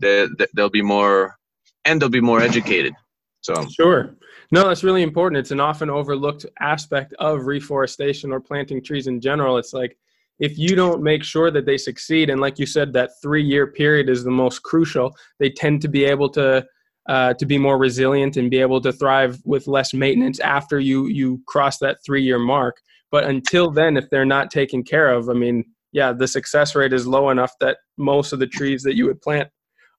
they, 0.01 0.27
they'll 0.55 0.71
be 0.71 0.83
more 0.83 1.37
and 1.85 2.03
they'll 2.03 2.09
be 2.09 2.21
more 2.21 2.41
educated. 2.41 2.95
So. 3.41 3.67
Sure 3.71 4.17
no 4.51 4.67
that's 4.67 4.85
really 4.85 5.03
important. 5.03 5.39
It's 5.39 5.51
an 5.51 5.61
often 5.61 5.91
overlooked 5.91 6.47
aspect 6.61 7.15
of 7.19 7.47
reforestation 7.47 8.33
or 8.33 8.41
planting 8.41 8.83
trees 8.83 9.07
in 9.07 9.21
general. 9.21 9.59
It's 9.59 9.73
like 9.73 9.97
if 10.39 10.59
you 10.59 10.77
don't 10.77 11.03
make 11.03 11.25
sure 11.25 11.51
that 11.51 11.67
they 11.67 11.79
succeed 11.79 12.31
and 12.31 12.41
like 12.41 12.59
you 12.59 12.67
said 12.67 12.93
that 12.93 13.11
three 13.23 13.43
year 13.43 13.67
period 13.67 14.09
is 14.09 14.23
the 14.23 14.31
most 14.31 14.63
crucial 14.63 15.17
they 15.39 15.49
tend 15.49 15.81
to 15.83 15.89
be 15.89 16.05
able 16.05 16.29
to 16.31 16.65
uh, 17.09 17.33
to 17.35 17.47
be 17.47 17.57
more 17.57 17.79
resilient 17.79 18.37
and 18.37 18.51
be 18.51 18.59
able 18.59 18.81
to 18.81 18.93
thrive 18.93 19.39
with 19.45 19.69
less 19.69 19.95
maintenance 19.95 20.41
after 20.41 20.81
you 20.81 21.07
you 21.07 21.41
cross 21.47 21.79
that 21.79 21.99
three 22.05 22.23
year 22.23 22.39
mark. 22.39 22.81
But 23.11 23.25
until 23.25 23.71
then 23.71 23.97
if 23.97 24.11
they're 24.11 24.25
not 24.25 24.51
taken 24.51 24.83
care 24.83 25.11
of 25.11 25.29
i 25.29 25.33
mean 25.33 25.65
yeah 25.93 26.13
the 26.13 26.29
success 26.29 26.75
rate 26.75 26.93
is 26.93 27.07
low 27.07 27.31
enough 27.31 27.53
that 27.61 27.79
most 27.97 28.33
of 28.33 28.39
the 28.39 28.47
trees 28.47 28.83
that 28.83 28.97
you 28.97 29.07
would 29.07 29.23
plant 29.23 29.49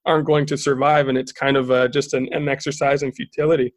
aren't 0.05 0.27
going 0.27 0.45
to 0.45 0.57
survive 0.57 1.07
and 1.07 1.17
it's 1.17 1.31
kind 1.31 1.57
of 1.57 1.71
uh, 1.71 1.87
just 1.87 2.13
an, 2.13 2.29
an 2.31 2.47
exercise 2.47 3.03
in 3.03 3.11
futility 3.11 3.73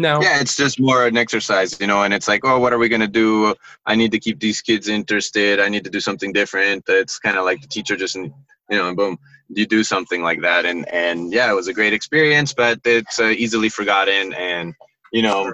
no. 0.00 0.20
Yeah, 0.22 0.40
it's 0.40 0.56
just 0.56 0.80
more 0.80 1.06
an 1.06 1.16
exercise, 1.16 1.78
you 1.80 1.86
know, 1.86 2.02
and 2.02 2.12
it's 2.12 2.26
like, 2.26 2.44
oh, 2.44 2.58
what 2.58 2.72
are 2.72 2.78
we 2.78 2.88
going 2.88 3.00
to 3.00 3.08
do? 3.08 3.54
I 3.86 3.94
need 3.94 4.12
to 4.12 4.18
keep 4.18 4.40
these 4.40 4.60
kids 4.62 4.88
interested. 4.88 5.60
I 5.60 5.68
need 5.68 5.84
to 5.84 5.90
do 5.90 6.00
something 6.00 6.32
different. 6.32 6.84
It's 6.88 7.18
kind 7.18 7.36
of 7.36 7.44
like 7.44 7.60
the 7.60 7.68
teacher 7.68 7.96
just, 7.96 8.14
you 8.16 8.32
know, 8.70 8.88
and 8.88 8.96
boom, 8.96 9.18
you 9.48 9.66
do 9.66 9.84
something 9.84 10.22
like 10.22 10.40
that. 10.42 10.64
And, 10.64 10.88
and 10.88 11.32
yeah, 11.32 11.50
it 11.50 11.54
was 11.54 11.68
a 11.68 11.74
great 11.74 11.92
experience, 11.92 12.52
but 12.52 12.80
it's 12.84 13.18
uh, 13.18 13.26
easily 13.26 13.68
forgotten. 13.68 14.32
And, 14.34 14.74
you 15.12 15.22
know, 15.22 15.52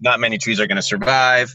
not 0.00 0.20
many 0.20 0.38
trees 0.38 0.60
are 0.60 0.66
going 0.66 0.76
to 0.76 0.82
survive. 0.82 1.54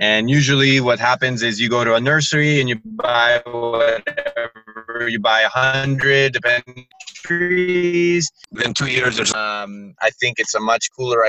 And 0.00 0.30
usually 0.30 0.80
what 0.80 0.98
happens 0.98 1.42
is 1.42 1.60
you 1.60 1.68
go 1.68 1.84
to 1.84 1.94
a 1.94 2.00
nursery 2.00 2.58
and 2.60 2.68
you 2.68 2.80
buy 2.84 3.42
whatever, 3.44 5.08
you 5.08 5.20
buy 5.20 5.42
a 5.42 5.48
hundred, 5.48 6.32
depending 6.32 6.86
trees. 7.22 8.30
Within 8.50 8.74
two 8.74 8.86
years, 8.86 9.20
or 9.20 9.36
um, 9.36 9.94
I 10.00 10.10
think 10.10 10.38
it's 10.38 10.54
a 10.54 10.60
much 10.60 10.88
cooler 10.96 11.24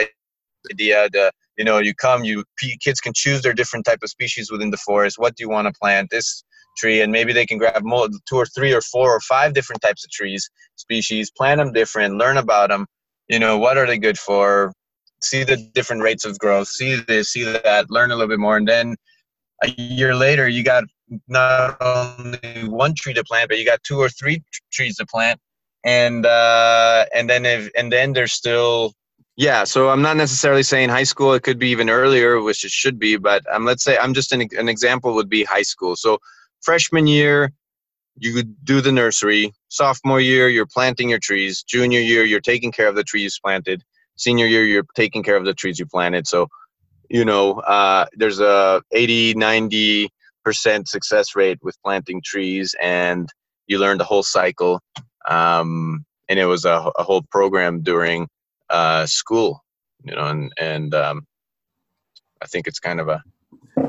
idea 0.70 1.10
to 1.10 1.32
you 1.58 1.66
know 1.66 1.80
you 1.80 1.94
come 1.94 2.24
you 2.24 2.44
kids 2.82 3.00
can 3.00 3.14
choose 3.16 3.42
their 3.42 3.54
different 3.54 3.86
type 3.86 4.00
of 4.04 4.10
species 4.10 4.52
within 4.52 4.72
the 4.72 4.78
forest. 4.78 5.18
What 5.18 5.36
do 5.36 5.44
you 5.44 5.50
want 5.50 5.68
to 5.68 5.74
plant? 5.80 6.10
This 6.12 6.44
tree 6.78 7.02
and 7.02 7.12
maybe 7.12 7.34
they 7.34 7.46
can 7.46 7.58
grab 7.58 7.84
more, 7.84 8.08
two 8.28 8.38
or 8.38 8.46
three 8.46 8.74
or 8.74 8.82
four 8.82 9.12
or 9.12 9.20
five 9.22 9.54
different 9.54 9.82
types 9.82 10.04
of 10.06 10.12
trees 10.12 10.50
species 10.78 11.30
plant 11.30 11.60
them 11.60 11.74
different 11.74 12.16
learn 12.16 12.38
about 12.38 12.70
them 12.70 12.86
you 13.28 13.40
know 13.40 13.58
what 13.58 13.78
are 13.78 13.86
they 13.86 13.98
good 13.98 14.18
for? 14.18 14.74
See 15.22 15.44
the 15.44 15.58
different 15.58 16.02
rates 16.02 16.26
of 16.26 16.40
growth 16.40 16.68
see 16.68 16.96
this 16.96 17.32
see 17.32 17.44
that 17.44 17.90
learn 17.90 18.12
a 18.12 18.16
little 18.16 18.30
bit 18.30 18.40
more 18.40 18.58
and 18.58 18.68
then 18.68 18.96
a 19.64 19.70
year 19.70 20.16
later 20.16 20.48
you 20.48 20.64
got 20.64 20.84
not 21.28 21.78
only 21.82 22.68
one 22.68 22.94
tree 22.96 23.14
to 23.14 23.24
plant 23.24 23.50
but 23.50 23.60
you 23.60 23.66
got 23.66 23.84
two 23.84 24.00
or 24.00 24.10
three 24.10 24.42
trees 24.72 24.96
to 24.98 25.06
plant. 25.06 25.40
And 25.84 26.26
uh 26.26 27.06
and 27.14 27.30
then 27.30 27.46
if 27.46 27.70
and 27.78 27.92
then 27.92 28.14
there's 28.14 28.34
still 28.34 28.94
yeah, 29.38 29.64
so 29.64 29.90
I'm 29.90 30.02
not 30.02 30.18
necessarily 30.18 30.64
saying 30.64 30.90
high 30.90 31.04
school. 31.04 31.34
It 31.34 31.44
could 31.44 31.58
be 31.60 31.70
even 31.70 31.90
earlier, 31.90 32.42
which 32.42 32.66
it 32.66 32.72
should 32.72 33.00
be. 33.00 33.18
But 33.18 33.44
um, 33.54 33.66
let's 33.66 33.84
say 33.84 33.98
I'm 33.98 34.14
just 34.14 34.32
an, 34.32 34.48
an 34.58 34.70
example 34.70 35.16
would 35.16 35.30
be 35.30 35.44
high 35.44 35.62
school. 35.62 35.96
So 35.96 36.20
freshman 36.62 37.08
year, 37.08 37.52
you 38.18 38.44
do 38.44 38.82
the 38.82 38.92
nursery. 38.92 39.54
Sophomore 39.70 40.20
year, 40.20 40.50
you're 40.50 40.68
planting 40.68 41.10
your 41.10 41.20
trees. 41.20 41.64
Junior 41.64 42.00
year, 42.00 42.24
you're 42.24 42.42
taking 42.42 42.72
care 42.72 42.88
of 42.88 42.96
the 42.96 43.04
trees 43.04 43.40
planted. 43.44 43.84
Senior 44.18 44.46
year, 44.46 44.66
you're 44.66 44.86
taking 44.96 45.24
care 45.24 45.38
of 45.38 45.46
the 45.46 45.54
trees 45.54 45.80
you 45.80 45.86
planted. 45.86 46.28
So, 46.28 46.48
you 47.10 47.26
know, 47.26 47.60
uh, 47.62 48.06
there's 48.14 48.40
a 48.40 48.82
80, 48.92 49.36
90 49.36 50.10
percent 50.44 50.88
success 50.88 51.36
rate 51.36 51.60
with 51.62 51.82
planting 51.84 52.22
trees, 52.24 52.76
and 52.82 53.30
you 53.68 53.80
learn 53.80 53.98
the 53.98 54.04
whole 54.04 54.24
cycle. 54.24 54.82
Um, 55.28 56.06
and 56.30 56.40
it 56.40 56.46
was 56.46 56.66
a, 56.66 56.92
a 56.98 57.04
whole 57.04 57.24
program 57.32 57.82
during 57.82 58.28
uh, 58.72 59.06
school, 59.06 59.64
you 60.04 60.16
know, 60.16 60.28
and 60.28 60.52
and 60.60 60.96
um, 60.96 61.28
I 62.42 62.48
think 62.48 62.68
it's 62.68 62.80
kind 62.80 63.00
of 63.00 63.08
a 63.08 63.22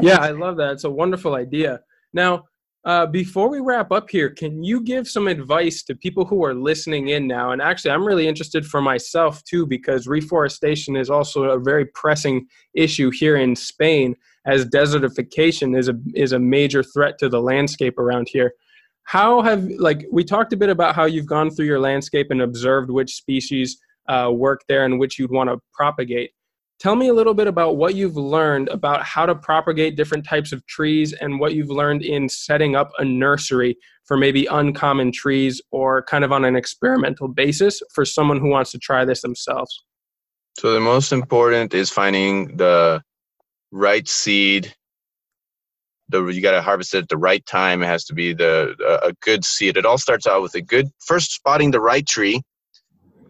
yeah, 0.01 0.19
I 0.19 0.31
love 0.31 0.57
that. 0.59 0.73
It's 0.73 0.85
a 0.85 0.91
wonderful 0.91 1.35
idea. 1.35 1.81
Now, 2.13 2.45
uh, 2.85 3.07
before 3.07 3.49
we 3.49 3.61
wrap 3.61 3.93
up 3.93 4.11
here, 4.11 4.29
can 4.29 4.65
you 4.65 4.83
give 4.83 5.07
some 5.07 5.29
advice 5.29 5.85
to 5.85 5.95
people 5.95 6.25
who 6.25 6.45
are 6.45 6.55
listening 6.55 7.09
in 7.09 7.29
now? 7.29 7.53
And 7.53 7.63
actually, 7.63 7.93
I'm 7.93 8.05
really 8.05 8.27
interested 8.27 8.67
for 8.67 8.83
myself 8.83 9.43
too, 9.45 9.67
because 9.67 10.09
reforestation 10.09 10.97
is 10.97 11.09
also 11.09 11.45
a 11.45 11.61
very 11.61 11.87
pressing 11.87 12.47
issue 12.75 13.11
here 13.11 13.37
in 13.37 13.55
Spain, 13.55 14.17
as 14.47 14.67
desertification 14.67 15.79
is 15.79 15.89
a 15.89 15.95
is 16.15 16.33
a 16.33 16.39
major 16.39 16.83
threat 16.83 17.19
to 17.19 17.29
the 17.29 17.41
landscape 17.41 17.99
around 17.99 18.29
here. 18.29 18.53
How 19.05 19.43
have 19.43 19.65
like 19.79 20.05
we 20.11 20.25
talked 20.25 20.53
a 20.53 20.57
bit 20.57 20.71
about 20.71 20.97
how 20.97 21.05
you've 21.05 21.27
gone 21.27 21.51
through 21.51 21.67
your 21.67 21.81
landscape 21.81 22.29
and 22.31 22.43
observed 22.43 22.91
which 22.91 23.15
species 23.15 23.79
uh, 24.09 24.31
work 24.33 24.63
there 24.69 24.85
in 24.85 24.99
which 24.99 25.19
you'd 25.19 25.31
want 25.31 25.51
to 25.51 25.59
propagate. 25.73 26.31
Tell 26.81 26.97
me 26.97 27.09
a 27.09 27.15
little 27.15 27.35
bit 27.35 27.47
about 27.47 27.77
what 27.77 27.95
you've 27.95 28.17
learned 28.17 28.69
about 28.69 29.05
how 29.05 29.25
to 29.25 29.35
propagate 29.35 29.97
different 29.97 30.27
types 30.27 30.53
of 30.53 30.67
trees 30.67 31.13
and 31.13 31.39
what 31.39 31.55
you've 31.55 31.71
learned 31.71 32.03
in 32.03 32.29
setting 32.29 32.75
up 32.75 32.91
a 32.99 33.05
nursery 33.05 33.77
for 34.05 34.17
maybe 34.17 34.47
uncommon 34.47 35.13
trees 35.13 35.61
or 35.71 36.03
kind 36.03 36.25
of 36.25 36.33
on 36.33 36.45
an 36.45 36.57
experimental 36.57 37.29
basis 37.29 37.81
for 37.95 38.05
someone 38.05 38.41
who 38.41 38.49
wants 38.49 38.73
to 38.73 38.79
try 38.79 39.05
this 39.05 39.23
themselves. 39.23 39.85
So, 40.59 40.73
the 40.73 40.81
most 40.81 41.13
important 41.13 41.73
is 41.73 41.89
finding 41.89 42.57
the 42.57 43.03
right 43.71 44.07
seed 44.09 44.75
the 46.13 46.25
you 46.27 46.41
got 46.41 46.53
to 46.53 46.63
harvest 46.63 46.95
it 46.95 46.99
at 46.99 47.09
the 47.09 47.17
right 47.17 47.45
time. 47.47 47.83
It 47.83 47.87
has 47.87 48.05
to 48.05 48.15
be 48.15 48.33
the 48.33 48.75
a 49.03 49.13
good 49.23 49.45
seed. 49.45 49.77
It 49.77 49.85
all 49.85 49.99
starts 49.99 50.27
out 50.27 50.43
with 50.43 50.55
a 50.55 50.63
good 50.63 50.89
first 51.05 51.33
spotting 51.33 51.73
the 51.73 51.81
right 51.81 52.07
tree, 52.07 52.41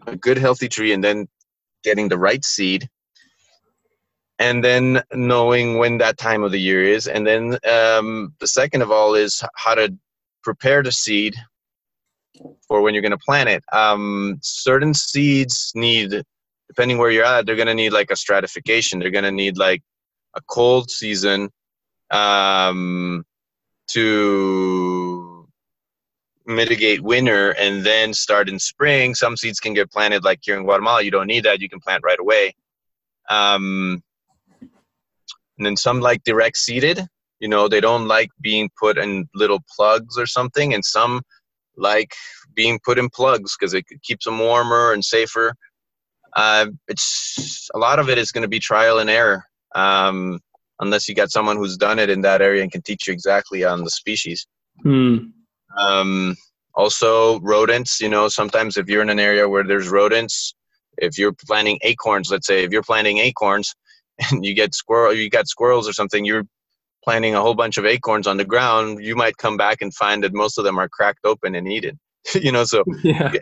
a 0.07 0.15
good 0.15 0.37
healthy 0.37 0.69
tree 0.69 0.93
and 0.93 1.03
then 1.03 1.27
getting 1.83 2.09
the 2.09 2.17
right 2.17 2.43
seed 2.43 2.89
and 4.39 4.63
then 4.63 5.01
knowing 5.13 5.77
when 5.77 5.97
that 5.99 6.17
time 6.17 6.43
of 6.43 6.51
the 6.51 6.59
year 6.59 6.83
is. 6.83 7.07
And 7.07 7.25
then 7.25 7.57
um, 7.69 8.33
the 8.39 8.47
second 8.47 8.81
of 8.81 8.91
all 8.91 9.15
is 9.15 9.43
how 9.55 9.75
to 9.75 9.95
prepare 10.43 10.83
the 10.83 10.91
seed 10.91 11.35
for 12.67 12.81
when 12.81 12.93
you're 12.93 13.01
going 13.01 13.11
to 13.11 13.17
plant 13.17 13.49
it. 13.49 13.63
Um, 13.71 14.39
certain 14.41 14.93
seeds 14.93 15.71
need 15.75 16.23
depending 16.67 16.97
where 16.97 17.11
you're 17.11 17.25
at 17.25 17.45
they're 17.45 17.55
going 17.55 17.67
to 17.67 17.73
need 17.73 17.93
like 17.93 18.11
a 18.11 18.15
stratification. 18.15 18.99
They're 18.99 19.11
going 19.11 19.23
to 19.23 19.31
need 19.31 19.57
like 19.57 19.83
a 20.35 20.41
cold 20.41 20.89
season 20.89 21.49
um, 22.09 23.23
to 23.89 25.02
mitigate 26.45 27.01
winter 27.01 27.51
and 27.51 27.85
then 27.85 28.13
start 28.13 28.49
in 28.49 28.59
spring. 28.59 29.15
Some 29.15 29.37
seeds 29.37 29.59
can 29.59 29.73
get 29.73 29.91
planted 29.91 30.23
like 30.23 30.39
here 30.41 30.57
in 30.57 30.63
Guatemala. 30.63 31.01
You 31.01 31.11
don't 31.11 31.27
need 31.27 31.45
that. 31.45 31.61
You 31.61 31.69
can 31.69 31.79
plant 31.79 32.03
right 32.03 32.19
away. 32.19 32.53
Um, 33.29 34.03
and 35.57 35.65
then 35.65 35.77
some 35.77 35.99
like 35.99 36.23
direct 36.23 36.57
seeded. 36.57 37.01
You 37.39 37.47
know, 37.47 37.67
they 37.67 37.81
don't 37.81 38.07
like 38.07 38.29
being 38.41 38.69
put 38.79 38.97
in 38.97 39.27
little 39.35 39.59
plugs 39.75 40.17
or 40.17 40.25
something. 40.25 40.73
And 40.73 40.83
some 40.83 41.21
like 41.77 42.13
being 42.53 42.79
put 42.83 42.99
in 42.99 43.09
plugs 43.09 43.55
because 43.57 43.73
it 43.73 43.85
keeps 44.03 44.25
them 44.25 44.39
warmer 44.39 44.93
and 44.93 45.03
safer. 45.03 45.53
Uh, 46.35 46.67
it's 46.87 47.69
a 47.73 47.77
lot 47.77 47.99
of 47.99 48.09
it 48.09 48.17
is 48.17 48.31
going 48.31 48.41
to 48.41 48.47
be 48.47 48.59
trial 48.59 48.99
and 48.99 49.09
error, 49.09 49.45
um, 49.75 50.39
unless 50.79 51.07
you 51.07 51.13
got 51.13 51.31
someone 51.31 51.57
who's 51.57 51.77
done 51.77 51.99
it 51.99 52.09
in 52.09 52.21
that 52.21 52.41
area 52.41 52.63
and 52.63 52.71
can 52.71 52.81
teach 52.81 53.07
you 53.07 53.13
exactly 53.13 53.63
on 53.63 53.83
the 53.83 53.89
species. 53.89 54.47
Hmm. 54.81 55.17
Um, 55.77 56.35
also, 56.75 57.39
rodents. 57.41 57.99
You 57.99 58.09
know, 58.09 58.27
sometimes 58.27 58.77
if 58.77 58.87
you're 58.87 59.01
in 59.01 59.09
an 59.09 59.19
area 59.19 59.47
where 59.47 59.63
there's 59.63 59.89
rodents, 59.89 60.53
if 60.97 61.17
you're 61.17 61.33
planting 61.47 61.79
acorns, 61.81 62.31
let's 62.31 62.47
say, 62.47 62.63
if 62.63 62.71
you're 62.71 62.83
planting 62.83 63.19
acorns 63.19 63.73
and 64.31 64.45
you 64.45 64.53
get 64.53 64.73
squirrel, 64.75 65.13
you 65.13 65.29
got 65.29 65.47
squirrels 65.47 65.87
or 65.87 65.93
something, 65.93 66.25
you're 66.25 66.45
planting 67.03 67.35
a 67.35 67.41
whole 67.41 67.53
bunch 67.53 67.77
of 67.77 67.85
acorns 67.85 68.27
on 68.27 68.37
the 68.37 68.45
ground. 68.45 69.03
You 69.03 69.15
might 69.15 69.37
come 69.37 69.57
back 69.57 69.81
and 69.81 69.93
find 69.93 70.23
that 70.23 70.33
most 70.33 70.57
of 70.57 70.63
them 70.63 70.79
are 70.79 70.89
cracked 70.89 71.25
open 71.25 71.55
and 71.55 71.71
eaten. 71.71 71.99
you 72.35 72.51
know, 72.51 72.63
so 72.63 72.83
Yeah. 73.03 73.33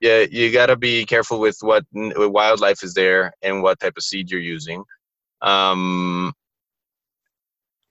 yeah, 0.00 0.24
you 0.30 0.52
got 0.52 0.66
to 0.66 0.76
be 0.76 1.04
careful 1.04 1.38
with 1.40 1.58
what 1.60 1.84
wildlife 1.92 2.82
is 2.82 2.94
there 2.94 3.32
and 3.42 3.62
what 3.62 3.80
type 3.80 3.94
of 3.96 4.02
seed 4.02 4.30
you're 4.30 4.40
using. 4.40 4.84
Um, 5.42 6.32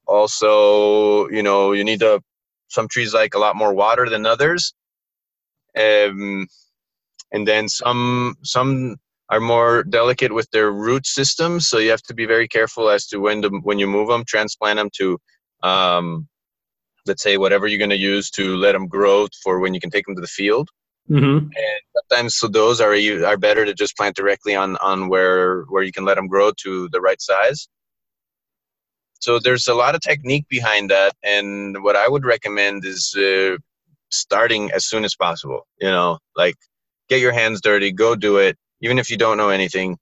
also, 0.08 1.28
you 1.30 1.44
know, 1.44 1.74
you 1.74 1.84
need 1.84 2.00
to. 2.00 2.22
Some 2.70 2.88
trees 2.88 3.14
like 3.14 3.34
a 3.34 3.40
lot 3.40 3.56
more 3.56 3.74
water 3.74 4.10
than 4.10 4.26
others, 4.26 4.74
um, 5.78 6.48
and 7.32 7.48
then 7.48 7.70
some 7.70 8.36
some 8.44 8.98
are 9.30 9.40
more 9.40 9.84
delicate 9.84 10.34
with 10.34 10.50
their 10.52 10.72
root 10.72 11.06
systems. 11.06 11.68
So 11.68 11.80
you 11.80 11.90
have 11.90 12.04
to 12.04 12.14
be 12.14 12.26
very 12.26 12.48
careful 12.48 12.90
as 12.90 13.08
to 13.08 13.20
when 13.20 13.42
to 13.42 13.50
when 13.64 13.80
you 13.80 13.88
move 13.88 14.10
them, 14.10 14.24
transplant 14.26 14.78
them 14.78 14.90
to, 14.98 15.18
um, 15.64 16.28
let's 17.06 17.24
say 17.24 17.38
whatever 17.38 17.68
you're 17.68 17.78
going 17.78 17.90
to 17.90 17.98
use 17.98 18.30
to 18.32 18.56
let 18.56 18.74
them 18.74 18.88
grow 18.88 19.28
for 19.44 19.60
when 19.60 19.74
you 19.74 19.80
can 19.80 19.90
take 19.90 20.06
them 20.06 20.16
to 20.16 20.22
the 20.22 20.28
field 20.28 20.70
Mm-hmm. 21.10 21.38
And 21.38 21.82
sometimes 21.96 22.36
so 22.36 22.48
those 22.48 22.82
are 22.82 22.94
you 22.94 23.26
are 23.26 23.38
better 23.38 23.64
to 23.66 23.74
just 23.74 23.96
plant 23.96 24.16
directly 24.16 24.56
on 24.56 24.76
on 24.78 25.08
where 25.08 25.62
where 25.64 25.84
you 25.84 25.92
can 25.92 26.04
let 26.04 26.16
them 26.16 26.28
grow 26.28 26.52
to 26.64 26.90
the 26.92 27.00
right 27.00 27.22
size 27.22 27.68
so 29.20 29.40
there's 29.40 29.68
a 29.68 29.74
lot 29.74 29.96
of 29.96 30.02
technique 30.02 30.48
behind 30.50 30.90
that 30.90 31.14
and 31.24 31.82
what 31.84 31.96
i 31.96 32.08
would 32.08 32.26
recommend 32.26 32.86
is 32.86 33.16
uh, 33.16 33.58
starting 34.10 34.72
as 34.72 34.86
soon 34.86 35.04
as 35.04 35.16
possible 35.16 35.68
you 35.80 35.88
know 35.88 36.18
like 36.36 36.56
get 37.10 37.20
your 37.20 37.32
hands 37.32 37.62
dirty 37.62 37.92
go 37.92 38.16
do 38.16 38.38
it 38.38 38.58
even 38.82 39.00
if 39.00 39.10
you 39.10 39.18
don't 39.18 39.38
know 39.38 39.50
anything 39.50 39.98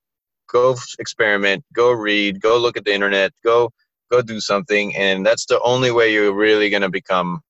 go 0.50 0.76
experiment 1.00 1.64
go 1.74 1.92
read 1.92 2.42
go 2.42 2.58
look 2.58 2.78
at 2.78 2.86
the 2.86 2.94
internet 2.94 3.32
go 3.44 3.70
go 4.12 4.22
do 4.22 4.40
something 4.40 4.96
and 4.96 5.26
that's 5.26 5.46
the 5.46 5.60
only 5.62 5.92
way 5.92 6.12
you're 6.12 6.34
really 6.34 6.70
going 6.70 6.82
to 6.82 6.90
become 6.90 7.42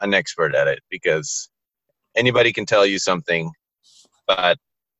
an 0.00 0.14
expert 0.14 0.54
at 0.54 0.68
it 0.68 0.80
because 0.90 1.48
anybody 2.16 2.52
can 2.52 2.66
tell 2.66 2.86
you 2.86 2.98
something 2.98 3.50
but 4.26 4.56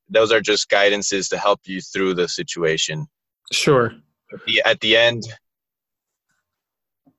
those 0.09 0.33
are 0.33 0.41
just 0.41 0.69
guidances 0.69 1.29
to 1.29 1.39
help 1.39 1.61
you 1.65 1.81
through 1.81 2.15
the 2.15 2.29
situation 2.29 3.07
Sure. 3.53 3.95
At 4.33 4.45
the, 4.47 4.63
at 4.65 4.81
the 4.81 4.97
end 4.97 5.23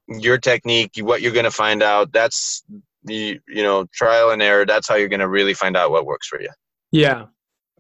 your 0.08 0.38
technique 0.38 0.92
what 1.00 1.22
you're 1.22 1.32
going 1.32 1.46
to 1.46 1.52
find 1.52 1.82
out 1.82 2.12
that's 2.12 2.64
you, 3.06 3.40
you 3.48 3.64
know 3.64 3.86
trial 3.94 4.32
and 4.32 4.42
error 4.42 4.66
that's 4.66 4.88
how 4.88 4.96
you're 4.96 5.08
going 5.08 5.20
to 5.20 5.30
really 5.30 5.54
find 5.54 5.78
out 5.78 5.92
what 5.92 6.06
works 6.06 6.28
for 6.28 6.42
you 6.42 6.50
Yeah. 6.92 7.26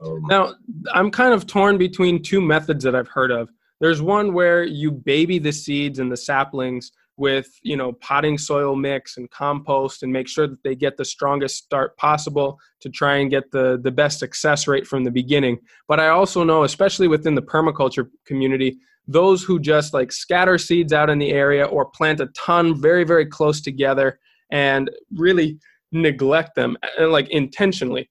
um, 0.01 0.23
Now, 0.27 0.55
I'm 0.93 1.11
kind 1.11 1.33
of 1.33 1.45
torn 1.45 1.77
between 1.77 2.21
two 2.21 2.41
methods 2.41 2.83
that 2.83 2.95
I've 2.95 3.07
heard 3.07 3.31
of. 3.31 3.49
There's 3.79 4.01
one 4.01 4.33
where 4.33 4.63
you 4.63 4.91
baby 4.91 5.39
the 5.39 5.51
seeds 5.51 5.99
and 5.99 6.11
the 6.11 6.17
saplings 6.17 6.91
with, 7.15 7.47
you 7.61 7.77
know, 7.77 7.93
potting 7.93 8.37
soil 8.39 8.75
mix 8.75 9.17
and 9.17 9.29
compost 9.29 10.01
and 10.01 10.11
make 10.11 10.27
sure 10.27 10.47
that 10.47 10.63
they 10.63 10.75
get 10.75 10.97
the 10.97 11.05
strongest 11.05 11.57
start 11.63 11.95
possible 11.97 12.59
to 12.81 12.89
try 12.89 13.17
and 13.17 13.29
get 13.29 13.51
the 13.51 13.79
the 13.83 13.91
best 13.91 14.17
success 14.19 14.67
rate 14.67 14.87
from 14.87 15.03
the 15.03 15.11
beginning. 15.11 15.59
But 15.87 15.99
I 15.99 16.09
also 16.09 16.43
know, 16.43 16.63
especially 16.63 17.07
within 17.07 17.35
the 17.35 17.41
permaculture 17.41 18.09
community, 18.25 18.79
those 19.07 19.43
who 19.43 19.59
just 19.59 19.93
like 19.93 20.11
scatter 20.11 20.57
seeds 20.57 20.93
out 20.93 21.09
in 21.09 21.19
the 21.19 21.31
area 21.31 21.65
or 21.65 21.85
plant 21.85 22.19
a 22.19 22.27
ton 22.27 22.79
very 22.79 23.03
very 23.03 23.25
close 23.25 23.61
together 23.61 24.19
and 24.51 24.89
really 25.15 25.57
neglect 25.91 26.55
them 26.55 26.77
and 26.97 27.11
like 27.11 27.29
intentionally 27.29 28.09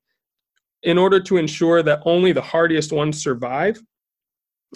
in 0.82 0.98
order 0.98 1.20
to 1.20 1.36
ensure 1.36 1.82
that 1.82 2.00
only 2.04 2.32
the 2.32 2.42
hardiest 2.42 2.92
ones 2.92 3.22
survive 3.22 3.80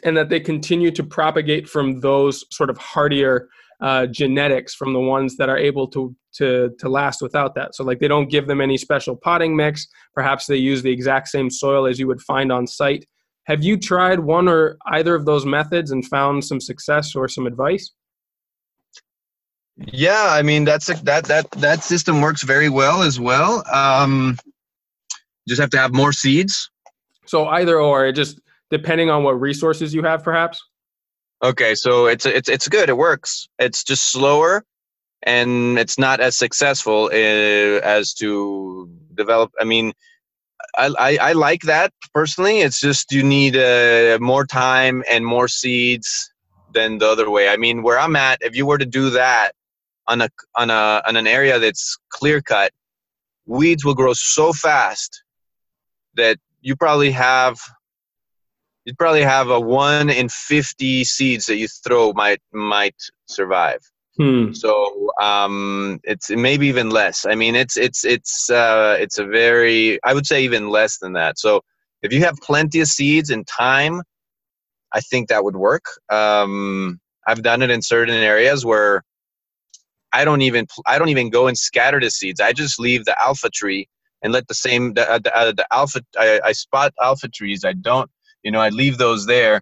and 0.05 0.17
that 0.17 0.29
they 0.29 0.41
continue 0.41 0.91
to 0.91 1.03
propagate 1.03 1.69
from 1.69 2.01
those 2.01 2.45
sort 2.51 2.71
of 2.71 2.77
hardier 2.79 3.49
uh, 3.81 4.07
genetics 4.07 4.75
from 4.75 4.93
the 4.93 5.01
ones 5.01 5.37
that 5.37 5.49
are 5.49 5.59
able 5.59 5.87
to, 5.89 6.15
to, 6.33 6.71
to 6.79 6.89
last 6.89 7.21
without 7.21 7.55
that. 7.55 7.75
So, 7.75 7.85
like, 7.85 7.99
they 7.99 8.09
don't 8.09 8.31
give 8.31 8.47
them 8.47 8.61
any 8.61 8.77
special 8.79 9.17
potting 9.17 9.55
mix. 9.55 9.87
Perhaps 10.15 10.47
they 10.47 10.57
use 10.57 10.83
the 10.83 10.93
exact 10.93 11.29
same 11.29 11.51
soil 11.51 11.87
as 11.87 11.99
you 11.99 12.07
would 12.07 12.21
find 12.23 12.51
on 12.51 12.67
site. 12.67 13.07
Have 13.47 13.63
you 13.65 13.77
tried 13.77 14.21
one 14.21 14.49
or 14.49 14.77
either 14.87 15.15
of 15.15 15.25
those 15.25 15.47
methods 15.47 15.91
and 15.91 16.07
found 16.07 16.45
some 16.45 16.61
success 16.61 17.15
or 17.15 17.29
some 17.29 17.47
advice? 17.47 17.93
yeah 19.93 20.29
i 20.31 20.41
mean 20.41 20.65
that's 20.65 20.89
a, 20.89 20.95
that 21.05 21.25
that 21.27 21.51
that 21.51 21.85
system 21.85 22.23
works 22.23 22.43
very 22.43 22.71
well 22.71 23.03
as 23.03 23.21
well 23.21 23.63
um 23.71 24.39
just 25.47 25.61
have 25.61 25.69
to 25.69 25.77
have 25.77 25.93
more 25.93 26.13
seeds 26.13 26.71
So, 27.27 27.47
either 27.49 27.81
or, 27.81 28.07
it 28.07 28.13
just 28.13 28.41
depending 28.71 29.11
on 29.11 29.23
what 29.25 29.41
resources 29.41 29.93
you 29.95 30.03
have, 30.03 30.23
perhaps? 30.23 30.61
Okay, 31.43 31.75
so 31.75 32.07
it's 32.07 32.25
it's 32.25 32.49
it's 32.49 32.69
good. 32.69 32.89
It 32.89 32.97
works. 32.97 33.49
It's 33.59 33.85
just 33.85 34.11
slower, 34.11 34.65
and 35.23 35.79
it's 35.79 35.99
not 35.99 36.21
as 36.21 36.37
successful 36.39 37.11
uh, 37.13 37.81
as 37.83 38.15
to 38.15 38.89
develop. 39.15 39.53
I 39.61 39.65
mean, 39.65 39.93
I, 40.77 41.19
I 41.21 41.33
like 41.33 41.63
that 41.63 41.93
personally. 42.13 42.61
It's 42.61 42.81
just 42.81 43.13
you 43.13 43.23
need 43.23 43.57
uh, 43.57 44.19
more 44.21 44.45
time 44.45 45.03
and 45.11 45.25
more 45.25 45.49
seeds 45.49 46.31
than 46.73 46.99
the 46.99 47.09
other 47.09 47.31
way. 47.31 47.49
I 47.49 47.57
mean, 47.57 47.83
where 47.83 47.99
I'm 47.99 48.17
at, 48.17 48.39
if 48.43 48.55
you 48.55 48.67
were 48.67 48.79
to 48.79 48.87
do 48.87 49.11
that 49.11 49.53
on 50.07 50.21
a 50.23 50.29
on 50.55 50.71
a 50.71 51.03
on 51.07 51.17
an 51.17 51.27
area 51.27 51.59
that's 51.59 51.99
clear 52.11 52.43
cut, 52.43 52.73
weeds 53.47 53.85
will 53.85 53.95
grow 53.95 54.13
so 54.13 54.53
fast 54.53 55.23
that 56.15 56.39
you 56.61 56.77
probably 56.77 57.11
have 57.11 57.59
you'd 58.85 58.99
probably 58.99 59.23
have 59.23 59.51
a 59.51 59.61
one 59.61 60.11
in 60.11 60.29
50 60.29 61.05
seeds 61.05 61.47
that 61.47 61.57
you 61.57 61.69
throw 61.69 62.13
might 62.13 62.41
might 62.53 62.97
survive 63.27 63.81
Hmm. 64.17 64.53
so 64.53 65.11
um 65.21 66.01
it's 66.05 66.31
maybe 66.31 66.69
even 66.69 66.89
less. 66.91 67.27
I 67.27 67.35
mean 67.35 67.55
it's 67.55 67.77
it's 67.77 68.05
it's 68.05 68.49
uh 68.51 68.97
it's 68.99 69.19
a 69.19 69.27
very 69.27 70.03
i 70.05 70.15
would 70.15 70.27
say 70.27 70.43
even 70.45 70.69
less 70.71 70.99
than 70.99 71.13
that. 71.15 71.39
So 71.39 71.61
if 72.03 72.13
you 72.13 72.21
have 72.25 72.37
plenty 72.43 72.81
of 72.81 72.89
seeds 72.89 73.31
and 73.31 73.47
time 73.47 74.03
i 74.93 75.01
think 75.01 75.29
that 75.29 75.45
would 75.45 75.57
work. 75.57 75.85
Um 76.11 76.99
i've 77.27 77.43
done 77.43 77.61
it 77.63 77.71
in 77.71 77.83
certain 77.83 78.15
areas 78.15 78.65
where 78.65 79.03
i 80.13 80.25
don't 80.25 80.43
even 80.43 80.67
i 80.87 80.99
don't 80.99 81.11
even 81.11 81.29
go 81.31 81.47
and 81.49 81.59
scatter 81.59 82.01
the 82.01 82.11
seeds. 82.11 82.41
I 82.41 82.53
just 82.53 82.81
leave 82.81 83.05
the 83.05 83.21
alpha 83.21 83.51
tree 83.51 83.89
and 84.23 84.33
let 84.33 84.49
the 84.49 84.55
same 84.55 84.95
the, 84.95 85.11
uh, 85.11 85.19
the, 85.19 85.37
uh, 85.37 85.53
the 85.53 85.67
alpha 85.73 86.01
I, 86.19 86.41
I 86.43 86.53
spot 86.53 86.95
alpha 87.03 87.29
trees. 87.29 87.65
I 87.65 87.75
don't 87.75 88.11
you 88.43 88.51
know 88.51 88.61
i 88.61 88.71
leave 88.71 88.97
those 88.97 89.27
there 89.27 89.61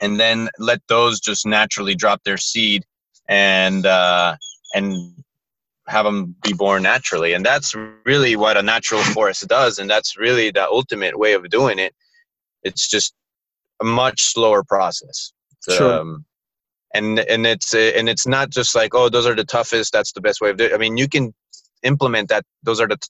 and 0.00 0.18
then 0.18 0.48
let 0.58 0.80
those 0.88 1.20
just 1.20 1.46
naturally 1.46 1.94
drop 1.94 2.22
their 2.24 2.38
seed 2.38 2.84
and 3.30 3.86
uh, 3.86 4.36
and 4.74 5.14
have 5.86 6.04
them 6.04 6.34
be 6.42 6.52
born 6.52 6.82
naturally. 6.82 7.32
And 7.32 7.46
that's 7.46 7.74
really 8.04 8.36
what 8.36 8.56
a 8.56 8.62
natural 8.62 9.02
forest 9.02 9.48
does 9.48 9.78
and 9.78 9.88
that's 9.88 10.18
really 10.18 10.50
the 10.50 10.68
ultimate 10.68 11.18
way 11.18 11.32
of 11.32 11.48
doing 11.48 11.78
it. 11.78 11.94
It's 12.62 12.86
just 12.86 13.14
a 13.80 13.84
much 13.84 14.20
slower 14.20 14.62
process. 14.62 15.32
Sure. 15.68 16.00
um, 16.00 16.24
and 16.94 17.20
and 17.20 17.46
it's 17.46 17.74
and 17.74 18.08
it's 18.08 18.26
not 18.26 18.50
just 18.50 18.74
like 18.74 18.94
oh 18.94 19.08
those 19.08 19.26
are 19.26 19.36
the 19.36 19.44
toughest 19.44 19.92
that's 19.92 20.12
the 20.12 20.20
best 20.20 20.40
way 20.40 20.50
of 20.50 20.56
doing 20.56 20.70
it 20.70 20.74
i 20.74 20.78
mean 20.78 20.96
you 20.96 21.08
can 21.08 21.32
implement 21.82 22.28
that 22.28 22.44
those 22.62 22.80
are 22.80 22.88
the 22.88 22.96
t- 22.96 23.08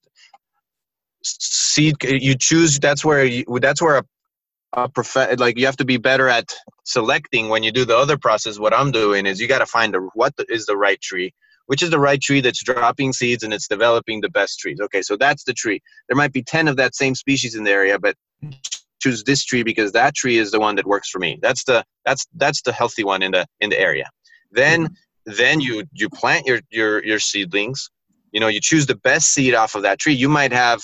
seed 1.22 1.94
you 2.02 2.34
choose 2.34 2.78
that's 2.78 3.04
where 3.04 3.24
you, 3.24 3.44
that's 3.60 3.80
where 3.80 3.98
a, 3.98 4.04
a 4.72 4.88
prof- 4.88 5.38
like 5.38 5.58
you 5.58 5.66
have 5.66 5.76
to 5.76 5.84
be 5.84 5.96
better 5.96 6.28
at 6.28 6.54
selecting 6.84 7.48
when 7.48 7.62
you 7.62 7.72
do 7.72 7.84
the 7.84 7.96
other 7.96 8.16
process. 8.16 8.58
What 8.58 8.74
i'm 8.74 8.90
doing 8.90 9.26
is 9.26 9.40
you 9.40 9.48
got 9.48 9.58
to 9.58 9.66
find 9.66 9.92
the, 9.94 10.08
what 10.14 10.36
the, 10.36 10.46
is 10.48 10.66
the 10.66 10.76
right 10.76 11.00
tree. 11.00 11.32
Which 11.66 11.82
is 11.84 11.90
the 11.90 12.00
right 12.00 12.20
tree 12.20 12.40
that's 12.40 12.64
dropping 12.64 13.12
seeds 13.12 13.44
and 13.44 13.54
it's 13.54 13.68
developing 13.68 14.20
the 14.20 14.28
best 14.28 14.58
trees. 14.58 14.80
Okay 14.80 15.02
so 15.02 15.16
that's 15.16 15.44
the 15.44 15.52
tree. 15.52 15.80
There 16.08 16.16
might 16.16 16.32
be 16.32 16.42
10 16.42 16.68
of 16.68 16.76
that 16.76 16.94
same 16.94 17.14
species 17.14 17.54
in 17.54 17.64
the 17.64 17.70
area 17.70 17.98
but 17.98 18.16
choose 19.00 19.24
this 19.24 19.44
tree 19.44 19.62
because 19.62 19.92
that 19.92 20.14
tree 20.14 20.36
is 20.36 20.50
the 20.50 20.60
one 20.60 20.76
that 20.76 20.86
works 20.86 21.08
for 21.08 21.18
me. 21.18 21.38
That's 21.40 21.64
the 21.64 21.84
that's 22.04 22.26
that's 22.36 22.62
the 22.62 22.72
healthy 22.72 23.04
one 23.04 23.22
in 23.22 23.32
the 23.32 23.46
in 23.60 23.70
the 23.70 23.78
area. 23.78 24.10
Then 24.50 24.86
mm-hmm. 24.86 25.32
then 25.36 25.60
you 25.60 25.84
you 25.92 26.08
plant 26.08 26.46
your 26.46 26.60
your 26.70 27.04
your 27.04 27.18
seedlings. 27.18 27.90
You 28.32 28.40
know 28.40 28.48
you 28.48 28.60
choose 28.60 28.86
the 28.86 28.96
best 28.96 29.32
seed 29.32 29.54
off 29.54 29.74
of 29.74 29.82
that 29.82 29.98
tree. 29.98 30.14
You 30.14 30.28
might 30.28 30.52
have 30.52 30.82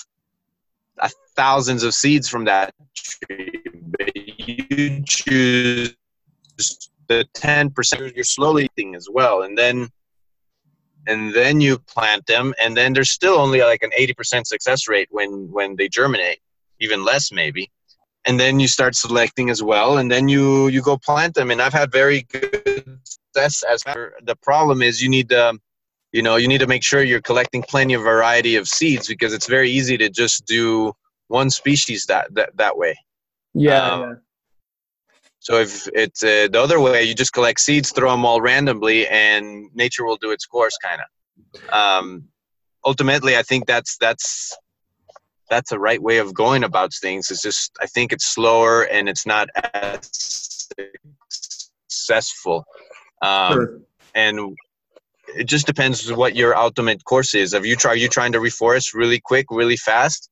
thousands 1.35 1.83
of 1.83 1.93
seeds 1.93 2.27
from 2.27 2.45
that 2.45 2.73
tree 2.95 3.56
you 4.47 5.03
choose 5.07 5.95
the 7.07 7.25
10% 7.35 8.15
you're 8.15 8.23
slowly 8.23 8.69
eating 8.77 8.95
as 8.95 9.07
well 9.11 9.43
and 9.43 9.57
then 9.57 9.89
and 11.07 11.33
then 11.33 11.61
you 11.61 11.77
plant 11.79 12.25
them 12.25 12.53
and 12.61 12.75
then 12.75 12.93
there's 12.93 13.11
still 13.11 13.35
only 13.35 13.61
like 13.61 13.81
an 13.81 13.91
80% 13.97 14.45
success 14.45 14.87
rate 14.87 15.07
when 15.11 15.49
when 15.51 15.75
they 15.75 15.87
germinate 15.87 16.39
even 16.79 17.05
less 17.05 17.31
maybe 17.31 17.71
and 18.25 18.39
then 18.39 18.59
you 18.59 18.67
start 18.67 18.95
selecting 18.95 19.49
as 19.49 19.63
well 19.63 19.97
and 19.97 20.11
then 20.11 20.27
you 20.27 20.67
you 20.67 20.81
go 20.81 20.97
plant 20.97 21.33
them 21.33 21.49
and 21.49 21.61
i've 21.61 21.73
had 21.73 21.91
very 21.91 22.23
good 22.23 22.99
success 23.03 23.63
as 23.63 23.83
the 24.23 24.35
problem 24.41 24.81
is 24.81 25.01
you 25.01 25.09
need 25.09 25.29
to 25.29 25.57
you 26.11 26.21
know 26.21 26.35
you 26.35 26.47
need 26.47 26.59
to 26.59 26.67
make 26.67 26.83
sure 26.83 27.03
you're 27.03 27.21
collecting 27.21 27.61
plenty 27.63 27.93
of 27.93 28.01
variety 28.01 28.55
of 28.55 28.67
seeds 28.67 29.07
because 29.07 29.33
it's 29.33 29.47
very 29.47 29.69
easy 29.69 29.97
to 29.97 30.09
just 30.09 30.45
do 30.45 30.91
one 31.29 31.49
species 31.49 32.05
that 32.05 32.33
that, 32.33 32.55
that 32.57 32.77
way 32.77 32.95
yeah, 33.57 33.91
um, 33.91 34.01
yeah. 34.01 34.13
So 35.39 35.59
if 35.59 35.87
it's 35.93 36.23
uh, 36.23 36.47
the 36.51 36.59
other 36.59 36.79
way, 36.79 37.03
you 37.03 37.13
just 37.13 37.33
collect 37.33 37.59
seeds, 37.59 37.91
throw 37.91 38.11
them 38.11 38.25
all 38.25 38.41
randomly, 38.41 39.07
and 39.07 39.69
nature 39.73 40.05
will 40.05 40.17
do 40.17 40.31
its 40.31 40.45
course, 40.45 40.77
kind 40.83 41.01
of. 41.01 41.73
Um, 41.73 42.29
ultimately, 42.85 43.37
I 43.37 43.43
think 43.43 43.65
that's 43.65 43.97
that's 43.97 44.55
that's 45.49 45.71
a 45.71 45.79
right 45.79 46.01
way 46.01 46.17
of 46.17 46.33
going 46.33 46.63
about 46.63 46.93
things. 46.93 47.31
It's 47.31 47.41
just 47.41 47.71
I 47.81 47.85
think 47.85 48.11
it's 48.11 48.25
slower 48.25 48.83
and 48.83 49.07
it's 49.07 49.25
not 49.25 49.49
as 49.73 50.67
successful. 51.29 52.65
Um, 53.21 53.53
sure. 53.53 53.79
And 54.15 54.57
it 55.35 55.45
just 55.45 55.67
depends 55.67 56.11
what 56.11 56.35
your 56.35 56.55
ultimate 56.55 57.03
course 57.03 57.35
is. 57.35 57.53
Have 57.53 57.65
you 57.65 57.75
try? 57.75 57.91
Are 57.91 57.95
you 57.95 58.07
trying 58.07 58.33
to 58.33 58.39
reforest 58.39 58.93
really 58.93 59.19
quick, 59.19 59.47
really 59.49 59.77
fast? 59.77 60.29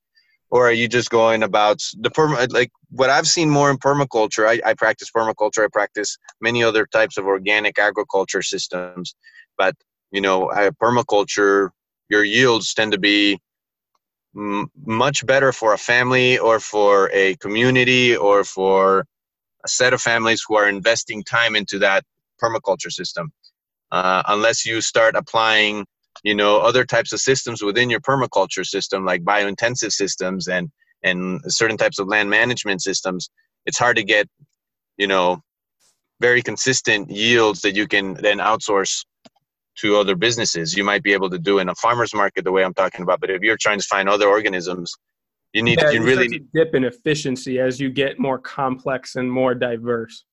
Or 0.52 0.68
are 0.68 0.72
you 0.72 0.88
just 0.88 1.10
going 1.10 1.44
about 1.44 1.82
the 2.00 2.10
perma 2.10 2.52
like 2.54 2.72
what 2.90 3.10
i've 3.10 3.28
seen 3.28 3.50
more 3.50 3.70
in 3.70 3.78
permaculture 3.78 4.48
I, 4.48 4.62
I 4.70 4.74
practice 4.74 5.10
permaculture 5.12 5.64
i 5.66 5.68
practice 5.72 6.18
many 6.42 6.64
other 6.64 6.86
types 6.86 7.18
of 7.18 7.26
organic 7.26 7.80
agriculture 7.80 8.42
systems. 8.42 9.16
But 9.58 9.76
you 10.12 10.22
know 10.22 10.52
I, 10.52 10.70
permaculture 10.70 11.70
your 12.10 12.24
yields 12.24 12.74
tend 12.74 12.92
to 12.92 13.00
be 13.00 13.40
m- 14.36 14.70
much 14.86 15.26
better 15.26 15.52
for 15.52 15.74
a 15.74 15.78
family 15.78 16.38
or 16.38 16.60
for 16.60 17.10
a 17.14 17.36
community 17.38 18.16
or 18.16 18.44
for 18.44 19.06
a 19.64 19.68
set 19.68 19.94
of 19.94 20.02
families 20.02 20.44
who 20.48 20.56
are 20.56 20.70
investing 20.70 21.24
time 21.24 21.56
into 21.56 21.80
that 21.80 22.04
permaculture 22.42 22.92
system. 22.92 23.32
Uh, 23.92 24.22
unless 24.28 24.66
you 24.66 24.82
start 24.82 25.16
applying 25.16 25.86
you 26.24 26.36
know 26.36 26.60
other 26.60 26.86
types 26.86 27.14
of 27.14 27.20
systems 27.20 27.62
within 27.62 27.90
your 27.90 28.00
permaculture 28.00 28.66
system 28.66 29.06
like 29.06 29.24
biointensive 29.24 29.92
systems 29.92 30.48
and 30.48 30.70
and 31.04 31.40
certain 31.48 31.78
types 31.78 32.00
of 32.00 32.08
land 32.08 32.30
management 32.30 32.82
systems 32.82 33.30
it's 33.66 33.78
hard 33.78 33.98
to 33.98 34.04
get 34.04 34.28
you 34.98 35.08
know 35.08 35.42
very 36.22 36.42
consistent 36.42 37.10
yields 37.10 37.62
that 37.62 37.76
you 37.76 37.88
can 37.88 38.14
then 38.16 38.38
outsource 38.38 39.04
to 39.78 39.98
other 39.98 40.16
businesses. 40.16 40.74
You 40.74 40.86
might 40.86 41.04
be 41.04 41.12
able 41.12 41.30
to 41.30 41.38
do 41.38 41.60
in 41.60 41.68
a 41.68 41.76
farmers 41.76 42.14
market 42.14 42.44
the 42.44 42.52
way 42.52 42.64
i'm 42.64 42.74
talking 42.74 43.02
about 43.02 43.20
but 43.20 43.30
if 43.30 43.42
you're 43.42 43.58
trying 43.58 43.80
to 43.80 43.86
find 43.88 44.08
other 44.08 44.28
organisms 44.28 44.94
you 45.54 45.62
need 45.62 45.80
yeah, 45.82 45.92
you, 45.92 46.04
really 46.04 46.28
need 46.28 46.48
dip 46.54 46.76
in 46.76 46.84
efficiency 46.84 47.60
as 47.60 47.80
you 47.80 47.90
get 47.90 48.20
more 48.20 48.40
complex 48.40 49.16
and 49.16 49.32
more 49.32 49.54
diverse 49.54 50.26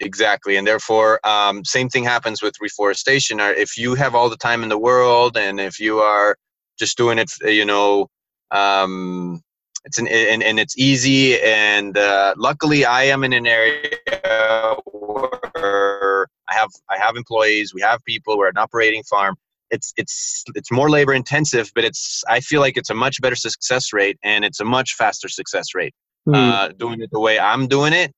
exactly 0.00 0.56
and 0.56 0.66
therefore 0.66 1.20
um, 1.26 1.64
same 1.64 1.88
thing 1.88 2.04
happens 2.04 2.42
with 2.42 2.54
reforestation 2.60 3.38
if 3.40 3.76
you 3.76 3.94
have 3.94 4.14
all 4.14 4.30
the 4.30 4.36
time 4.36 4.62
in 4.62 4.68
the 4.68 4.78
world 4.78 5.36
and 5.36 5.60
if 5.60 5.80
you 5.80 5.98
are 5.98 6.36
just 6.78 6.96
doing 6.96 7.18
it 7.18 7.30
you 7.42 7.64
know 7.64 8.08
um, 8.50 9.40
it's 9.84 9.98
an 9.98 10.06
and, 10.08 10.42
and 10.42 10.58
it's 10.58 10.76
easy 10.78 11.40
and 11.40 11.96
uh, 11.96 12.34
luckily 12.36 12.84
i 12.84 13.04
am 13.04 13.24
in 13.24 13.32
an 13.32 13.46
area 13.46 14.76
where 14.86 16.26
i 16.48 16.54
have 16.54 16.70
i 16.90 16.96
have 16.98 17.16
employees 17.16 17.74
we 17.74 17.80
have 17.80 18.02
people 18.04 18.36
we're 18.38 18.48
an 18.48 18.58
operating 18.58 19.02
farm 19.04 19.34
it's 19.70 19.92
it's 19.96 20.44
it's 20.54 20.70
more 20.70 20.90
labor 20.90 21.14
intensive 21.14 21.70
but 21.74 21.84
it's 21.84 22.22
i 22.28 22.40
feel 22.40 22.60
like 22.60 22.76
it's 22.76 22.90
a 22.90 22.94
much 22.94 23.20
better 23.20 23.36
success 23.36 23.92
rate 23.92 24.18
and 24.22 24.44
it's 24.44 24.60
a 24.60 24.64
much 24.64 24.94
faster 24.94 25.28
success 25.28 25.74
rate 25.74 25.94
mm. 26.28 26.34
uh, 26.34 26.68
doing 26.78 27.00
it 27.00 27.10
the 27.12 27.20
way 27.20 27.38
i'm 27.38 27.66
doing 27.66 27.92
it 27.92 28.12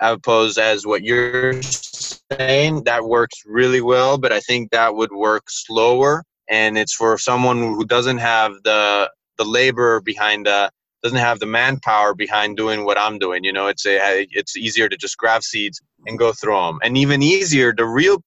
opposed 0.00 0.58
as 0.58 0.86
what 0.86 1.02
you're 1.02 1.60
saying 1.62 2.84
that 2.84 3.04
works 3.04 3.42
really 3.46 3.80
well 3.80 4.18
but 4.18 4.32
i 4.32 4.40
think 4.40 4.70
that 4.70 4.94
would 4.94 5.12
work 5.12 5.44
slower. 5.48 6.24
And 6.52 6.76
it's 6.76 6.92
for 6.94 7.16
someone 7.16 7.58
who 7.58 7.84
doesn't 7.84 8.18
have 8.18 8.54
the 8.64 9.10
the 9.38 9.44
labor 9.44 10.00
behind 10.00 10.46
the 10.46 10.70
doesn't 11.02 11.18
have 11.18 11.38
the 11.38 11.46
manpower 11.46 12.12
behind 12.14 12.56
doing 12.56 12.84
what 12.84 12.98
i'm 12.98 13.18
doing 13.18 13.44
you 13.44 13.52
know? 13.52 13.68
It's 13.68 13.86
a 13.86 14.26
it's 14.30 14.56
easier 14.56 14.88
to 14.88 14.96
just 14.96 15.16
grab 15.16 15.42
seeds 15.42 15.80
and 16.06 16.18
go 16.18 16.32
throw 16.32 16.66
them 16.66 16.78
and 16.82 16.98
even 16.98 17.22
easier 17.22 17.72
the 17.72 17.86
real 17.86 18.22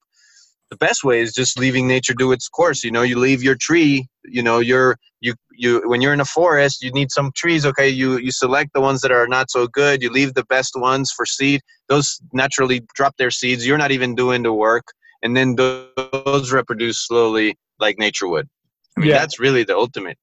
the 0.74 0.86
best 0.88 1.04
way 1.04 1.20
is 1.22 1.34
just 1.34 1.60
leaving 1.60 1.88
nature 1.88 2.16
do 2.16 2.32
its 2.32 2.50
course 2.50 2.84
you 2.84 2.90
know 2.90 3.04
you 3.04 3.18
leave 3.20 3.44
your 3.44 3.56
tree 3.56 4.08
you 4.26 4.42
know 4.42 4.58
you're 4.58 4.98
you 5.22 5.34
you 5.52 5.82
when 5.86 6.02
you're 6.02 6.14
in 6.14 6.20
a 6.20 6.26
forest 6.26 6.82
you 6.82 6.92
need 6.92 7.12
some 7.12 7.32
trees 7.36 7.64
okay 7.66 7.88
you 7.88 8.18
you 8.18 8.32
select 8.32 8.72
the 8.74 8.82
ones 8.82 9.02
that 9.02 9.12
are 9.12 9.28
not 9.28 9.52
so 9.52 9.68
good 9.68 10.02
you 10.02 10.10
leave 10.10 10.34
the 10.34 10.46
best 10.46 10.74
ones 10.76 11.12
for 11.12 11.26
seed 11.26 11.62
those 11.90 12.20
naturally 12.34 12.82
drop 12.96 13.16
their 13.18 13.30
seeds 13.30 13.68
you're 13.68 13.78
not 13.78 13.92
even 13.92 14.16
doing 14.16 14.42
the 14.42 14.54
work 14.54 14.86
and 15.22 15.38
then 15.38 15.56
those 15.56 16.52
reproduce 16.52 17.06
slowly 17.06 17.56
like 17.80 18.00
nature 18.00 18.28
would 18.28 18.50
I 18.98 19.02
mean, 19.02 19.10
yeah. 19.10 19.20
that's 19.20 19.40
really 19.40 19.64
the 19.64 19.76
ultimate 19.76 20.18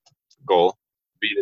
goal 0.47 0.77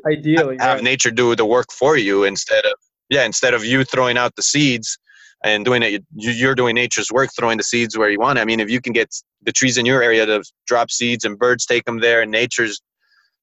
ideally 0.06 0.56
have 0.58 0.76
right. 0.76 0.84
nature 0.84 1.10
do 1.10 1.34
the 1.34 1.46
work 1.46 1.72
for 1.72 1.96
you 1.96 2.24
instead 2.24 2.64
of 2.66 2.74
yeah 3.08 3.24
instead 3.24 3.54
of 3.54 3.64
you 3.64 3.84
throwing 3.84 4.18
out 4.18 4.36
the 4.36 4.42
seeds 4.42 4.98
and 5.44 5.64
doing 5.64 5.82
it 5.82 6.04
you're 6.14 6.54
doing 6.54 6.74
nature's 6.74 7.10
work 7.10 7.30
throwing 7.36 7.58
the 7.58 7.64
seeds 7.64 7.96
where 7.96 8.10
you 8.10 8.18
want. 8.18 8.38
I 8.38 8.44
mean 8.44 8.60
if 8.60 8.70
you 8.70 8.80
can 8.80 8.92
get 8.92 9.14
the 9.42 9.52
trees 9.52 9.78
in 9.78 9.86
your 9.86 10.02
area 10.02 10.26
to 10.26 10.42
drop 10.66 10.90
seeds 10.90 11.24
and 11.24 11.38
birds 11.38 11.66
take 11.66 11.84
them 11.84 12.00
there 12.00 12.22
and 12.22 12.30
nature's 12.30 12.80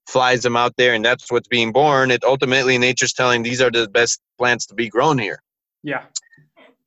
flies 0.08 0.42
them 0.44 0.56
out 0.56 0.74
there 0.78 0.94
and 0.94 1.04
that's 1.04 1.32
what's 1.32 1.48
being 1.48 1.72
born 1.72 2.12
it 2.12 2.24
ultimately 2.24 2.78
nature's 2.78 3.14
telling 3.14 3.42
these 3.44 3.62
are 3.62 3.72
the 3.72 3.88
best 3.90 4.20
plants 4.38 4.66
to 4.68 4.76
be 4.76 4.90
grown 4.90 5.18
here. 5.18 5.42
Yeah. 5.84 6.04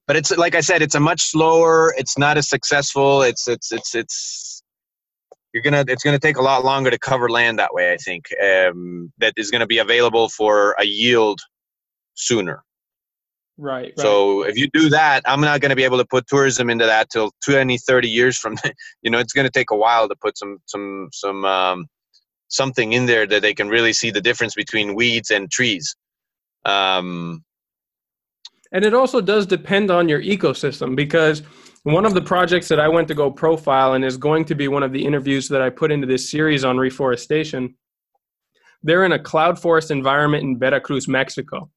But 0.06 0.16
it's 0.16 0.36
like 0.36 0.54
i 0.54 0.60
said 0.60 0.82
it's 0.82 0.94
a 0.94 1.00
much 1.00 1.22
slower 1.22 1.94
it's 1.98 2.16
not 2.16 2.38
as 2.38 2.48
successful 2.48 3.22
it's 3.22 3.48
it's 3.48 3.72
it's 3.72 3.94
it's 3.94 4.62
you're 5.52 5.62
gonna 5.62 5.84
it's 5.88 6.02
gonna 6.02 6.18
take 6.18 6.36
a 6.36 6.42
lot 6.42 6.64
longer 6.64 6.90
to 6.90 6.98
cover 6.98 7.28
land 7.28 7.58
that 7.58 7.74
way 7.74 7.92
i 7.92 7.96
think 7.96 8.26
um, 8.42 9.12
that 9.18 9.34
is 9.36 9.50
gonna 9.50 9.66
be 9.66 9.78
available 9.78 10.28
for 10.28 10.74
a 10.78 10.84
yield 10.84 11.40
sooner 12.14 12.62
Right, 13.60 13.86
right. 13.86 13.98
So 13.98 14.42
if 14.42 14.56
you 14.56 14.68
do 14.72 14.88
that, 14.90 15.22
I'm 15.26 15.40
not 15.40 15.60
going 15.60 15.70
to 15.70 15.76
be 15.76 15.82
able 15.82 15.98
to 15.98 16.04
put 16.04 16.28
tourism 16.28 16.70
into 16.70 16.86
that 16.86 17.10
till 17.10 17.32
20, 17.44 17.76
30 17.76 18.08
years 18.08 18.38
from. 18.38 18.56
You 19.02 19.10
know, 19.10 19.18
it's 19.18 19.32
going 19.32 19.46
to 19.46 19.50
take 19.50 19.70
a 19.70 19.76
while 19.76 20.08
to 20.08 20.14
put 20.16 20.38
some 20.38 20.58
some 20.66 21.08
some 21.12 21.44
um, 21.44 21.86
something 22.48 22.92
in 22.92 23.06
there 23.06 23.26
that 23.26 23.42
they 23.42 23.54
can 23.54 23.68
really 23.68 23.92
see 23.92 24.10
the 24.10 24.20
difference 24.20 24.54
between 24.54 24.94
weeds 24.94 25.30
and 25.30 25.50
trees. 25.50 25.96
Um, 26.64 27.44
and 28.72 28.84
it 28.84 28.94
also 28.94 29.20
does 29.20 29.46
depend 29.46 29.90
on 29.90 30.08
your 30.08 30.22
ecosystem 30.22 30.94
because 30.94 31.42
one 31.84 32.04
of 32.04 32.14
the 32.14 32.20
projects 32.20 32.68
that 32.68 32.80
I 32.80 32.88
went 32.88 33.08
to 33.08 33.14
go 33.14 33.30
profile 33.30 33.94
and 33.94 34.04
is 34.04 34.16
going 34.16 34.44
to 34.46 34.54
be 34.54 34.68
one 34.68 34.82
of 34.82 34.92
the 34.92 35.04
interviews 35.04 35.48
that 35.48 35.62
I 35.62 35.70
put 35.70 35.90
into 35.90 36.06
this 36.06 36.30
series 36.30 36.64
on 36.64 36.76
reforestation. 36.76 37.74
They're 38.82 39.04
in 39.04 39.12
a 39.12 39.18
cloud 39.18 39.58
forest 39.58 39.90
environment 39.90 40.42
in 40.44 40.58
Veracruz, 40.58 41.08
Mexico 41.08 41.70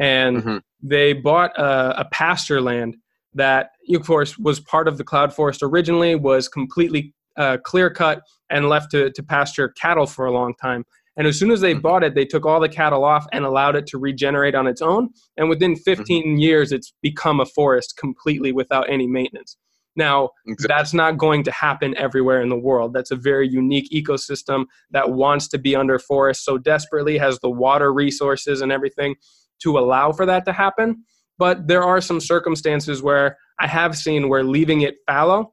and 0.00 0.38
mm-hmm. 0.38 0.56
they 0.82 1.12
bought 1.12 1.56
a, 1.56 2.00
a, 2.00 2.04
pasture 2.06 2.60
land 2.60 2.96
that, 3.34 3.70
of 3.94 4.04
course, 4.04 4.36
was 4.38 4.58
part 4.58 4.88
of 4.88 4.96
the 4.96 5.04
cloud 5.04 5.32
forest 5.32 5.62
originally, 5.62 6.16
was 6.16 6.48
completely 6.48 7.14
uh, 7.36 7.58
clear 7.62 7.90
cut 7.90 8.22
and 8.48 8.68
left 8.68 8.90
to, 8.90 9.10
to 9.10 9.22
pasture 9.22 9.68
cattle 9.68 10.06
for 10.06 10.24
a 10.24 10.32
long 10.32 10.54
time. 10.54 10.84
And 11.16 11.26
as 11.26 11.38
soon 11.38 11.50
as 11.50 11.60
they 11.60 11.72
mm-hmm. 11.72 11.82
bought 11.82 12.02
it, 12.02 12.14
they 12.14 12.24
took 12.24 12.46
all 12.46 12.60
the 12.60 12.68
cattle 12.68 13.04
off 13.04 13.26
and 13.30 13.44
allowed 13.44 13.76
it 13.76 13.86
to 13.88 13.98
regenerate 13.98 14.54
on 14.54 14.66
its 14.66 14.80
own. 14.80 15.10
And 15.36 15.50
within 15.50 15.74
mm-hmm. 15.74 15.82
15 15.82 16.24
mm-hmm. 16.24 16.36
years, 16.36 16.72
it's 16.72 16.94
become 17.02 17.38
a 17.38 17.46
forest 17.46 17.96
completely 17.98 18.52
without 18.52 18.88
any 18.88 19.06
maintenance. 19.06 19.58
Now, 19.96 20.30
exactly. 20.46 20.74
that's 20.74 20.94
not 20.94 21.18
going 21.18 21.42
to 21.42 21.50
happen 21.50 21.94
everywhere 21.98 22.40
in 22.40 22.48
the 22.48 22.56
world. 22.56 22.94
That's 22.94 23.10
a 23.10 23.16
very 23.16 23.48
unique 23.48 23.90
ecosystem 23.92 24.64
that 24.92 25.10
wants 25.10 25.48
to 25.48 25.58
be 25.58 25.76
under 25.76 25.98
forest 25.98 26.44
so 26.44 26.56
desperately, 26.56 27.18
has 27.18 27.38
the 27.40 27.50
water 27.50 27.92
resources 27.92 28.62
and 28.62 28.72
everything 28.72 29.16
to 29.62 29.78
allow 29.78 30.12
for 30.12 30.26
that 30.26 30.44
to 30.46 30.52
happen. 30.52 31.04
But 31.38 31.68
there 31.68 31.82
are 31.82 32.00
some 32.00 32.20
circumstances 32.20 33.02
where 33.02 33.38
I 33.58 33.66
have 33.66 33.96
seen 33.96 34.28
where 34.28 34.44
leaving 34.44 34.82
it 34.82 34.96
fallow 35.06 35.52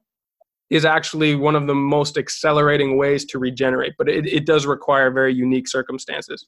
is 0.70 0.84
actually 0.84 1.34
one 1.34 1.56
of 1.56 1.66
the 1.66 1.74
most 1.74 2.18
accelerating 2.18 2.98
ways 2.98 3.24
to 3.26 3.38
regenerate, 3.38 3.94
but 3.96 4.08
it, 4.08 4.26
it 4.26 4.44
does 4.44 4.66
require 4.66 5.10
very 5.10 5.34
unique 5.34 5.66
circumstances. 5.66 6.46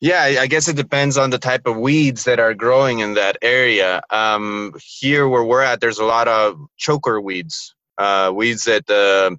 Yeah, 0.00 0.22
I 0.40 0.46
guess 0.46 0.66
it 0.66 0.74
depends 0.74 1.16
on 1.16 1.30
the 1.30 1.38
type 1.38 1.66
of 1.66 1.76
weeds 1.76 2.24
that 2.24 2.40
are 2.40 2.54
growing 2.54 3.00
in 3.00 3.14
that 3.14 3.36
area. 3.40 4.02
Um, 4.10 4.74
here 4.82 5.28
where 5.28 5.44
we're 5.44 5.62
at, 5.62 5.80
there's 5.80 5.98
a 5.98 6.04
lot 6.04 6.26
of 6.26 6.58
choker 6.76 7.20
weeds, 7.20 7.74
uh, 7.98 8.32
weeds 8.34 8.64
that 8.64 8.90
uh, 8.90 9.36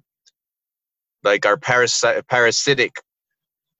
like 1.22 1.44
are 1.44 1.58
parasi- 1.58 2.26
parasitic 2.28 2.92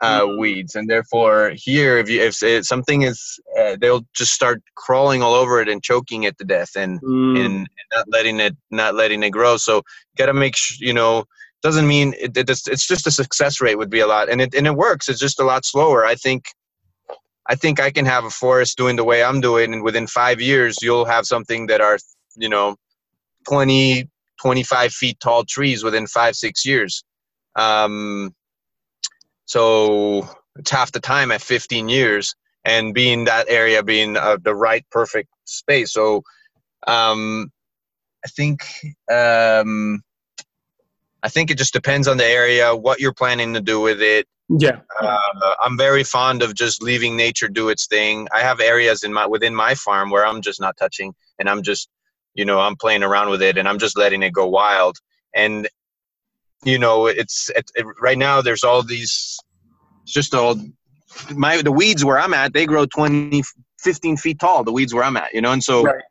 uh, 0.01 0.21
mm-hmm. 0.23 0.41
weeds, 0.41 0.75
and 0.75 0.89
therefore 0.89 1.53
here, 1.55 1.99
if 1.99 2.09
you 2.09 2.21
if 2.23 2.65
something 2.67 3.03
is, 3.03 3.39
uh, 3.59 3.77
they'll 3.81 4.05
just 4.15 4.33
start 4.33 4.63
crawling 4.75 5.23
all 5.23 5.35
over 5.35 5.61
it 5.61 5.69
and 5.69 5.83
choking 5.83 6.25
it 6.25 6.37
to 6.39 6.45
death, 6.45 6.77
and 6.77 7.01
mm. 7.01 7.45
and 7.45 7.69
not 7.93 8.07
letting 8.09 8.41
it 8.41 8.57
not 8.71 8.95
letting 8.95 9.23
it 9.23 9.31
grow. 9.31 9.57
So 9.57 9.83
got 10.17 10.27
to 10.27 10.35
make 10.35 10.57
sure 10.57 10.87
you 10.87 10.93
know 10.93 11.25
doesn't 11.65 11.89
mean 11.89 12.15
it, 12.21 12.37
it, 12.37 12.51
it's 12.51 12.87
just 12.87 13.07
a 13.07 13.11
success 13.11 13.61
rate 13.61 13.77
would 13.77 13.89
be 13.89 14.01
a 14.01 14.07
lot 14.07 14.29
and 14.29 14.43
it 14.43 14.55
and 14.55 14.67
it 14.67 14.77
works 14.77 15.09
it's 15.09 15.19
just 15.19 15.41
a 15.41 15.45
lot 15.45 15.65
slower 15.65 16.05
i 16.05 16.15
think 16.15 16.45
i 17.49 17.55
think 17.55 17.81
i 17.81 17.91
can 17.91 18.05
have 18.05 18.25
a 18.25 18.31
forest 18.31 18.77
doing 18.77 18.97
the 18.97 19.03
way 19.03 19.25
i'm 19.25 19.41
doing 19.41 19.73
and 19.73 19.83
within 19.83 20.07
five 20.07 20.43
years 20.43 20.77
you'll 20.83 21.07
have 21.07 21.25
something 21.25 21.67
that 21.67 21.81
are 21.81 21.99
you 22.37 22.51
know 22.51 22.77
20 23.49 24.07
25 24.43 24.93
feet 24.93 25.19
tall 25.21 25.43
trees 25.43 25.83
within 25.83 26.07
five 26.07 26.37
six 26.37 26.67
years 26.67 27.03
um, 27.57 28.35
so 29.47 30.29
it's 30.57 30.71
half 30.71 30.93
the 30.93 31.01
time 31.01 31.31
at 31.31 31.43
15 31.43 31.89
years 31.89 32.35
and 32.65 32.95
being 32.95 33.25
that 33.25 33.47
area 33.49 33.83
being 33.83 34.17
uh, 34.17 34.39
the 34.43 34.55
right 34.55 34.85
perfect 34.91 35.29
space. 35.45 35.93
So 35.93 36.23
um, 36.87 37.51
i 38.25 38.29
think 38.29 38.63
um, 39.13 40.03
i 41.23 41.29
think 41.29 41.51
it 41.51 41.59
just 41.59 41.73
depends 41.73 42.09
on 42.09 42.17
the 42.17 42.25
area 42.27 42.75
what 42.75 43.01
you're 43.01 43.13
planning 43.13 43.55
to 43.55 43.61
do 43.61 43.81
with 43.81 44.01
it. 44.03 44.27
Yeah. 44.49 44.81
Uh, 45.01 45.19
i'm 45.61 45.77
very 45.79 46.05
fond 46.05 46.43
of 46.43 46.55
just 46.55 46.83
leaving 46.83 47.17
nature 47.17 47.49
do 47.49 47.69
its 47.69 47.87
thing. 47.87 48.29
I 48.33 48.41
have 48.41 48.61
areas 48.61 49.03
in 49.03 49.13
my 49.13 49.27
within 49.27 49.55
my 49.55 49.75
farm 49.75 50.11
where 50.11 50.27
i'm 50.27 50.43
just 50.43 50.61
not 50.61 50.77
touching 50.77 51.15
and 51.39 51.49
i'm 51.49 51.63
just 51.63 51.89
you 52.35 52.45
know 52.45 52.61
i'm 52.61 52.77
playing 52.77 53.03
around 53.03 53.31
with 53.31 53.43
it 53.43 53.59
and 53.59 53.69
i'm 53.69 53.79
just 53.79 53.97
letting 53.97 54.23
it 54.23 54.33
go 54.33 54.47
wild. 54.47 54.97
And 55.35 55.69
you 56.65 56.79
know 56.79 57.07
it's 57.07 57.51
it, 57.51 57.71
it, 57.75 57.87
right 58.01 58.19
now 58.19 58.41
there's 58.41 58.65
all 58.65 58.83
these 58.83 59.39
just 60.07 60.35
all 60.35 60.57
my 61.35 61.63
the 61.63 61.73
weeds 61.73 62.05
where 62.05 62.19
i'm 62.19 62.35
at 62.35 62.53
they 62.53 62.67
grow 62.67 62.87
20 62.87 63.43
15 63.81 64.17
feet 64.17 64.39
tall 64.39 64.65
the 64.65 64.73
weeds 64.73 64.95
where 64.95 65.05
i'm 65.05 65.17
at 65.17 65.33
you 65.35 65.41
know 65.41 65.53
and 65.53 65.63
so 65.63 65.83
right. 65.85 66.03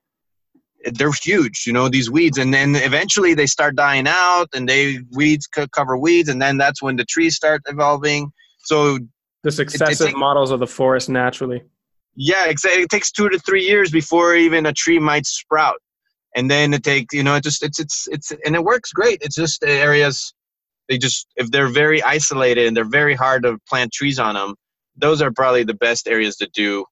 they're 0.94 1.12
huge 1.12 1.64
you 1.66 1.74
know 1.74 1.90
these 1.90 2.10
weeds 2.10 2.38
and 2.38 2.54
then 2.54 2.76
eventually 2.76 3.34
they 3.34 3.46
start 3.46 3.76
dying 3.76 4.08
out 4.08 4.48
and 4.54 4.70
they 4.70 5.00
weeds 5.12 5.48
cover 5.48 5.98
weeds 5.98 6.30
and 6.30 6.42
then 6.42 6.58
that's 6.58 6.82
when 6.82 6.96
the 6.96 7.06
trees 7.06 7.36
start 7.36 7.62
evolving. 7.68 8.32
So 8.60 9.00
the 9.44 9.52
successive 9.52 10.10
it, 10.10 10.18
models 10.18 10.52
of 10.52 10.60
the 10.60 10.68
forest 10.68 11.10
naturally. 11.10 11.64
Yeah 12.16 12.46
exactly 12.48 12.84
it 12.84 12.90
takes 12.90 13.12
two 13.12 13.30
to 13.30 13.40
three 13.40 13.64
years 13.64 13.92
before 13.92 14.36
even 14.36 14.66
a 14.66 14.74
tree 14.74 15.00
might 15.00 15.26
sprout. 15.26 15.80
And 16.36 16.50
then 16.50 16.74
it 16.74 16.84
takes 16.84 17.14
you 17.14 17.24
know 17.24 17.36
it 17.36 17.44
just 17.44 17.64
it's 17.64 17.80
it's 17.80 18.08
it's 18.12 18.32
and 18.46 18.56
it 18.56 18.64
works 18.64 18.92
great 18.92 19.20
it's 19.22 19.36
just 19.36 19.64
areas 19.64 20.34
they 20.90 20.98
just 20.98 21.28
if 21.36 21.50
they're 21.52 21.68
very 21.70 22.02
isolated 22.04 22.68
and 22.68 22.76
they're 22.76 22.84
very 22.86 23.16
hard 23.16 23.44
to 23.44 23.58
plant 23.68 23.92
trees 23.92 24.20
on 24.20 24.36
them 24.36 24.56
those 24.96 25.22
are 25.22 25.32
probably 25.32 25.64
the 25.64 25.74
best 25.74 26.08
areas 26.08 26.36
to 26.38 26.48
do 26.54 26.86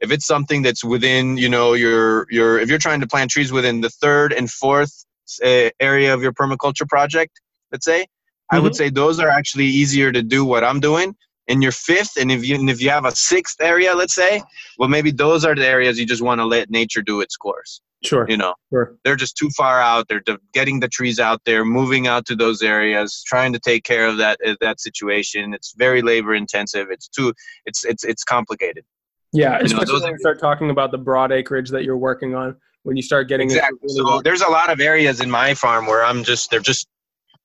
if 0.00 0.12
it's 0.12 0.26
something 0.26 0.62
that's 0.62 0.84
within 0.84 1.36
you 1.36 1.48
know 1.48 1.74
your 1.74 2.26
your 2.30 2.58
if 2.58 2.68
you're 2.68 2.78
trying 2.78 3.00
to 3.00 3.06
plant 3.06 3.30
trees 3.30 3.52
within 3.52 3.80
the 3.80 3.90
third 3.90 4.32
and 4.32 4.50
fourth 4.50 5.04
uh, 5.44 5.68
area 5.80 6.12
of 6.14 6.22
your 6.22 6.32
permaculture 6.32 6.88
project 6.88 7.40
let's 7.72 7.84
say 7.84 8.02
mm-hmm. 8.02 8.56
i 8.56 8.58
would 8.58 8.72
mm-hmm. 8.72 8.76
say 8.76 8.90
those 8.90 9.18
are 9.18 9.28
actually 9.28 9.66
easier 9.66 10.12
to 10.12 10.22
do 10.22 10.44
what 10.44 10.64
i'm 10.64 10.80
doing 10.80 11.14
in 11.48 11.62
your 11.62 11.72
fifth 11.72 12.16
and 12.18 12.30
if 12.30 12.46
you 12.46 12.54
and 12.54 12.70
if 12.70 12.80
you 12.80 12.90
have 12.90 13.04
a 13.04 13.14
sixth 13.14 13.60
area 13.60 13.94
let's 13.94 14.14
say 14.14 14.42
well 14.78 14.88
maybe 14.88 15.10
those 15.10 15.44
are 15.44 15.54
the 15.54 15.66
areas 15.66 15.98
you 15.98 16.06
just 16.06 16.22
want 16.22 16.38
to 16.40 16.44
let 16.44 16.70
nature 16.70 17.02
do 17.02 17.20
its 17.20 17.36
course 17.36 17.80
Sure. 18.04 18.26
You 18.28 18.36
know, 18.36 18.54
sure. 18.72 18.96
they're 19.04 19.16
just 19.16 19.36
too 19.36 19.50
far 19.56 19.80
out. 19.80 20.06
They're 20.08 20.20
de- 20.20 20.38
getting 20.52 20.78
the 20.78 20.88
trees 20.88 21.18
out 21.18 21.40
there, 21.44 21.64
moving 21.64 22.06
out 22.06 22.26
to 22.26 22.36
those 22.36 22.62
areas, 22.62 23.24
trying 23.26 23.52
to 23.54 23.58
take 23.58 23.82
care 23.82 24.06
of 24.06 24.18
that 24.18 24.38
uh, 24.46 24.54
that 24.60 24.80
situation. 24.80 25.52
It's 25.52 25.74
very 25.76 26.00
labor 26.00 26.34
intensive. 26.34 26.88
It's 26.90 27.08
too. 27.08 27.34
It's 27.66 27.84
it's 27.84 28.04
it's 28.04 28.22
complicated. 28.22 28.84
Yeah, 29.32 29.58
you 29.58 29.66
especially 29.66 29.98
know, 29.98 30.04
when 30.04 30.12
you 30.12 30.18
start 30.18 30.40
talking 30.40 30.70
about 30.70 30.92
the 30.92 30.98
broad 30.98 31.32
acreage 31.32 31.70
that 31.70 31.84
you're 31.84 31.98
working 31.98 32.34
on. 32.34 32.56
When 32.84 32.96
you 32.96 33.02
start 33.02 33.28
getting 33.28 33.48
exactly. 33.48 33.78
Really 33.82 33.96
so 33.96 34.22
there's 34.22 34.42
a 34.42 34.50
lot 34.50 34.70
of 34.70 34.80
areas 34.80 35.20
in 35.20 35.28
my 35.28 35.52
farm 35.54 35.86
where 35.86 36.04
I'm 36.04 36.22
just 36.22 36.50
they're 36.50 36.60
just 36.60 36.86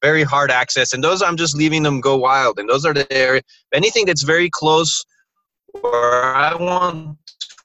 very 0.04 0.24
hard 0.24 0.52
access, 0.52 0.94
and 0.94 1.04
those 1.04 1.24
I'm 1.24 1.36
just 1.36 1.58
leaving 1.58 1.82
them 1.82 2.00
go 2.00 2.16
wild. 2.16 2.60
And 2.60 2.70
those 2.70 2.86
are 2.86 2.94
the 2.94 3.12
area. 3.12 3.42
Anything 3.74 4.06
that's 4.06 4.22
very 4.22 4.52
close, 4.52 5.04
where 5.82 6.36
I 6.36 6.54
want 6.56 7.18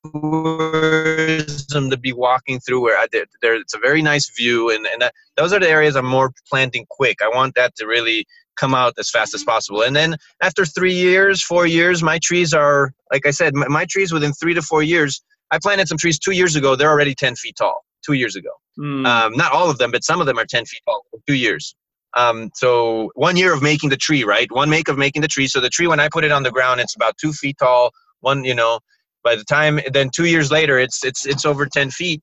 tourism 0.04 1.90
to 1.90 1.96
be 1.96 2.12
walking 2.12 2.60
through 2.60 2.80
where 2.80 2.98
I 2.98 3.06
did 3.10 3.28
there 3.42 3.54
it's 3.54 3.74
a 3.74 3.78
very 3.78 4.00
nice 4.00 4.30
view 4.36 4.70
and, 4.70 4.86
and 4.86 5.02
that, 5.02 5.12
those 5.36 5.52
are 5.52 5.60
the 5.60 5.68
areas 5.68 5.96
I'm 5.96 6.06
more 6.06 6.32
planting 6.48 6.86
quick. 6.88 7.20
I 7.22 7.28
want 7.28 7.54
that 7.56 7.74
to 7.76 7.86
really 7.86 8.26
come 8.58 8.74
out 8.74 8.94
as 8.98 9.08
fast 9.08 9.34
as 9.34 9.44
possible. 9.44 9.82
And 9.82 9.94
then 9.94 10.16
after 10.42 10.66
three 10.66 10.94
years, 10.94 11.42
four 11.42 11.66
years, 11.66 12.02
my 12.02 12.18
trees 12.18 12.52
are 12.52 12.92
like 13.12 13.24
I 13.24 13.30
said, 13.30 13.54
my, 13.54 13.68
my 13.68 13.86
trees 13.88 14.12
within 14.12 14.32
three 14.32 14.54
to 14.54 14.62
four 14.62 14.82
years. 14.82 15.22
I 15.50 15.58
planted 15.58 15.88
some 15.88 15.96
trees 15.96 16.18
two 16.18 16.32
years 16.32 16.56
ago. 16.56 16.76
They're 16.76 16.90
already 16.90 17.14
ten 17.14 17.34
feet 17.34 17.56
tall. 17.56 17.84
Two 18.04 18.12
years 18.14 18.36
ago, 18.36 18.50
mm. 18.78 19.06
um, 19.06 19.32
not 19.36 19.52
all 19.52 19.68
of 19.68 19.78
them, 19.78 19.90
but 19.90 20.04
some 20.04 20.20
of 20.20 20.26
them 20.26 20.38
are 20.38 20.46
ten 20.46 20.64
feet 20.64 20.82
tall. 20.86 21.04
Two 21.26 21.34
years. 21.34 21.74
Um, 22.16 22.50
so 22.54 23.10
one 23.14 23.36
year 23.36 23.52
of 23.52 23.62
making 23.62 23.90
the 23.90 23.96
tree, 23.96 24.24
right? 24.24 24.50
One 24.50 24.70
make 24.70 24.88
of 24.88 24.96
making 24.96 25.22
the 25.22 25.28
tree. 25.28 25.46
So 25.46 25.60
the 25.60 25.68
tree, 25.68 25.86
when 25.86 26.00
I 26.00 26.08
put 26.10 26.24
it 26.24 26.32
on 26.32 26.42
the 26.42 26.50
ground, 26.50 26.80
it's 26.80 26.96
about 26.96 27.16
two 27.18 27.32
feet 27.32 27.56
tall. 27.58 27.90
One, 28.20 28.44
you 28.44 28.54
know, 28.54 28.80
by 29.22 29.34
the 29.36 29.44
time 29.44 29.80
then 29.92 30.10
two 30.14 30.26
years 30.26 30.50
later 30.50 30.78
it's 30.78 31.04
it's 31.04 31.26
it's 31.26 31.44
over 31.44 31.66
10 31.66 31.90
feet 31.90 32.22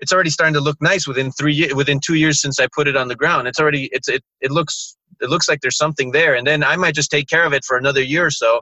it's 0.00 0.12
already 0.12 0.30
starting 0.30 0.54
to 0.54 0.60
look 0.60 0.80
nice 0.80 1.06
within 1.06 1.30
three 1.32 1.72
within 1.74 2.00
two 2.00 2.14
years 2.14 2.40
since 2.40 2.60
i 2.60 2.66
put 2.74 2.88
it 2.88 2.96
on 2.96 3.08
the 3.08 3.16
ground 3.16 3.48
it's 3.48 3.60
already 3.60 3.88
it's 3.92 4.08
it, 4.08 4.22
it 4.40 4.50
looks 4.50 4.96
it 5.20 5.30
looks 5.30 5.48
like 5.48 5.60
there's 5.60 5.78
something 5.78 6.10
there 6.12 6.34
and 6.34 6.46
then 6.46 6.62
i 6.62 6.76
might 6.76 6.94
just 6.94 7.10
take 7.10 7.28
care 7.28 7.44
of 7.44 7.52
it 7.52 7.64
for 7.64 7.76
another 7.76 8.02
year 8.02 8.26
or 8.26 8.30
so 8.30 8.60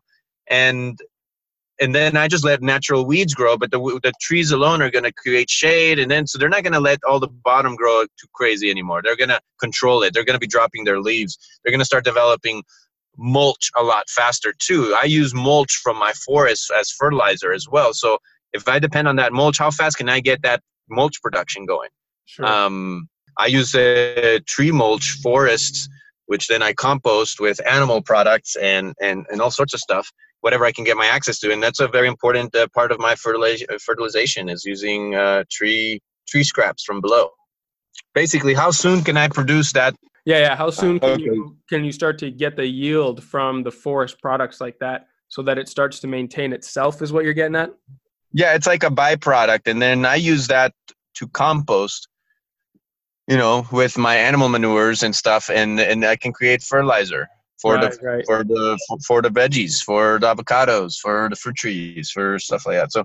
and 0.49 0.99
and 1.81 1.95
then 1.95 2.17
I 2.17 2.29
just 2.29 2.45
let 2.45 2.63
natural 2.63 3.05
weeds 3.05 3.35
grow, 3.35 3.57
but 3.57 3.71
the, 3.71 3.79
the 4.03 4.13
trees 4.21 4.53
alone 4.53 4.81
are 4.81 4.91
going 4.91 5.05
to 5.05 5.13
create 5.13 5.51
shade, 5.51 5.99
and 5.99 6.11
then 6.11 6.27
so 6.27 6.39
they're 6.39 6.49
not 6.49 6.63
going 6.63 6.73
to 6.73 6.81
let 6.81 7.01
all 7.09 7.19
the 7.19 7.29
bottom 7.29 7.75
grow 7.75 8.03
too 8.03 8.29
crazy 8.33 8.71
anymore. 8.71 9.01
They're 9.03 9.17
going 9.17 9.31
to 9.31 9.41
control 9.61 10.03
it. 10.03 10.15
They're 10.15 10.25
going 10.25 10.37
to 10.37 10.41
be 10.41 10.47
dropping 10.47 10.85
their 10.85 11.01
leaves. 11.01 11.37
They're 11.63 11.73
going 11.73 11.81
to 11.81 11.85
start 11.85 12.05
developing 12.05 12.63
mulch 13.17 13.71
a 13.77 13.83
lot 13.83 14.09
faster 14.09 14.55
too. 14.59 14.97
I 15.01 15.05
use 15.05 15.35
mulch 15.35 15.81
from 15.83 15.99
my 15.99 16.13
forest 16.13 16.71
as 16.79 16.91
fertilizer 16.91 17.53
as 17.53 17.69
well. 17.69 17.93
So 17.95 18.19
if 18.53 18.69
I 18.69 18.79
depend 18.79 19.09
on 19.09 19.17
that 19.17 19.33
mulch, 19.33 19.59
how 19.59 19.71
fast 19.71 19.97
can 19.99 20.09
I 20.09 20.21
get 20.21 20.43
that 20.43 20.61
mulch 20.89 21.21
production 21.23 21.67
going? 21.67 21.91
Sure. 22.27 22.47
Um, 22.47 23.09
I 23.39 23.47
use 23.47 23.75
a 23.75 24.41
tree 24.47 24.71
mulch 24.71 25.19
forests, 25.23 25.89
which 26.27 26.47
then 26.49 26.63
I 26.63 26.73
compost 26.73 27.41
with 27.41 27.61
animal 27.67 28.01
products 28.01 28.57
and, 28.57 28.95
and, 29.01 29.27
and 29.31 29.41
all 29.41 29.51
sorts 29.51 29.75
of 29.75 29.81
stuff, 29.81 30.11
whatever 30.41 30.65
I 30.65 30.73
can 30.73 30.85
get 30.85 30.97
my 30.97 31.07
access 31.07 31.39
to. 31.41 31.53
And 31.53 31.63
that's 31.63 31.81
a 31.81 31.89
very 31.89 32.09
important 32.09 32.55
uh, 32.55 32.69
part 32.75 32.93
of 32.93 33.01
my 33.01 33.15
fertilization 33.17 34.49
is 34.49 34.65
using 34.65 35.15
uh, 35.15 35.45
tree 35.51 36.01
tree 36.29 36.45
scraps 36.45 36.85
from 36.85 37.01
below. 37.01 37.31
Basically, 38.15 38.55
how 38.55 38.71
soon 38.71 39.03
can 39.03 39.17
I 39.17 39.29
produce 39.29 39.73
that 39.73 39.95
yeah, 40.25 40.39
yeah. 40.39 40.57
How 40.57 40.71
soon 40.71 40.99
can 41.01 41.11
okay. 41.11 41.23
you 41.23 41.57
can 41.69 41.85
you 41.85 41.93
start 41.93 42.19
to 42.19 42.31
get 42.31 42.57
the 42.57 42.67
yield 42.67 43.23
from 43.23 43.63
the 43.63 43.71
forest 43.71 44.21
products 44.21 44.61
like 44.61 44.79
that 44.81 45.07
so 45.29 45.43
that 45.43 45.59
it 45.59 45.69
starts 45.69 46.01
to 46.01 46.07
maintain 46.07 46.53
itself 46.53 47.03
is 47.03 47.13
what 47.13 47.25
you're 47.25 47.35
getting 47.35 47.57
at? 47.57 47.71
Yeah, 48.33 48.55
it's 48.55 48.67
like 48.67 48.83
a 48.83 48.91
byproduct 48.91 49.67
and 49.67 49.81
then 49.81 50.05
I 50.05 50.17
use 50.17 50.49
that 50.49 50.73
to 51.15 51.29
compost 51.29 52.09
you 53.29 53.37
know 53.37 53.67
with 53.71 53.97
my 53.97 54.17
animal 54.17 54.49
manures 54.49 55.03
and 55.03 55.15
stuff 55.15 55.49
and 55.51 55.81
and 55.81 56.05
I 56.05 56.17
can 56.17 56.33
create 56.33 56.63
fertilizer 56.63 57.29
for 57.65 57.77
right, 57.77 57.93
the 57.93 58.07
right. 58.07 58.25
for 58.27 58.45
the 58.45 58.79
for 59.07 59.23
the 59.23 59.31
veggies, 59.31 59.83
for 59.83 60.19
the 60.19 60.35
avocados, 60.35 60.99
for 60.99 61.29
the 61.31 61.37
fruit 61.37 61.57
trees, 61.57 62.11
for 62.11 62.39
stuff 62.39 62.67
like 62.67 62.77
that. 62.77 62.93
So 62.93 63.05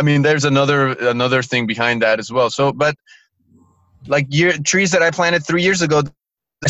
I 0.00 0.02
mean, 0.02 0.22
there's 0.22 0.44
another 0.44 0.88
another 0.88 1.42
thing 1.42 1.66
behind 1.66 2.02
that 2.02 2.18
as 2.18 2.32
well. 2.32 2.50
So, 2.50 2.72
but 2.72 2.96
like 4.06 4.26
year, 4.30 4.52
trees 4.64 4.90
that 4.92 5.02
I 5.02 5.10
planted 5.10 5.46
three 5.46 5.62
years 5.62 5.82
ago, 5.82 6.02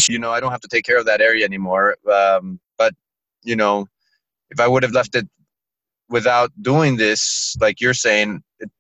you 0.09 0.18
know, 0.18 0.32
I 0.32 0.41
don't 0.41 0.51
have 0.51 0.61
to 0.61 0.68
take 0.68 0.85
care 0.85 0.99
of 0.99 1.07
that 1.07 1.20
area 1.20 1.45
anymore. 1.45 1.97
Um, 2.11 2.61
but 2.78 2.95
you 3.43 3.57
know, 3.57 3.87
if 4.51 4.61
I 4.61 4.68
would 4.68 4.82
have 4.82 4.93
left 4.93 5.14
it 5.14 5.28
without 6.09 6.51
doing 6.62 6.97
this, 6.97 7.57
like 7.61 7.80
you're 7.80 7.95
saying, 7.95 8.43
it, 8.59 8.70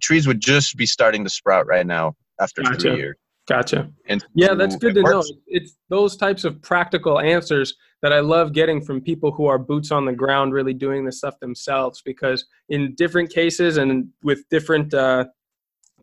trees 0.00 0.26
would 0.26 0.40
just 0.40 0.76
be 0.76 0.86
starting 0.86 1.24
to 1.24 1.30
sprout 1.30 1.66
right 1.66 1.86
now 1.86 2.14
after 2.40 2.62
gotcha. 2.62 2.78
three 2.78 2.96
years. 2.96 3.16
Gotcha. 3.48 3.90
And 4.06 4.24
yeah, 4.34 4.54
that's 4.54 4.76
good 4.76 4.94
to 4.94 5.02
works. 5.02 5.30
know. 5.30 5.36
It's 5.48 5.76
those 5.88 6.16
types 6.16 6.44
of 6.44 6.62
practical 6.62 7.18
answers 7.18 7.74
that 8.00 8.12
I 8.12 8.20
love 8.20 8.52
getting 8.52 8.80
from 8.80 9.00
people 9.00 9.32
who 9.32 9.46
are 9.46 9.58
boots 9.58 9.90
on 9.90 10.04
the 10.04 10.12
ground, 10.12 10.52
really 10.52 10.74
doing 10.74 11.04
this 11.04 11.18
stuff 11.18 11.40
themselves. 11.40 12.02
Because 12.04 12.44
in 12.68 12.94
different 12.94 13.30
cases 13.30 13.78
and 13.78 14.08
with 14.22 14.48
different 14.48 14.94
uh, 14.94 15.24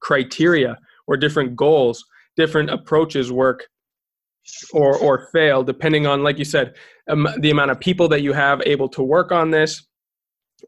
criteria, 0.02 0.78
or 1.10 1.18
different 1.18 1.58
goals, 1.58 2.06
different 2.38 2.70
approaches 2.70 3.32
work 3.32 3.68
or 4.74 4.98
or 4.98 5.28
fail 5.32 5.64
depending 5.64 6.08
on 6.08 6.24
like 6.24 6.40
you 6.40 6.46
said 6.46 6.74
um, 7.10 7.28
the 7.40 7.52
amount 7.52 7.70
of 7.70 7.80
people 7.80 8.08
that 8.08 8.22
you 8.22 8.34
have 8.34 8.62
able 8.66 8.90
to 8.90 9.04
work 9.04 9.32
on 9.32 9.52
this 9.52 9.86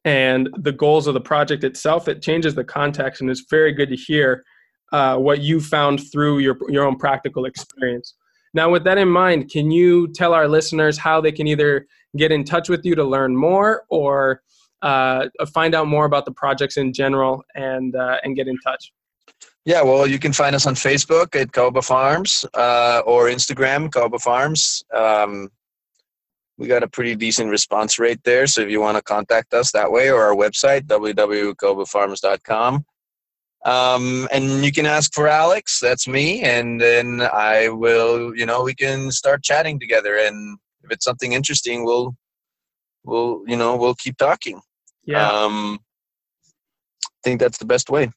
and 0.05 0.49
the 0.57 0.71
goals 0.71 1.07
of 1.07 1.13
the 1.13 1.21
project 1.21 1.63
itself 1.63 2.07
it 2.07 2.21
changes 2.21 2.53
the 2.53 2.63
context 2.63 3.21
and 3.21 3.29
it's 3.31 3.45
very 3.49 3.71
good 3.71 3.89
to 3.89 3.95
hear 3.95 4.43
uh, 4.91 5.17
what 5.17 5.41
you 5.41 5.59
found 5.59 6.01
through 6.11 6.39
your 6.39 6.57
your 6.69 6.85
own 6.85 6.97
practical 6.97 7.45
experience. 7.45 8.15
Now 8.53 8.69
with 8.69 8.83
that 8.83 8.97
in 8.97 9.07
mind 9.07 9.49
can 9.49 9.71
you 9.71 10.11
tell 10.13 10.33
our 10.33 10.47
listeners 10.47 10.97
how 10.97 11.21
they 11.21 11.31
can 11.31 11.47
either 11.47 11.87
get 12.17 12.31
in 12.31 12.43
touch 12.43 12.67
with 12.69 12.81
you 12.83 12.95
to 12.95 13.03
learn 13.03 13.35
more 13.35 13.83
or 13.89 14.41
uh, 14.81 15.27
find 15.53 15.73
out 15.73 15.87
more 15.87 16.05
about 16.05 16.25
the 16.25 16.31
projects 16.31 16.75
in 16.77 16.91
general 16.91 17.43
and 17.55 17.95
uh, 17.95 18.17
and 18.23 18.35
get 18.35 18.47
in 18.47 18.57
touch 18.59 18.91
Yeah, 19.64 19.84
well, 19.84 20.07
you 20.07 20.18
can 20.18 20.34
find 20.34 20.55
us 20.55 20.66
on 20.66 20.74
Facebook 20.74 21.39
at 21.39 21.51
Caoba 21.51 21.84
Farms 21.84 22.45
uh, 22.55 23.03
or 23.05 23.28
Instagram, 23.28 23.91
Caoba 23.91 24.20
Farms. 24.20 24.84
Um, 24.93 25.49
we 26.57 26.68
got 26.68 26.84
a 26.84 26.88
pretty 26.88 27.16
decent 27.16 27.49
response 27.49 27.99
rate 27.99 28.22
there. 28.24 28.47
So 28.47 28.62
if 28.62 28.70
you 28.70 28.82
want 28.82 28.97
to 28.97 29.03
contact 29.03 29.53
us 29.53 29.72
that 29.72 29.91
way 29.91 30.09
or 30.09 30.22
our 30.22 30.36
website, 30.36 30.82
www.caobafarms.com. 30.82 32.86
Um, 33.64 34.28
and 34.32 34.66
you 34.66 34.72
can 34.72 34.88
ask 34.88 35.14
for 35.14 35.28
Alex, 35.28 35.80
that's 35.80 36.07
me, 36.07 36.41
and 36.41 36.82
then 36.82 37.22
I 37.22 37.70
will, 37.70 38.36
you 38.36 38.47
know, 38.47 38.64
we 38.64 38.74
can 38.74 39.12
start 39.12 39.43
chatting 39.43 39.80
together. 39.80 40.18
And 40.18 40.57
if 40.84 40.91
it's 40.91 41.05
something 41.05 41.34
interesting, 41.34 41.86
we'll, 41.86 42.16
we'll, 43.03 43.43
you 43.45 43.55
know, 43.55 43.76
we'll 43.76 43.93
keep 43.93 44.18
talking. 44.18 44.59
Yeah. 45.05 45.30
Um, 45.30 45.78
I 47.03 47.22
think 47.24 47.39
that's 47.39 47.59
the 47.59 47.66
best 47.66 47.91
way. 47.91 48.09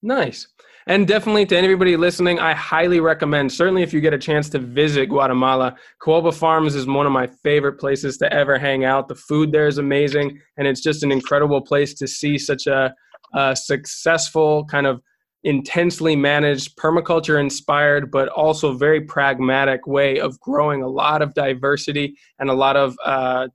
Nice. 0.00 0.46
And 0.86 1.06
definitely 1.06 1.46
to 1.46 1.56
anybody 1.56 1.96
listening, 1.96 2.40
I 2.40 2.52
highly 2.52 3.00
recommend, 3.00 3.50
certainly 3.50 3.82
if 3.82 3.94
you 3.94 4.00
get 4.02 4.12
a 4.12 4.18
chance 4.18 4.50
to 4.50 4.58
visit 4.58 5.06
Guatemala, 5.08 5.76
Caoba 6.02 6.34
Farms 6.34 6.74
is 6.74 6.86
one 6.86 7.06
of 7.06 7.12
my 7.12 7.26
favorite 7.26 7.78
places 7.78 8.18
to 8.18 8.30
ever 8.30 8.58
hang 8.58 8.84
out. 8.84 9.08
The 9.08 9.14
food 9.14 9.50
there 9.50 9.66
is 9.66 9.78
amazing, 9.78 10.38
and 10.58 10.68
it's 10.68 10.82
just 10.82 11.02
an 11.02 11.10
incredible 11.10 11.62
place 11.62 11.94
to 11.94 12.06
see 12.06 12.36
such 12.36 12.66
a, 12.66 12.94
a 13.32 13.56
successful, 13.56 14.66
kind 14.66 14.86
of 14.86 15.00
intensely 15.42 16.16
managed, 16.16 16.76
permaculture 16.76 17.40
inspired, 17.40 18.10
but 18.10 18.28
also 18.28 18.74
very 18.74 19.00
pragmatic 19.00 19.86
way 19.86 20.18
of 20.18 20.38
growing 20.40 20.82
a 20.82 20.88
lot 20.88 21.22
of 21.22 21.32
diversity 21.32 22.14
and 22.38 22.50
a 22.50 22.54
lot 22.54 22.76
of 22.76 22.94
uh, 23.06 23.48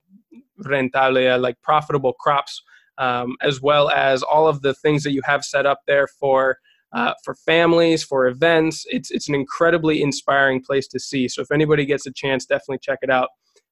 rentable, 0.64 1.40
like 1.40 1.60
profitable 1.62 2.12
crops. 2.14 2.60
Um, 2.98 3.36
as 3.40 3.62
well 3.62 3.88
as 3.88 4.22
all 4.22 4.46
of 4.46 4.60
the 4.60 4.74
things 4.74 5.04
that 5.04 5.12
you 5.12 5.22
have 5.24 5.42
set 5.42 5.64
up 5.64 5.80
there 5.86 6.06
for 6.06 6.58
uh, 6.92 7.14
for 7.24 7.34
families, 7.34 8.02
for 8.02 8.26
events. 8.26 8.84
It's 8.88 9.10
it's 9.10 9.28
an 9.28 9.34
incredibly 9.34 10.02
inspiring 10.02 10.62
place 10.62 10.86
to 10.88 10.98
see. 10.98 11.28
So 11.28 11.42
if 11.42 11.50
anybody 11.52 11.84
gets 11.84 12.06
a 12.06 12.12
chance, 12.12 12.46
definitely 12.46 12.78
check 12.78 12.98
it 13.02 13.10
out. 13.10 13.28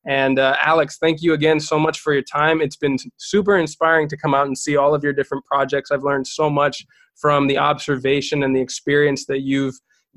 And 0.07 0.39
uh, 0.39 0.57
Alex, 0.63 0.99
thank 0.99 1.23
you 1.23 1.33
again 1.35 1.61
so 1.61 1.79
much 1.79 2.01
for 2.01 2.13
your 2.13 2.23
time. 2.23 2.61
It's 2.61 2.77
been 2.77 2.97
super 3.17 3.59
inspiring 3.59 4.09
to 4.09 4.17
come 4.17 4.35
out 4.35 4.47
and 4.47 4.57
see 4.57 4.77
all 4.77 4.95
of 4.95 5.03
your 5.03 5.13
different 5.13 5.45
projects. 5.45 5.91
I've 5.91 6.05
learned 6.05 6.27
so 6.27 6.49
much 6.49 6.87
from 7.17 7.47
the 7.47 7.59
observation 7.59 8.43
and 8.43 8.55
the 8.55 8.61
experience 8.61 9.27
that 9.27 9.41
you've 9.41 9.75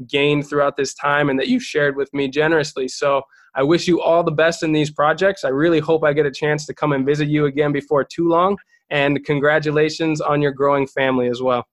gained 0.08 0.48
throughout 0.48 0.78
this 0.78 0.94
time 0.94 1.30
and 1.30 1.38
that 1.40 1.48
you've 1.48 1.64
shared 1.64 1.96
with 1.96 2.14
me 2.14 2.28
generously. 2.28 2.88
So 2.88 3.24
I 3.56 3.64
wish 3.64 3.88
you 3.88 4.02
all 4.02 4.24
the 4.24 4.32
best 4.32 4.64
in 4.64 4.72
these 4.72 4.92
projects. 4.92 5.44
I 5.44 5.50
really 5.50 5.80
hope 5.80 6.04
I 6.04 6.14
get 6.14 6.26
a 6.26 6.32
chance 6.32 6.66
to 6.68 6.74
come 6.74 6.94
and 6.94 7.06
visit 7.06 7.28
you 7.28 7.46
again 7.46 7.72
before 7.72 8.04
too 8.04 8.30
long. 8.30 8.58
And 8.90 9.24
congratulations 9.26 10.22
on 10.22 10.42
your 10.42 10.52
growing 10.52 10.88
family 10.88 11.28
as 11.28 11.42
well. 11.42 11.66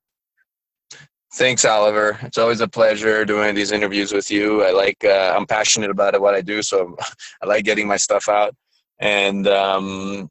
Thanks, 1.34 1.64
Oliver. 1.64 2.18
It's 2.22 2.38
always 2.38 2.60
a 2.60 2.68
pleasure 2.68 3.24
doing 3.24 3.54
these 3.54 3.70
interviews 3.70 4.12
with 4.12 4.30
you. 4.30 4.64
I 4.64 4.70
like, 4.70 5.04
uh, 5.04 5.34
I'm 5.36 5.46
passionate 5.46 5.90
about 5.90 6.18
what 6.20 6.34
I 6.34 6.40
do, 6.40 6.62
so 6.62 6.96
I 7.42 7.46
like 7.46 7.64
getting 7.64 7.86
my 7.86 7.98
stuff 7.98 8.28
out. 8.28 8.54
And 8.98 9.46
um, 9.46 10.30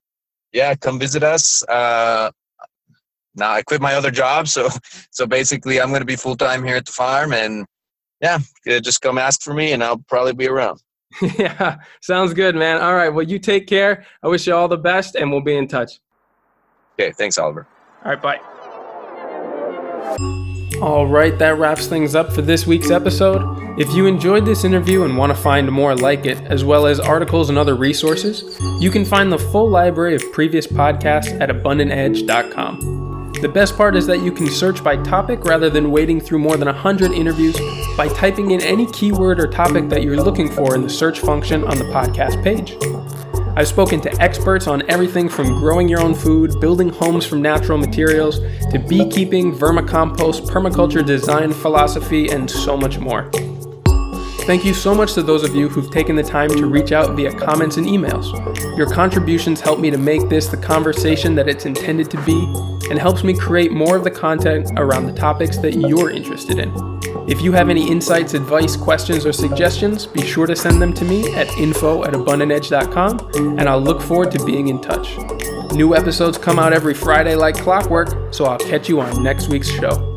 yeah, 0.51 0.73
come 0.75 0.99
visit 0.99 1.23
us. 1.23 1.63
Uh, 1.67 2.31
now 3.35 3.51
I 3.51 3.61
quit 3.61 3.79
my 3.79 3.93
other 3.93 4.11
job, 4.11 4.47
so 4.47 4.69
so 5.11 5.27
basically 5.27 5.79
I'm 5.79 5.89
going 5.89 6.01
to 6.01 6.05
be 6.05 6.15
full 6.15 6.35
time 6.35 6.63
here 6.63 6.75
at 6.75 6.85
the 6.85 6.91
farm, 6.91 7.31
and 7.33 7.65
yeah, 8.19 8.39
just 8.65 9.01
come 9.01 9.17
ask 9.19 9.41
for 9.43 9.53
me, 9.53 9.73
and 9.73 9.83
I'll 9.83 9.99
probably 10.09 10.33
be 10.33 10.47
around. 10.47 10.81
yeah, 11.37 11.77
sounds 12.01 12.33
good, 12.33 12.55
man. 12.55 12.81
All 12.81 12.95
right, 12.95 13.09
well, 13.09 13.25
you 13.25 13.37
take 13.37 13.67
care. 13.67 14.05
I 14.23 14.27
wish 14.27 14.47
you 14.47 14.55
all 14.55 14.67
the 14.67 14.77
best, 14.77 15.15
and 15.15 15.31
we'll 15.31 15.41
be 15.41 15.55
in 15.55 15.67
touch. 15.67 15.99
Okay, 16.99 17.11
thanks, 17.11 17.37
Oliver. 17.37 17.67
All 18.03 18.15
right, 18.15 18.21
bye. 20.17 20.53
All 20.81 21.07
right, 21.07 21.35
that 21.39 21.57
wraps 21.57 21.87
things 21.87 22.13
up 22.13 22.31
for 22.31 22.43
this 22.43 22.67
week's 22.67 22.91
episode. 22.91 23.79
If 23.79 23.91
you 23.95 24.05
enjoyed 24.05 24.45
this 24.45 24.63
interview 24.63 25.05
and 25.05 25.17
want 25.17 25.35
to 25.35 25.41
find 25.41 25.71
more 25.71 25.95
like 25.95 26.27
it, 26.27 26.37
as 26.41 26.63
well 26.63 26.85
as 26.85 26.99
articles 26.99 27.49
and 27.49 27.57
other 27.57 27.75
resources, 27.75 28.59
you 28.79 28.91
can 28.91 29.03
find 29.03 29.31
the 29.31 29.39
full 29.39 29.67
library 29.67 30.13
of 30.13 30.31
previous 30.33 30.67
podcasts 30.67 31.39
at 31.41 31.49
abundantedge.com. 31.49 33.33
The 33.41 33.49
best 33.49 33.75
part 33.75 33.95
is 33.95 34.05
that 34.05 34.21
you 34.21 34.31
can 34.31 34.45
search 34.45 34.83
by 34.83 34.97
topic 34.97 35.45
rather 35.45 35.71
than 35.71 35.89
wading 35.89 36.21
through 36.21 36.39
more 36.39 36.57
than 36.57 36.67
100 36.67 37.11
interviews 37.11 37.57
by 37.97 38.07
typing 38.09 38.51
in 38.51 38.61
any 38.61 38.85
keyword 38.91 39.39
or 39.39 39.47
topic 39.47 39.89
that 39.89 40.03
you're 40.03 40.21
looking 40.21 40.49
for 40.51 40.75
in 40.75 40.83
the 40.83 40.89
search 40.89 41.19
function 41.19 41.63
on 41.63 41.79
the 41.79 41.85
podcast 41.85 42.43
page. 42.43 42.77
I've 43.57 43.67
spoken 43.67 43.99
to 44.01 44.21
experts 44.21 44.67
on 44.67 44.87
everything 44.87 45.27
from 45.27 45.47
growing 45.47 45.89
your 45.89 45.99
own 45.99 46.13
food, 46.13 46.61
building 46.61 46.89
homes 46.89 47.25
from 47.25 47.41
natural 47.41 47.79
materials, 47.79 48.37
to 48.69 48.77
beekeeping, 48.77 49.51
vermicompost, 49.51 50.47
permaculture 50.47 51.03
design 51.03 51.51
philosophy, 51.51 52.29
and 52.29 52.47
so 52.47 52.77
much 52.77 52.99
more. 52.99 53.31
Thank 54.47 54.63
you 54.63 54.73
so 54.73 54.95
much 54.95 55.13
to 55.15 55.21
those 55.21 55.43
of 55.43 55.53
you 55.53 55.67
who've 55.67 55.91
taken 55.91 56.15
the 56.15 56.23
time 56.23 56.49
to 56.51 56.67
reach 56.67 56.93
out 56.93 57.17
via 57.17 57.33
comments 57.33 57.75
and 57.75 57.85
emails. 57.85 58.31
Your 58.77 58.89
contributions 58.89 59.59
help 59.59 59.77
me 59.77 59.91
to 59.91 59.97
make 59.97 60.29
this 60.29 60.47
the 60.47 60.55
conversation 60.55 61.35
that 61.35 61.49
it's 61.49 61.65
intended 61.65 62.09
to 62.11 62.21
be 62.21 62.45
and 62.89 62.97
helps 62.97 63.25
me 63.25 63.37
create 63.37 63.73
more 63.73 63.97
of 63.97 64.05
the 64.05 64.09
content 64.09 64.71
around 64.77 65.05
the 65.05 65.11
topics 65.11 65.57
that 65.57 65.73
you're 65.73 66.11
interested 66.11 66.59
in. 66.59 66.71
If 67.27 67.41
you 67.41 67.51
have 67.51 67.69
any 67.69 67.91
insights, 67.91 68.35
advice, 68.35 68.77
questions, 68.77 69.25
or 69.25 69.33
suggestions, 69.33 70.05
be 70.05 70.25
sure 70.25 70.47
to 70.47 70.55
send 70.55 70.81
them 70.81 70.93
to 70.93 71.03
me 71.03 71.35
at 71.35 71.49
info 71.57 72.05
at 72.05 72.13
abundantedge.com, 72.13 73.59
and 73.59 73.67
I'll 73.67 73.81
look 73.81 74.01
forward 74.01 74.31
to 74.31 74.45
being 74.45 74.69
in 74.69 74.79
touch. 74.79 75.17
New 75.73 75.93
episodes 75.93 76.37
come 76.37 76.57
out 76.57 76.71
every 76.71 76.93
Friday 76.93 77.35
like 77.35 77.57
clockwork, 77.57 78.33
so 78.33 78.45
I'll 78.45 78.59
catch 78.59 78.87
you 78.87 79.01
on 79.01 79.21
next 79.21 79.49
week's 79.49 79.69
show. 79.69 80.16